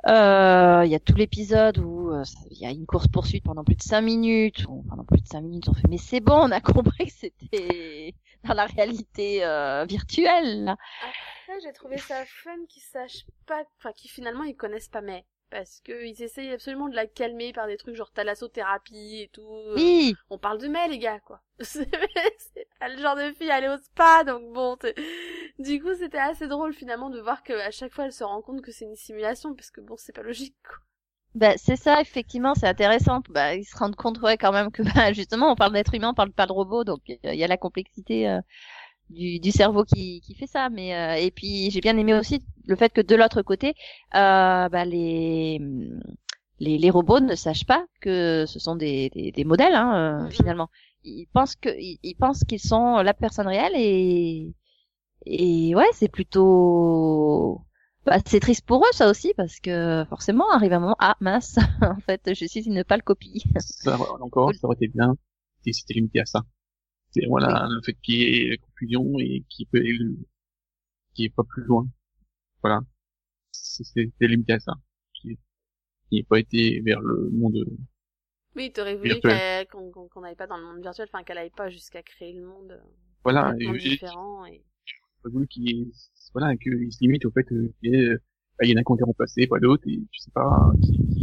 [0.08, 3.64] Euh, Il y a tout l'épisode où euh, il y a une course poursuite pendant
[3.64, 4.66] plus de cinq minutes.
[4.68, 7.14] où pendant plus de cinq minutes, on fait mais c'est bon, on a compris que
[7.14, 10.70] c'était dans la réalité euh, virtuelle.
[10.70, 15.26] Après, j'ai trouvé ça fun qu'ils sachent pas, enfin, qu'ils finalement ils connaissent pas mais
[15.52, 19.46] parce que ils essayent absolument de la calmer par des trucs genre thalassothérapie et tout.
[19.76, 21.42] Oui, On parle de May, les gars, quoi.
[21.62, 21.90] C'est
[22.80, 24.78] pas le genre de fille à aller au spa, donc bon.
[25.60, 28.42] Du coup, c'était assez drôle finalement de voir que à chaque fois elle se rend
[28.42, 30.78] compte que c'est une simulation, parce que bon, c'est pas logique, quoi.
[31.36, 33.22] bah, c'est ça, effectivement, c'est intéressant.
[33.30, 36.10] Bah, ils se rendent compte, ouais, quand même que bah, justement, on parle d'être humain,
[36.12, 38.42] on parle pas de robot, donc euh, il y a la complexité euh,
[39.12, 40.70] du, du cerveau qui, qui fait ça.
[40.70, 43.70] Mais euh, et puis j'ai bien aimé aussi le fait que de l'autre côté,
[44.16, 45.60] euh, bah, les,
[46.60, 50.26] les les robots ne sachent pas que ce sont des des, des modèles hein, euh,
[50.26, 50.32] Mhm.
[50.32, 50.70] finalement.
[51.04, 54.54] Ils pensent que ils, ils pensent qu'ils sont la personne réelle et
[55.26, 57.62] et ouais, c'est plutôt
[58.06, 61.58] bah, c'est triste pour eux ça aussi parce que forcément arrive un moment ah mince
[61.82, 63.44] en fait je suis une pâle copie.
[63.84, 65.16] Ça, encore, ça aurait été bien
[65.64, 66.42] si c'était limité à ça.
[67.12, 70.16] C'est, voilà, le fait qu'il y ait la confusion et qu'il peut, qu'il
[71.20, 71.88] n'y ait pas plus loin.
[72.62, 72.82] Voilà.
[73.52, 74.74] C'est- limité à ça.
[75.14, 75.38] Qu'il
[76.08, 77.66] qu'il n'ait pas été vers le monde
[78.56, 79.16] Oui, t'aurais voulu
[79.72, 82.46] qu'on qu'on n'aille pas dans le monde virtuel, enfin qu'elle aille pas jusqu'à créer le
[82.46, 82.82] monde euh,
[83.24, 84.46] Voilà, et différent.
[84.46, 84.64] Et...
[85.24, 85.92] pas voulu qu'il
[86.34, 88.22] voilà, qu'il se limite au fait qu'il y ait, euh,
[88.58, 90.72] bah, il y en a qui ont été remplacés, pas d'autres, et tu sais pas
[90.82, 91.21] qui, qui-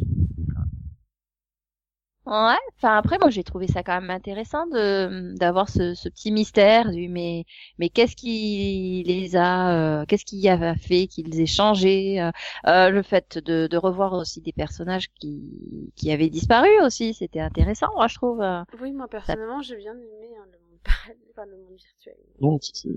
[2.29, 6.31] Ouais, enfin après moi j'ai trouvé ça quand même intéressant de d'avoir ce, ce petit
[6.31, 7.45] mystère du mais
[7.79, 12.31] mais qu'est-ce qui les a euh, qu'est-ce qui a fait qu'ils aient changé euh,
[12.67, 17.41] euh, le fait de, de revoir aussi des personnages qui qui avaient disparu aussi c'était
[17.41, 18.61] intéressant moi je trouve euh.
[18.79, 22.17] Oui, moi personnellement, j'ai bien aimé hein, le monde parallèle, enfin, le monde virtuel.
[22.43, 22.89] non, c'est,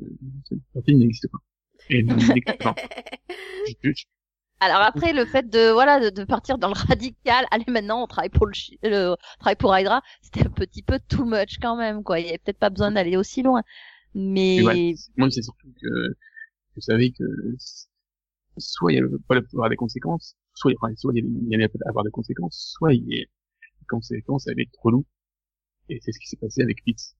[0.94, 1.40] n'existe pas.
[1.90, 2.74] Et non, non.
[3.84, 4.06] Je- je-
[4.62, 8.08] alors après le fait de voilà de, de partir dans le radical allez maintenant on
[8.08, 11.58] travaille pour le, chi- le on travaille pour Hydra c'était un petit peu too much
[11.62, 13.64] quand même quoi il y avait peut-être pas besoin d'aller aussi loin
[14.14, 16.16] mais ouais, moi, c'est surtout que
[16.76, 17.24] je savais que
[18.58, 21.50] soit il y avait pas pouvoir des conséquences, soit, enfin, soit il y avait- il
[21.50, 25.06] y allait avoir des conséquences, soit il y a les conséquences allaient être relou.
[25.90, 27.16] Et c'est ce qui s'est passé avec Fitz.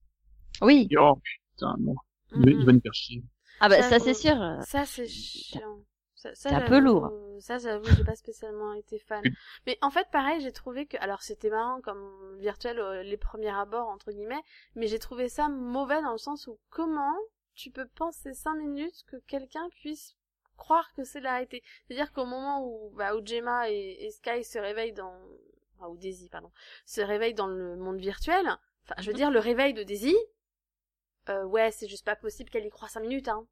[0.62, 1.20] oui Et, oh
[1.52, 1.94] putain, non,
[2.36, 3.24] il, va- il va nous faire chier.
[3.60, 4.04] ah bah ça J'avoue.
[4.04, 4.36] c'est sûr
[4.66, 5.84] Ça, c'est chiant.
[6.22, 7.10] Ça, ça, C'est un peu j'avoue, lourd.
[7.10, 9.28] euh, Ça, j'avoue, j'ai pas spécialement été fan.
[9.66, 13.50] Mais en fait, pareil, j'ai trouvé que, alors c'était marrant comme virtuel euh, les premiers
[13.54, 14.42] abords entre guillemets,
[14.76, 17.16] mais j'ai trouvé ça mauvais dans le sens où comment
[17.54, 20.14] tu peux penser cinq minutes que quelqu'un puisse
[20.56, 21.62] croire que c'est la réalité?
[21.88, 25.14] C'est-à-dire qu'au moment où, bah, où Gemma et, et Sky se réveillent dans,
[25.78, 26.52] enfin, ou Daisy, pardon,
[26.86, 28.46] se réveillent dans le monde virtuel,
[28.84, 29.16] enfin, je veux Mhm.
[29.16, 30.14] dire, le réveil de Daisy,
[31.28, 33.46] euh, ouais, c'est juste pas possible qu'elle y croit cinq minutes, hein.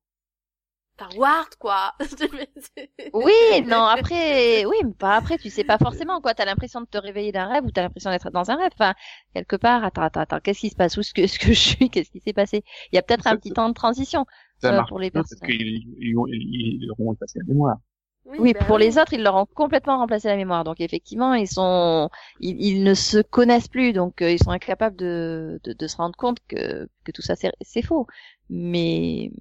[1.01, 1.94] Enfin, Ward, quoi.
[3.14, 6.34] Oui, non, après, oui, mais pas après, tu sais pas forcément, quoi.
[6.34, 8.72] T'as l'impression de te réveiller d'un rêve ou t'as l'impression d'être dans un rêve.
[8.74, 8.94] Enfin,
[9.34, 10.96] quelque part, attends, attends, attends, qu'est-ce qui se passe?
[10.96, 11.90] Où est-ce que, est-ce que je suis?
[11.90, 12.62] Qu'est-ce qui s'est passé?
[12.92, 14.26] Il y a peut-être un petit temps de transition.
[14.61, 15.48] Ça euh, pour les pas parce personnes.
[15.57, 17.78] qu'ils ils, ils leur ont passé la mémoire.
[18.26, 20.64] Oui, bah pour les autres, ils leur ont complètement remplacé la mémoire.
[20.64, 24.96] Donc effectivement, ils sont, ils, ils ne se connaissent plus, donc euh, ils sont incapables
[24.96, 28.07] de, de, de se rendre compte que, que tout ça c'est faux.
[28.51, 29.32] Mais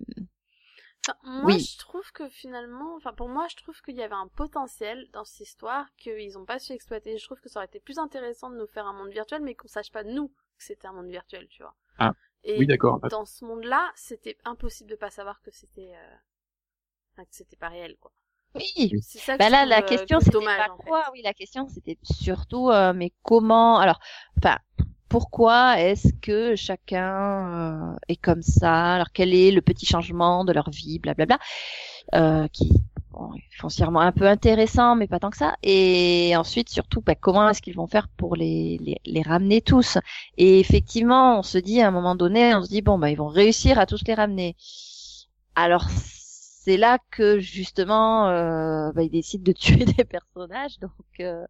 [1.24, 1.60] moi, Oui.
[1.60, 5.24] je trouve que finalement, enfin, pour moi, je trouve qu'il y avait un potentiel dans
[5.26, 7.18] cette histoire qu'ils n'ont pas su exploiter.
[7.18, 9.56] Je trouve que ça aurait été plus intéressant de nous faire un monde virtuel, mais
[9.56, 11.76] qu'on sache pas, nous, que c'était un monde virtuel, tu vois.
[11.98, 12.14] Ah.
[12.44, 13.00] Et Oui, d'accord.
[13.10, 16.16] dans ce monde-là, c'était impossible de pas savoir que c'était, euh...
[17.14, 18.12] enfin, que c'était pas réel, quoi.
[18.56, 20.78] oui, C'est ça que Bah là, trouve, la euh, question que c'était dommage, pas en
[20.80, 20.84] fait.
[20.88, 21.10] quoi?
[21.14, 23.78] Oui, la question c'était surtout, euh, mais comment?
[23.80, 24.00] Alors,
[24.38, 24.58] enfin,
[25.10, 28.94] pourquoi est-ce que chacun euh, est comme ça?
[28.96, 31.40] Alors, quel est le petit changement de leur vie, blablabla,
[32.16, 32.72] euh, qui
[33.12, 35.56] bon, est foncièrement un peu intéressant, mais pas tant que ça.
[35.64, 39.98] Et ensuite, surtout, bah, comment est-ce qu'ils vont faire pour les, les, les ramener tous?
[40.38, 43.18] Et effectivement, on se dit à un moment donné, on se dit bon, bah, ils
[43.18, 44.56] vont réussir à tous les ramener.
[45.56, 50.80] Alors c'est là que justement euh, bah, ils décident de tuer des personnages.
[50.80, 51.46] Donc euh,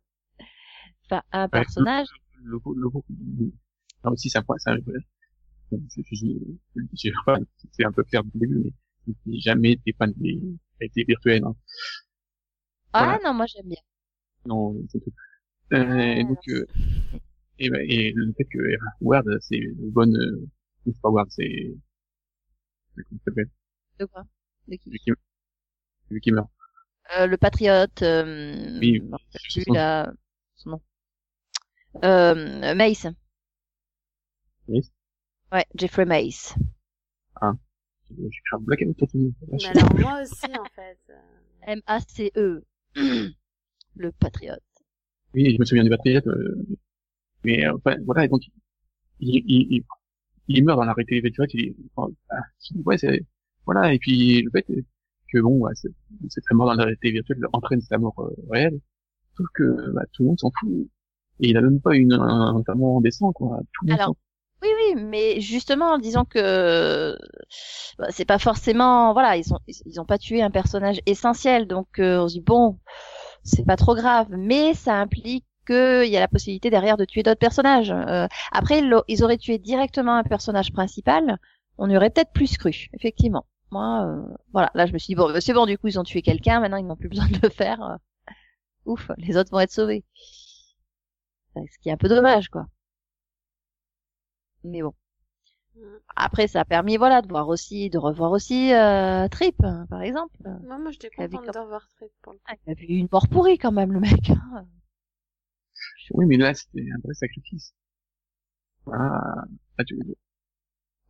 [1.06, 2.08] enfin un personnage
[2.44, 2.90] Le, le,
[3.38, 3.52] le,
[4.04, 4.78] non, aussi, c'est un point, c'est un,
[7.72, 8.72] c'est un peu clair du début, mais
[9.08, 10.40] je n'ai jamais été fan des
[10.80, 11.56] réalités virtuelles, hein.
[12.94, 13.20] ah voilà.
[13.24, 13.82] non moi j'aime bien
[14.46, 15.14] Non, c'est tout.
[15.74, 16.66] Euh, et donc, euh,
[17.60, 18.60] et, ben, et le fait que
[19.02, 20.48] Ward, c'est une bonne, euh,
[20.86, 21.76] c'est pas Ward, c'est,
[22.96, 23.50] comment ça s'appelle?
[24.00, 24.24] de quoi?
[24.68, 24.84] De qui?
[24.86, 25.12] Celui qui,
[26.08, 26.50] celui qui meurt.
[27.18, 29.02] Euh, le patriote euh, Oui,
[29.44, 30.12] je sais plus, là,
[30.56, 30.82] son nom
[32.04, 33.08] euh, Mace.
[34.68, 34.92] Mace
[35.52, 36.56] ouais Jeffrey Mace.
[38.12, 40.98] Je suis un black and white, Mais alors, moi aussi, en fait.
[41.12, 41.14] euh,
[41.68, 42.64] M A C E.
[42.96, 44.64] Le patriote.
[45.36, 46.66] Oui, je me souviens du Patriote, euh,
[47.44, 48.42] mais euh, enfin, voilà, et donc
[49.20, 49.84] il, il, il,
[50.48, 52.42] il meurt dans la réalité virtuelle, il, enfin, ah,
[52.86, 53.24] ouais, c'est,
[53.66, 54.66] voilà, et puis le fait
[55.32, 55.92] que bon, ouais, c'est,
[56.30, 58.80] c'est très mort dans la réalité virtuelle entraîne sa mort euh, réelle,
[59.38, 60.90] sauf que bah, tout le monde s'en fout,
[61.40, 62.62] et il a même pas une, un
[63.02, 64.16] décent, quoi, tout le monde Alors,
[64.62, 67.18] Oui, oui, mais justement, disons que
[67.98, 72.00] bah, c'est pas forcément, voilà, ils ont ils ont pas tué un personnage essentiel, donc
[72.00, 72.78] euh, on se dit bon,
[73.44, 77.24] c'est pas trop grave, mais ça implique qu'il y a la possibilité derrière de tuer
[77.24, 77.92] d'autres personnages.
[77.92, 81.38] Euh, après, ils, auraient tué directement un personnage principal,
[81.78, 83.46] on y aurait peut-être plus cru, effectivement.
[83.72, 86.00] Moi, euh, voilà, là je me suis dit bon, bah, c'est bon, du coup ils
[86.00, 87.98] ont tué quelqu'un, maintenant ils n'ont plus besoin de le faire.
[88.86, 90.04] ouf, les autres vont être sauvés.
[91.56, 92.68] Ce qui est un peu dommage, quoi.
[94.64, 94.94] Mais bon.
[96.16, 100.02] Après, ça a permis, voilà, de voir aussi, de revoir aussi euh, Trip, hein, par
[100.02, 100.36] exemple.
[100.64, 103.28] Moi, moi, j'étais contente de revoir Trip pour le Ah, il a vu une mort
[103.28, 104.30] pourrie quand même, le mec.
[104.32, 104.66] hein.
[106.12, 107.74] Oui, mais là, c'était un vrai sacrifice.
[108.86, 109.22] Voilà.
[109.78, 109.98] Ah, tu,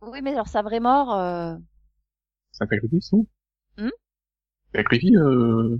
[0.02, 1.56] Oui, mais alors sa vraie mort, euh,
[2.52, 3.26] c'est un sacrifice, non?
[3.78, 3.90] Hmm?
[4.74, 5.78] Sacrifice, euh,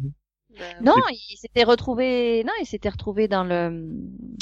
[0.80, 3.86] non, il s'était retrouvé, non, il s'était retrouvé dans le,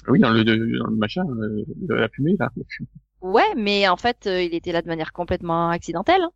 [0.08, 2.50] oui, dans le, dans le machin, euh, de la fumée, là.
[3.20, 6.26] ouais, mais en fait, euh, il était là de manière complètement accidentelle.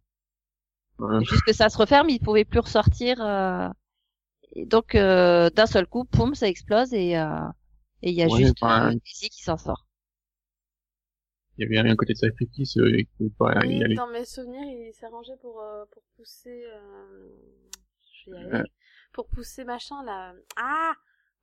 [0.98, 1.20] hein.
[1.20, 3.20] Juste que ça se referme, il pouvait plus ressortir.
[3.20, 3.68] euh,
[4.54, 7.26] Et donc, euh, d'un seul coup, poum, ça explose et euh,
[8.02, 9.86] et il y a Ouais, juste enfin, euh, Daisy qui s'en sort.
[11.56, 12.96] il y avait un côté de sacrifice, euh,
[13.38, 16.64] bah, il y Oui, allait- dans mes souvenirs, il s'est rangé pour, euh, pour pousser,
[16.66, 17.28] euh,
[18.26, 18.62] je vais y Euh.
[19.12, 20.34] Pour pousser machin, là.
[20.56, 20.94] Ah!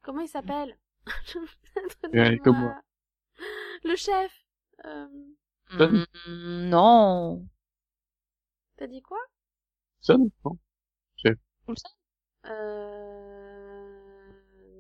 [0.02, 0.78] Comment il s'appelle?
[2.16, 2.82] Euh, comme moi.
[3.84, 4.32] Le chef!
[4.86, 5.08] Euh,
[5.78, 7.46] Sonne Mm, non.
[8.78, 9.20] t'as dit quoi?
[10.02, 10.58] Sonne, non?
[12.46, 14.32] Euh,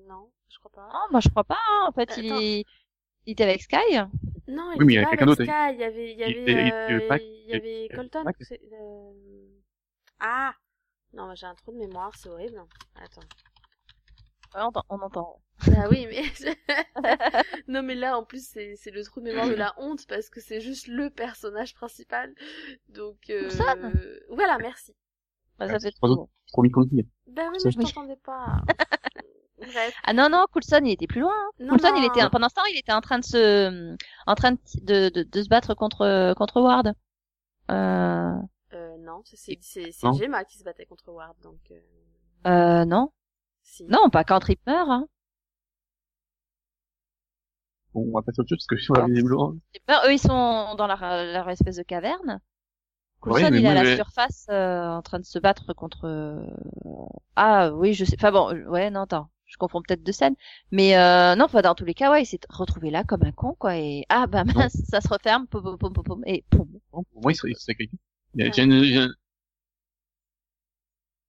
[0.07, 0.87] non, je crois pas.
[0.91, 1.57] Non, moi je crois pas.
[1.69, 1.85] hein.
[1.87, 2.41] En fait, il Attends.
[2.41, 2.65] est,
[3.25, 3.77] il était avec Sky.
[4.47, 5.43] Non, Oui, mais il y était avait pas avec d'autre.
[5.43, 7.53] Sky, il y avait, il y Il avait, était- il était euh, Mac- il y
[7.55, 8.23] avait il- Colton.
[8.23, 8.35] Mac.
[8.41, 9.13] c'est- euh,
[10.19, 10.53] Ah!
[11.13, 12.61] Non, j'ai un trou de mémoire, c'est horrible.
[12.95, 13.21] Attends.
[14.55, 15.41] Ouais, on, entend- on entend.
[15.75, 16.23] Ah oui, mais
[17.67, 20.29] non, mais là en plus c'est c'est le trou de mémoire de la honte parce
[20.29, 22.33] que c'est juste le personnage principal.
[22.87, 23.43] Donc euh...
[23.49, 23.91] Coulson
[24.29, 24.95] voilà, merci.
[25.57, 26.29] Bah, ça fait trop.
[27.27, 28.61] Ben oui, Ça, mais je t'entendais pas.
[29.57, 29.93] Bref.
[30.05, 31.33] Ah non non, Coulson il était plus loin.
[31.35, 31.49] hein.
[31.59, 31.97] Non, Coulson non.
[31.97, 33.95] il était pendant ce temps il était en train de se,
[34.25, 36.93] en train de de, de, de se battre contre contre Ward.
[37.69, 38.33] Euh...
[39.09, 40.13] Euh, non, c'est c'est c'est c'est Non.
[40.13, 41.59] Gemma qui se battait contre Ward, donc.
[41.71, 41.79] euh,
[42.47, 43.11] Euh, non.
[43.63, 43.85] Si.
[43.85, 45.07] Non, pas quand Trip meurt, hein.
[47.93, 49.53] Bon, on va passer autre chose parce que on va visiblement.
[49.89, 52.39] Eux, ils sont dans leur, leur espèce de caverne.
[53.19, 56.05] Coulson, Ouais, il est à la surface, euh, en train de se battre contre...
[56.05, 56.39] euh,
[57.35, 58.15] Ah, oui, je sais.
[58.17, 59.29] Enfin bon, euh, ouais, non, attends.
[59.45, 60.35] Je confonds peut-être deux scènes.
[60.71, 63.31] Mais euh, non, enfin, dans tous les cas, ouais, il s'est retrouvé là comme un
[63.31, 63.75] con, quoi.
[63.77, 66.69] Et ah, bah mince, ça se referme, pom, pom, pom, pom, pom, et poum.
[66.91, 67.97] Pour moi, il se sacrifie.
[68.35, 68.51] Ouais.
[68.57, 69.13] une-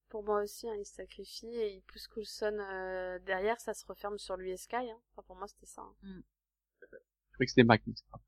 [0.08, 3.86] Pour moi aussi, hein, il se sacrifie et il pousse Coulson euh, derrière, ça se
[3.86, 4.76] referme sur lui et Sky.
[4.76, 4.98] Hein.
[5.12, 5.82] Enfin, pour moi, c'était ça.
[5.82, 5.94] hein.
[6.02, 7.80] je croyais que c'était Mac.
[7.86, 8.20] mais c'est pas.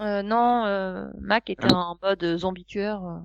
[0.00, 1.76] Euh, non, euh, Mac était Ah.
[1.90, 3.20] en mode zombie tueur euh,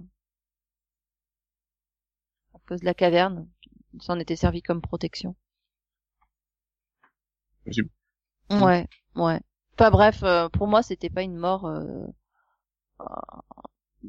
[2.53, 3.49] à cause de la caverne.
[3.93, 5.35] Il s'en était servi comme protection.
[8.51, 9.39] Ouais, ouais.
[9.73, 12.05] Enfin bref, euh, pour moi, c'était pas une mort euh,
[13.01, 13.05] euh,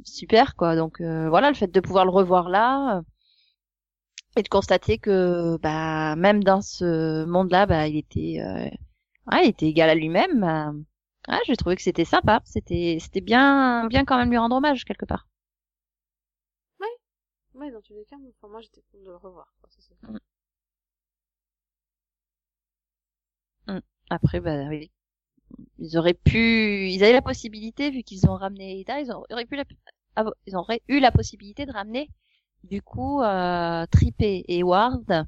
[0.04, 0.76] super quoi.
[0.76, 3.02] Donc euh, voilà, le fait de pouvoir le revoir là euh,
[4.36, 8.64] et de constater que bah même dans ce monde-là, bah il était, euh,
[9.32, 10.40] ouais, il était égal à lui-même.
[10.40, 10.72] bah,
[11.28, 12.40] ouais, j'ai trouvé que c'était sympa.
[12.44, 15.28] C'était, c'était bien, bien quand même lui rendre hommage quelque part.
[17.54, 19.54] Ouais, dans tous les cas, enfin, moi, j'étais contente de le revoir.
[19.60, 19.94] quoi, ça, c'est-
[24.10, 24.90] Après, bah oui.
[25.78, 29.56] Ils auraient pu, ils avaient la possibilité, vu qu'ils ont ramené Ada, ils auraient pu
[29.56, 29.64] la,
[30.16, 32.08] ah ils auraient eu la possibilité de ramener,
[32.64, 33.86] du coup, euh,
[34.20, 35.26] et Ward.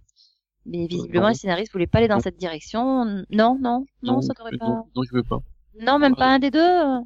[0.64, 1.28] Mais visiblement, non.
[1.30, 2.20] les scénaristes voulaient pas aller dans Non.
[2.20, 3.04] cette direction.
[3.30, 4.68] Non, non, non, ça t'aurait je- pas.
[4.68, 5.40] Non, non, je veux pas.
[5.80, 6.60] Non, même pas un des deux.
[6.60, 7.00] euh.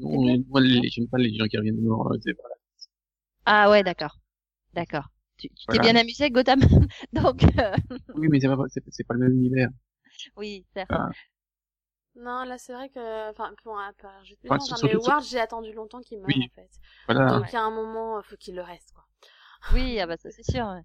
[0.00, 2.10] Non, moi, j'aime pas les gens qui reviennent de mort.
[2.12, 2.32] euh,
[3.44, 4.18] Ah ouais, d'accord,
[4.74, 5.08] d'accord.
[5.36, 5.82] Tu t'es Voilà.
[5.82, 6.60] bien amusé avec Gotham,
[7.12, 7.76] donc euh,
[8.16, 8.56] Oui, mais c'est pas,
[8.90, 9.68] c'est pas le même univers.
[10.36, 10.90] oui, certes.
[10.92, 11.10] Ah.
[12.18, 15.72] Non, là, c'est vrai que, enfin, bon, à part, je Ouais, mais Ward, j'ai attendu
[15.72, 16.50] longtemps qu'il meure, Oui.
[16.52, 16.68] en fait.
[17.06, 17.38] Voilà.
[17.38, 19.04] Donc, il y a un moment, faut qu'il le reste, quoi.
[19.74, 20.66] Oui, ah bah ça c'est sûr.
[20.66, 20.82] ouais.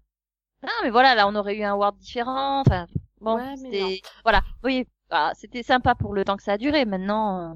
[0.62, 2.60] Non, mais voilà, là on aurait eu un Ward différent.
[2.60, 2.86] Enfin,
[3.20, 6.84] bon, Ouais, c'était, voilà, oui, ah, c'était sympa pour le temps que ça a duré.
[6.84, 7.52] Maintenant.
[7.52, 7.54] euh,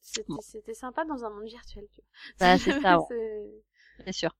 [0.00, 2.46] C'était, c'était sympa dans un monde virtuel, tu vois.
[2.48, 2.98] Bah, c'est ça.
[3.08, 3.62] C'est-
[4.04, 4.30] Bien sûr.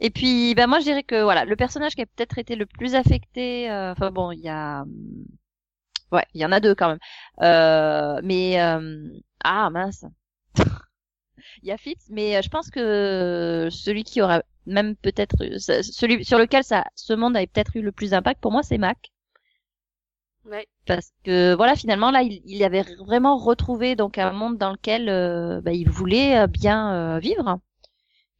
[0.00, 2.66] Et puis, bah moi je dirais que voilà, le personnage qui a peut-être été le
[2.66, 5.24] plus affecté, euh, enfin bon, il y a, hum,
[6.12, 6.98] ouais, il y en a deux quand même.
[7.42, 9.08] Euh, mais euh,
[9.44, 10.04] ah mince,
[11.62, 15.58] il y a Fitz, mais euh, je pense que celui qui aura même peut-être eu-
[15.58, 18.62] ce- celui sur lequel ça, ce monde avait peut-être eu le plus d'impact pour moi,
[18.62, 19.10] c'est Mac.
[20.44, 20.66] Ouais.
[20.86, 25.08] parce que voilà finalement là il, il avait vraiment retrouvé donc un monde dans lequel
[25.10, 27.58] euh, bah, il voulait euh, bien euh, vivre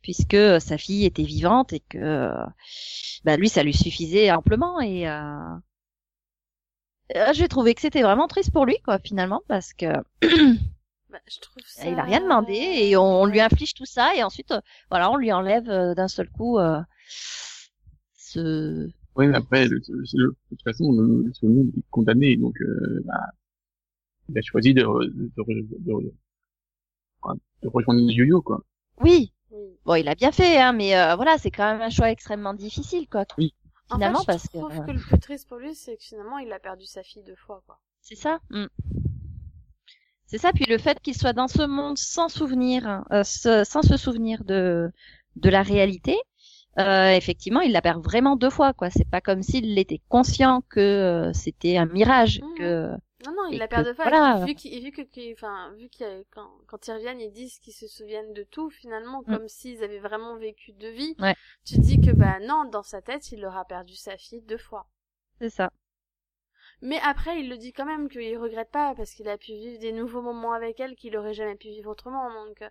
[0.02, 2.34] puisque euh, sa fille était vivante et que euh,
[3.24, 5.08] bah, lui ça lui suffisait amplement et
[7.16, 9.86] euh, j'ai trouvé que c'était vraiment triste pour lui quoi finalement parce que
[11.10, 11.86] Bah, je trouve ça...
[11.86, 15.10] il a rien demandé et on, on lui inflige tout ça et ensuite euh, voilà
[15.10, 16.80] on lui enlève euh, d'un seul coup euh,
[18.14, 22.36] ce Oui, mais après, le, le- le- de toute façon, le, ce monde est condamné,
[22.36, 23.30] donc euh, bah,
[24.28, 26.12] il a choisi de, de, de,
[27.62, 28.62] de, rejoindre le yo-yo, quoi.
[29.00, 29.78] oui Oui.
[29.84, 32.54] bon il a bien fait hein mais euh, voilà c'est quand même un choix extrêmement
[32.54, 33.54] difficile quoi Oui.
[33.90, 35.96] Finalement en fait, parce je que trouve euh, que le plus triste pour lui, c'est
[35.96, 37.78] que finalement, il a perdu sa fille deux fois, quoi.
[38.00, 38.40] C'est ça.
[38.50, 38.66] mm.
[40.26, 40.52] C'est ça.
[40.52, 44.90] Puis le fait qu'il soit dans ce monde sans souvenir, euh, sans se souvenir de
[45.36, 46.16] de la réalité,
[46.78, 48.72] euh, effectivement, il la perd vraiment deux fois.
[48.72, 48.90] Quoi.
[48.90, 52.40] C'est pas comme s'il était conscient que euh, c'était un mirage.
[52.40, 52.58] Mhm.
[52.58, 52.90] Que
[53.26, 54.08] Non, non, il la que, perd deux fois.
[54.08, 54.44] voilà.
[54.44, 57.58] Vu qu'il, vu que, enfin, vu qu'il y a- quand, quand ils reviennent, ils disent
[57.58, 59.34] qu'ils se souviennent de tout, finalement, Mm.
[59.34, 61.16] comme s'ils avaient vraiment vécu deux vies.
[61.18, 61.34] Ouais.
[61.64, 64.86] Tu dis que, bah, non, dans sa tête, il aura perdu sa fille deux fois.
[65.40, 65.70] c'est ça.
[66.80, 69.80] Mais après, il le dit quand même qu'il regrette pas parce qu'il a pu vivre
[69.80, 72.32] des nouveaux moments avec elle qu'il aurait jamais pu vivre autrement.
[72.46, 72.68] Donc, euh,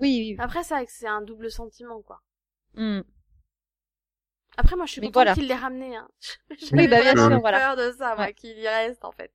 [0.00, 0.32] Oui.
[0.32, 0.36] oui.
[0.40, 2.22] après, c'est vrai que c'est un double sentiment, quoi.
[2.74, 3.02] Mm.
[4.56, 5.34] Après, moi, je suis Mais contente voilà.
[5.34, 6.08] qu'il l'ait ramené, hein.
[6.50, 7.58] Oui, J'avais bah, bien sûr, voilà.
[7.58, 8.34] peur de ça, moi, Ouais.
[8.34, 9.32] qu'il y reste, en fait.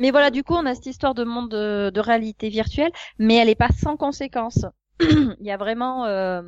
[0.00, 3.36] Mais voilà, du coup, on a cette histoire de monde de, de réalité virtuelle, mais
[3.36, 4.64] elle est pas sans conséquences.
[5.00, 6.42] Il y a vraiment, euh,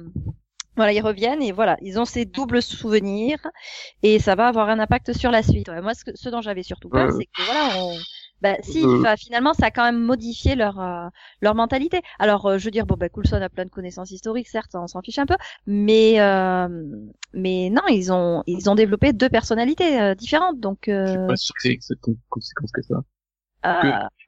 [0.76, 3.38] voilà, ils reviennent et voilà, ils ont ces doubles souvenirs
[4.02, 5.68] et ça va avoir un impact sur la suite.
[5.68, 7.16] Ouais, moi, ce, que- ce dont j'avais surtout peur, Euh.
[7.18, 7.94] c'est que voilà, on,
[8.40, 9.14] bah, si, Euh.
[9.18, 11.08] finalement, ça a quand même modifié leur euh,
[11.42, 12.00] leur mentalité.
[12.18, 14.86] Alors, euh, je veux dire, bon, bah, Coulson a plein de connaissances historiques, certes, on
[14.86, 16.68] s'en fiche un peu, mais euh,
[17.34, 20.84] mais non, ils ont ils ont développé deux personnalités euh, différentes, donc.
[20.86, 22.00] Je suis Euh, pas sûr que c'est cette
[22.30, 22.96] conséquence que ça.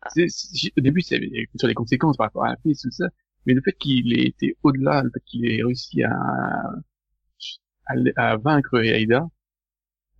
[0.07, 0.29] C'est-
[0.77, 1.21] au début, c'est
[1.57, 3.09] sur les conséquences par rapport à la fille, tout ça.
[3.47, 6.11] Mais le fait qu'il ait été au-delà, le fait qu'il ait réussi à,
[7.87, 9.27] à, à vaincre Aïda,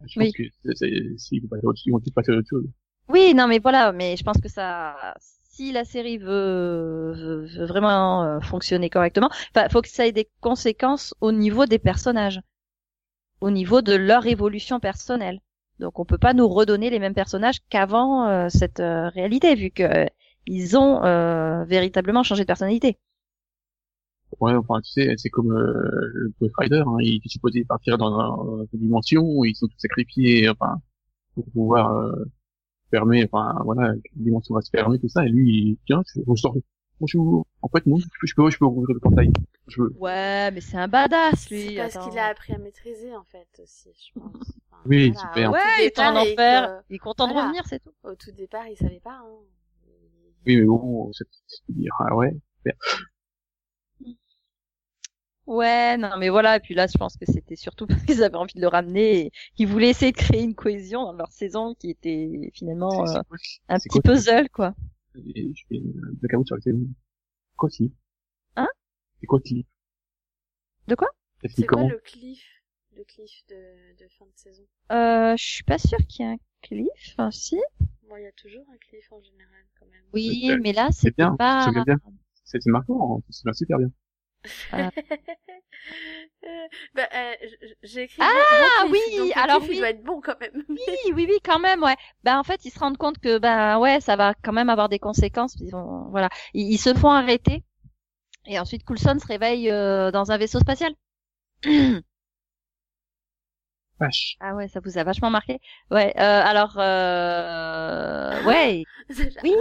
[0.07, 0.33] je pense Oui.
[0.33, 0.43] que
[0.75, 0.89] c'est,
[1.33, 2.67] ils vont peut-être passer à autre chose.
[3.09, 7.67] Oui, non, mais voilà, mais je pense que ça, si la série veut, veut, veut
[7.67, 12.41] vraiment euh, fonctionner correctement, enfin, faut que ça ait des conséquences au niveau des personnages.
[13.41, 15.39] au niveau de leur évolution personnelle.
[15.79, 19.71] Donc on peut pas nous redonner les mêmes personnages qu'avant euh, cette euh, réalité, vu
[19.71, 20.07] que euh,
[20.47, 22.99] ils ont euh, véritablement changé de personnalité.
[24.41, 27.99] Ouais, enfin, tu sais, c'est comme euh, le Ghost Rider, hein, il était supposé partir
[27.99, 30.81] dans une dimension, ils sont tous sacrifiés, enfin,
[31.35, 32.25] pour pouvoir euh,
[32.91, 36.21] fermer, enfin, voilà, la dimension va se fermer, tout ça, et lui, il, tiens, je
[36.27, 36.57] ressors,
[36.99, 39.31] bonjour, en fait, non, je peux, je peux, je peux ouvrir le portail,
[39.69, 39.95] je veux.
[39.99, 41.69] Ouais, mais c'est un badass lui.
[41.69, 44.53] C'est parce qu'il a appris à maîtriser, en fait, aussi, je pense.
[44.87, 45.51] Oui, voilà, super.
[45.53, 46.69] Ouais, il est en enfer.
[46.71, 47.93] euh, Il est content de revenir, c'est tout.
[48.03, 49.39] Au tout départ, il savait pas, hein.
[50.47, 51.25] Oui, mais bon, c'est,
[51.69, 52.37] dire, ah ouais,
[55.47, 56.57] Ouais, non, mais voilà.
[56.57, 59.27] Et puis là, je pense que c'était surtout parce qu'ils avaient envie de le ramener
[59.27, 63.21] et qu'ils voulaient essayer de créer une cohésion dans leur saison qui était finalement euh,
[63.69, 64.75] un petit quoi, puzzle, quoi.
[65.17, 66.87] Et je fais un blackout sur la saison.
[67.57, 67.93] Quoi, si?
[68.57, 68.69] Hein?
[69.21, 69.67] C'est quoi, clip?
[70.89, 71.09] De quoi?
[71.43, 71.89] C'est quoi comment?
[71.89, 72.43] le cliff,
[72.97, 73.55] le cliff de,
[73.99, 74.63] de fin de saison?
[74.93, 77.59] Euh, je suis pas sûre qu'il y ait un cliff, hein, si.
[78.09, 80.03] Bon, il y a toujours un cliff en général, quand même.
[80.13, 81.65] Oui, mais là, c'est c'était bien, pas.
[81.65, 81.97] souviens bien.
[82.45, 83.91] C'était marquant, hein, c'est super bien.
[84.73, 84.91] Ah.
[86.95, 87.35] Bah, euh,
[87.83, 88.19] j'ai écrit.
[88.21, 89.77] Ah, oui, donc le alors cliff, oui.
[89.77, 90.65] Il doit être bon quand même.
[90.69, 91.97] Oui, oui, oui, quand même, ouais.
[92.23, 94.89] Ben en fait, ils se rendent compte que ben ouais, ça va quand même avoir
[94.89, 95.57] des conséquences.
[95.61, 97.65] Ils vont, voilà, ils, ils se font arrêter.
[98.47, 100.95] Et ensuite, Coulson se réveille euh, dans un vaisseau spatial.
[104.01, 104.37] Vache.
[104.41, 105.61] ah ouais, ça vous a vachement marqué.
[105.91, 106.13] Ouais.
[106.17, 108.85] Euh, alors, euh, ouais,
[109.45, 109.55] Oui.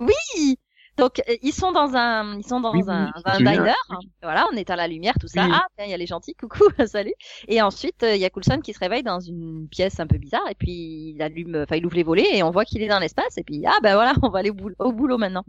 [0.00, 0.58] Oui.
[0.96, 3.74] Donc ils sont dans un, ils sont dans Oui, un, oui, un diner.
[4.22, 5.44] Voilà, on est à la lumière, tout ça.
[5.44, 5.50] Oui.
[5.52, 7.12] Ah, tiens, il y a les gentils, coucou, salut.
[7.48, 10.18] Et ensuite, euh, il y a Coulson qui se réveille dans une pièce un peu
[10.18, 12.88] bizarre et puis il allume, enfin il ouvre les volets et on voit qu'il est
[12.88, 15.44] dans l'espace et puis ah ben voilà, on va aller au boulot, au boulot maintenant.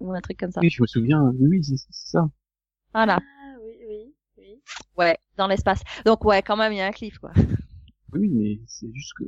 [0.00, 0.60] Ou un truc comme ça.
[0.60, 2.26] Oui, je me souviens, oui, c'est ça.
[2.92, 4.59] Voilà, Ah, oui, oui, oui.
[4.96, 5.80] Ouais, dans l'espace.
[6.04, 7.32] Donc ouais, quand même il y a un cliff quoi.
[8.12, 9.24] Oui, mais c'est juste que,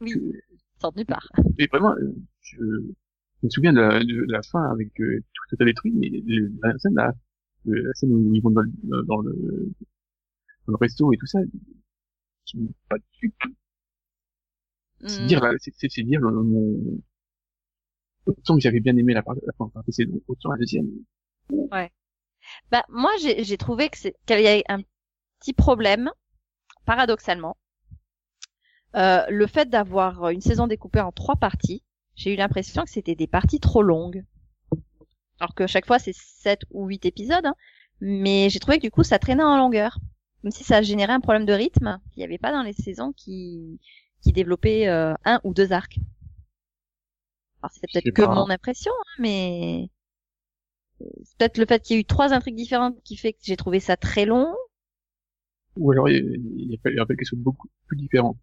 [0.00, 0.40] Oui, que-
[0.80, 1.28] sort de nulle part.
[1.58, 5.20] mais vraiment, euh, je, je me souviens de la, de la fin avec euh,
[5.50, 6.10] tout est détruit, mais
[6.62, 7.12] la scène là,
[7.64, 8.72] le- la scène où ils vont dans le,
[9.06, 9.32] dans le,
[10.66, 11.38] dans le resto et tout ça,
[12.46, 12.58] je
[12.88, 13.54] pas du tout.
[15.06, 15.26] C'est Hmm.
[15.26, 16.98] dire, c'est, c'est, c'est dire le, mon,
[18.26, 20.90] autant que j'avais bien aimé la part, la c'est autant la deuxième.
[22.70, 24.80] Bah moi j'ai trouvé que qu'il y a un
[25.40, 26.10] petit problème,
[26.84, 27.56] paradoxalement.
[28.96, 31.82] Euh, le fait d'avoir une saison découpée en trois parties,
[32.14, 34.24] j'ai eu l'impression que c'était des parties trop longues.
[35.40, 37.56] Alors que chaque fois c'est sept ou huit épisodes, hein,
[38.00, 39.98] mais j'ai trouvé que du coup ça traînait en longueur,
[40.42, 43.12] comme si ça générait un problème de rythme qu'il n'y avait pas dans les saisons
[43.12, 43.80] qui
[44.22, 45.98] qui développaient euh, un ou deux arcs.
[47.62, 48.34] Alors c'est peut-être que pas.
[48.34, 49.90] mon impression, hein, mais
[51.00, 53.56] c'est peut-être le fait qu'il y ait eu trois intrigues différentes qui fait que j'ai
[53.56, 54.54] trouvé ça très long.
[55.76, 58.36] Ou alors, il y a, il y a quelque chose de beaucoup plus différent.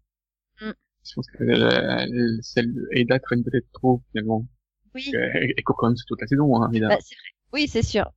[0.60, 0.70] Mm.
[1.04, 4.46] Je pense que la, la- celle de Ada traîne peut-être trop, finalement.
[4.94, 6.88] Oui, Elle, elle court quand même toute la saison, hein, Ada.
[6.88, 7.30] bah, c'est vrai.
[7.54, 8.12] Oui, c'est sûr.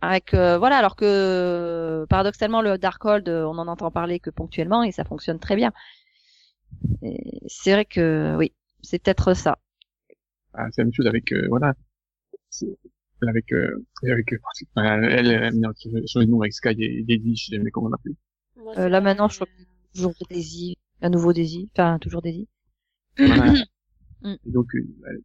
[0.00, 4.82] Avec euh, voilà, alors que paradoxalement le Darkhold, euh, on en entend parler que ponctuellement
[4.82, 5.72] et ça fonctionne très bien.
[7.46, 8.52] C'est vrai que oui,
[8.82, 9.58] c'est peut-être ça.
[10.52, 11.74] Ah, c'est la même chose avec, euh, voilà.
[13.28, 14.38] Avec, euh, avec, euh,
[14.76, 17.88] enfin, elle, elle, elle, sur les noms avec Sky et Daisy, je sais jamais comment
[17.88, 18.16] l'appeler.
[18.78, 19.64] Euh, là, maintenant, je crois mais,
[19.94, 22.48] Toujours Daisy, un nouveau Daisy, enfin toujours Daisy.
[23.18, 23.52] Voilà.
[24.22, 24.36] Mm.
[24.46, 24.80] Et donc, euh,
[25.10, 25.20] elle-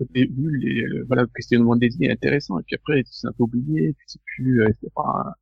[0.00, 3.26] au début, les, euh, voilà, le questionnement de Daisy est intéressant, et puis après, c'est
[3.26, 5.32] un peu oublié, puis c'est plus, euh, c'est pas,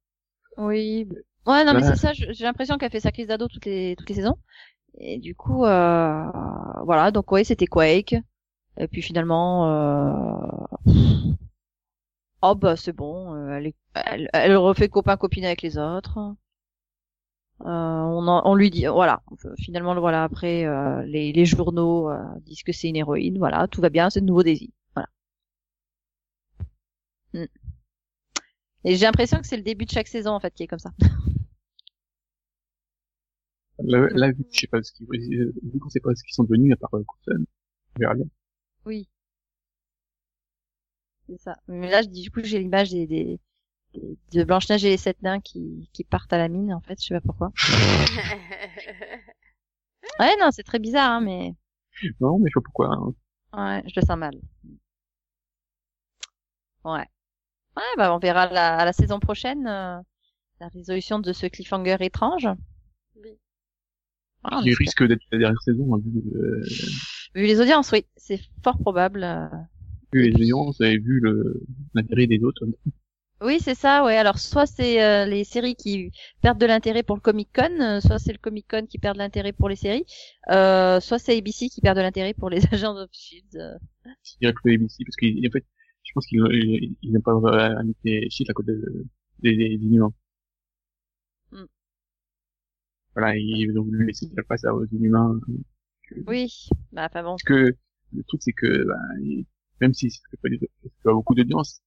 [0.57, 1.09] Oui.
[1.47, 2.13] Ouais, non, mais c'est ça.
[2.13, 4.37] J'ai l'impression qu'elle fait sa crise d'ado toutes les toutes les saisons.
[4.99, 6.23] Et du coup, euh,
[6.85, 7.11] voilà.
[7.11, 8.15] Donc ouais, c'était Quake.
[8.79, 10.93] Et puis finalement, euh...
[12.43, 13.35] oh bah c'est bon.
[13.35, 16.35] euh, Elle, est- elle, elle refait copain copine avec les autres.
[17.63, 19.23] Euh, on, en- on lui dit, voilà.
[19.33, 20.25] Enfin, Finalement, le voilà.
[20.25, 23.39] Après, euh, les, les journaux euh, disent que c'est une héroïne.
[23.39, 24.11] Voilà, tout va bien.
[24.11, 24.73] C'est de nouveau Daisy.
[24.95, 25.09] Voilà.
[27.35, 27.47] Mm.
[28.85, 30.79] Et j'ai l'impression que c'est le début de chaque saison en fait qui est comme
[30.79, 30.91] ça.
[33.79, 35.07] là, je sais pas ce qu'ils,
[35.41, 37.45] euh, vu qu'on sait pas ce qu'ils sont devenus, à part euh, Coulson,
[37.97, 38.27] on verra bien.
[38.87, 39.09] Oui.
[41.29, 41.57] C'est ça.
[41.69, 43.41] Mais là, je dis, du coup, j'ai l'image des, des,
[43.95, 47.01] des- de Blanche-Neige et les sept nains qui, qui partent à la mine, en fait,
[47.01, 47.53] je sais pas pourquoi.
[50.21, 51.55] Ouais, non, c'est très bizarre, hein, mais,
[52.21, 53.15] Non, mais je sais pas pourquoi, hein.
[53.53, 54.35] ouais, je le sens mal.
[56.85, 57.05] Ouais.
[57.77, 59.99] Ouais, bah, on verra la, à la saison prochaine, euh,
[60.61, 62.49] la résolution de ce cliffhanger étrange.
[63.17, 63.39] Oui.
[64.45, 66.63] Ah, Il risque d'être la dernière saison, hein, vu, euh,
[67.35, 69.25] Vu les audiences, oui, c'est fort probable.
[69.25, 69.47] euh.
[70.13, 71.63] Vu les audiences, et vu le,
[71.95, 72.65] l'intérêt des autres.
[73.43, 74.17] Oui, c'est ça, ouais.
[74.17, 76.11] Alors, soit c'est euh, les séries qui
[76.41, 79.17] perdent de l'intérêt pour le Comic Con, euh, soit c'est le Comic Con qui perd
[79.17, 80.07] de l'intérêt pour les séries,
[80.51, 83.57] euh, soit c'est ABC qui perd de l'intérêt pour les agents of Shield.
[83.57, 83.77] euh.
[84.25, 85.65] Je dirais plutôt ABC parce qu'en fait,
[86.03, 87.33] je pense qu'il il, il n'a pas
[87.79, 89.05] invité Shield à côté de,
[89.41, 90.15] des, des, des Inhumains.
[91.51, 91.67] Hmm.
[93.15, 95.39] Voilà, ils ont voulu laisser la place aux Inhumains.
[96.27, 97.31] Oui, bah enfin bon.
[97.31, 97.75] Parce que
[98.13, 98.95] le truc c'est que bah,
[99.81, 101.81] même si ça fait pas, des- ça fait pas beaucoup d'audience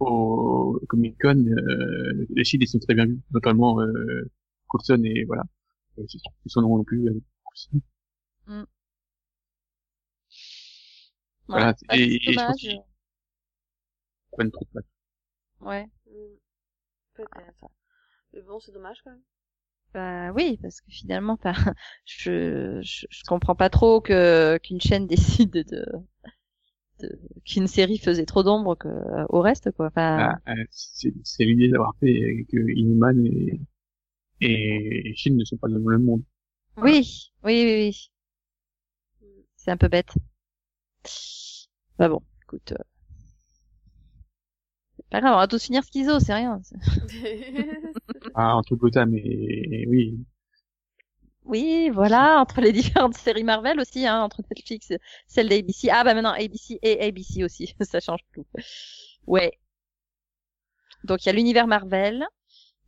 [0.00, 4.30] au Comic Con, euh, les Shield ils sont très bien vus, notamment euh,
[4.68, 5.44] Coulson et voilà.
[5.98, 7.08] Euh, C'est sûr que son nom non plus.
[7.08, 7.80] euh, Coulson.
[11.48, 12.58] Voilà, Ouais, bah, et- c'est et je pense
[14.52, 14.84] trop de.
[15.60, 15.88] Ouais.
[16.06, 16.36] Hmm.
[17.14, 17.70] Peut-être.
[18.32, 19.22] Mais bon, c'est dommage quand même.
[19.94, 21.54] Bah oui, parce que finalement, bah,
[22.06, 25.86] je, je je comprends pas trop que qu'une chaîne décide de, de
[27.44, 28.88] qu'une série faisait trop d'ombre que
[29.30, 29.86] au reste quoi.
[29.88, 33.60] Enfin, Ah, euh, c'est c'est l'idée d'avoir fait que Inhuman et,
[34.40, 36.24] et Shield ne sont pas dans le même monde.
[36.76, 38.10] oui, oui, oui, oui.
[39.56, 40.12] C'est un peu bête.
[41.98, 42.72] Bah bon, écoute.
[42.72, 42.84] euh,
[44.96, 46.60] C'est pas grave, on va tous finir schizo, c'est rien.
[48.34, 50.18] Ah, entre Gotham et, et oui,
[51.44, 54.92] Oui, voilà, entre les différentes séries Marvel aussi, hein, entre Netflix,
[55.26, 55.88] celle d'ABC.
[55.90, 58.46] Ah bah maintenant ABC et ABC aussi, ça change tout.
[59.26, 59.58] Ouais.
[61.04, 62.26] Donc il y a l'univers Marvel,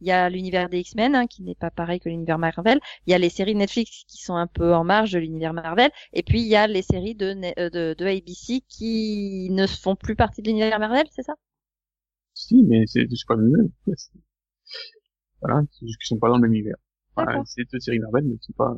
[0.02, 3.12] il y a l'univers des X-Men hein, qui n'est pas pareil que l'univers Marvel, il
[3.12, 6.22] y a les séries Netflix qui sont un peu en marge de l'univers Marvel, et
[6.24, 9.96] puis il y a les séries de, Ne- euh, de, de ABC qui ne font
[9.96, 11.34] plus partie de l'univers Marvel, c'est ça?
[12.34, 13.70] Si, mais c'est pas le même.
[15.40, 16.76] Voilà, c'est juste qu'ils sont pas dans le même univers.
[17.24, 17.42] D'accord.
[17.46, 18.74] c'est deux séries Marvel, mais c'est pas.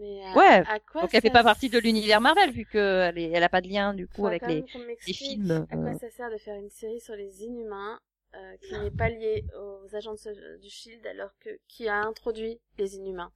[0.00, 3.16] Mais à, Ouais, à quoi Donc elle fait pas partie de l'univers Marvel vu qu'elle
[3.18, 5.98] est, elle a pas de lien du coup avec les, m'explique films, À quoi euh.
[5.98, 8.00] ça sert de faire une série sur les Inhumains
[8.34, 11.96] euh, qui n'est pas liée aux agents de ce- du Shield alors que qui a
[12.02, 13.30] introduit les Inhumains.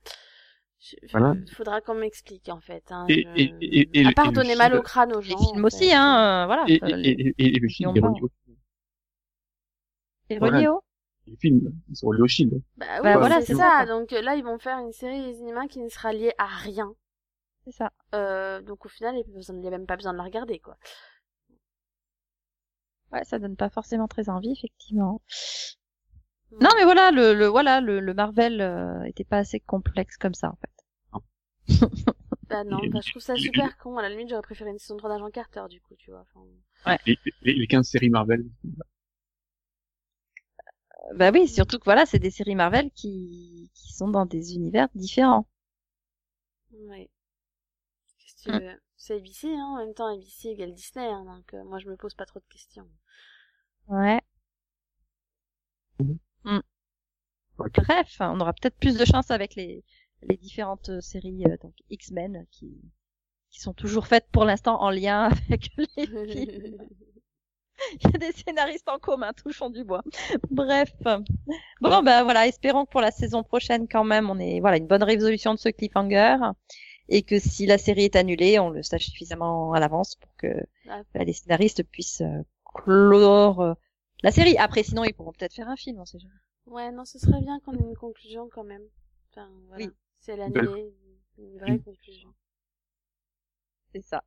[0.81, 1.35] Je- Voilà.
[1.53, 2.85] Faudra qu'on m'explique en fait.
[2.91, 5.31] Hein, Et- je- et- et- et à le- part donner mal au crâne aux les
[5.31, 5.39] gens.
[5.39, 6.65] films en aussi, hein, euh, voilà.
[6.69, 8.31] Et, euh, et, et, et, et le qui Shield est relié au
[10.31, 10.57] les voilà.
[10.59, 10.84] reliés au-
[11.27, 12.61] les films, ils sont reliés au Shield.
[12.77, 13.87] Bah oui, Bah voilà, c'est ça.
[13.87, 16.47] Donc euh, là, ils vont faire une série des Inhumains qui ne sera liée à
[16.47, 16.95] rien.
[17.65, 17.91] C'est ça.
[18.15, 20.77] Euh, donc au final, il n'y a même pas besoin de la regarder, quoi.
[23.13, 25.23] Ouais, ça donne pas forcément très envie, effectivement.
[26.53, 26.59] Ouais.
[26.61, 30.35] Non, mais voilà, le, le voilà, le, le Marvel euh, était pas assez complexe comme
[30.35, 30.71] ça, en fait.
[32.49, 33.97] Bah non, bah, je trouve ça super con.
[33.97, 36.21] À la limite, j'aurais préféré une saison 3 d'Agent Carter, du coup, tu vois.
[36.21, 38.45] Enfin, Les, les, les 15 séries Marvel.
[41.15, 44.89] Bah oui, surtout que voilà, c'est des séries Marvel qui, qui sont dans des univers
[44.95, 45.47] différents.
[46.73, 47.09] ouais.
[48.19, 48.61] Qu'est-ce que tu Mm.
[48.61, 49.67] veux C'est ABC, hein.
[49.75, 52.41] En même temps, ABC égale Disney, hein, donc euh, moi, je me pose pas trop
[52.41, 52.89] de questions.
[53.89, 54.21] Ouais.
[56.45, 56.61] Mm.
[57.59, 57.81] Ok.
[57.89, 59.85] Bref, on aura peut-être plus de chance avec les,
[60.23, 62.81] les différentes euh, séries euh, donc X-Men qui,
[63.51, 65.87] qui sont toujours faites pour l'instant en lien avec les
[66.27, 66.79] films.
[68.01, 70.03] Il y a des scénaristes en commun, touchons du bois.
[70.51, 70.93] Bref.
[71.81, 74.87] Bon, ben voilà, espérons que pour la saison prochaine, quand même, on ait voilà une
[74.87, 76.37] bonne résolution de ce cliffhanger
[77.09, 80.47] et que si la série est annulée, on le sache suffisamment à l'avance pour que
[80.89, 81.03] Ah.
[81.15, 82.43] bah, les scénaristes puissent euh,
[82.75, 83.75] clore euh,
[84.23, 84.57] la série.
[84.57, 86.35] Après, sinon, ils pourront peut-être faire un film, on sait jamais.
[86.67, 88.85] ouais, non, ce serait bien qu'on ait une conclusion quand même.
[89.33, 89.85] Enfin, voilà.
[89.85, 89.91] Oui.
[90.21, 90.95] Si elle est annulée,
[91.39, 92.33] une vraie conclusion.
[93.93, 94.23] C'est ça.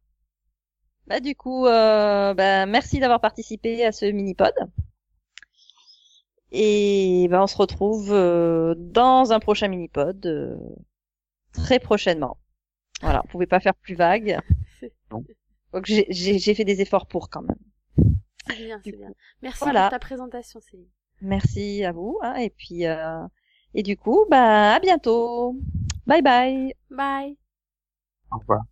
[1.07, 4.53] Bah du coup, euh, bah, merci d'avoir participé à ce mini-pod.
[6.51, 10.57] Et bah, on se retrouve euh, dans un prochain mini-pod euh,
[11.53, 12.37] très prochainement.
[13.01, 14.39] Voilà, on pouvait pas faire plus vague.
[15.73, 17.57] Donc j'ai- j'ai j'ai fait des efforts pour quand même.
[18.47, 19.09] C'est bien, c'est bien.
[19.41, 19.83] Merci voilà.
[19.83, 20.87] pour ta présentation, Céline.
[21.21, 22.17] Merci à vous.
[22.23, 23.23] Hein, et puis euh,
[23.73, 25.55] et du coup, bah à bientôt.
[26.05, 26.73] Bye bye.
[26.89, 27.37] Bye.
[28.31, 28.63] Au revoir.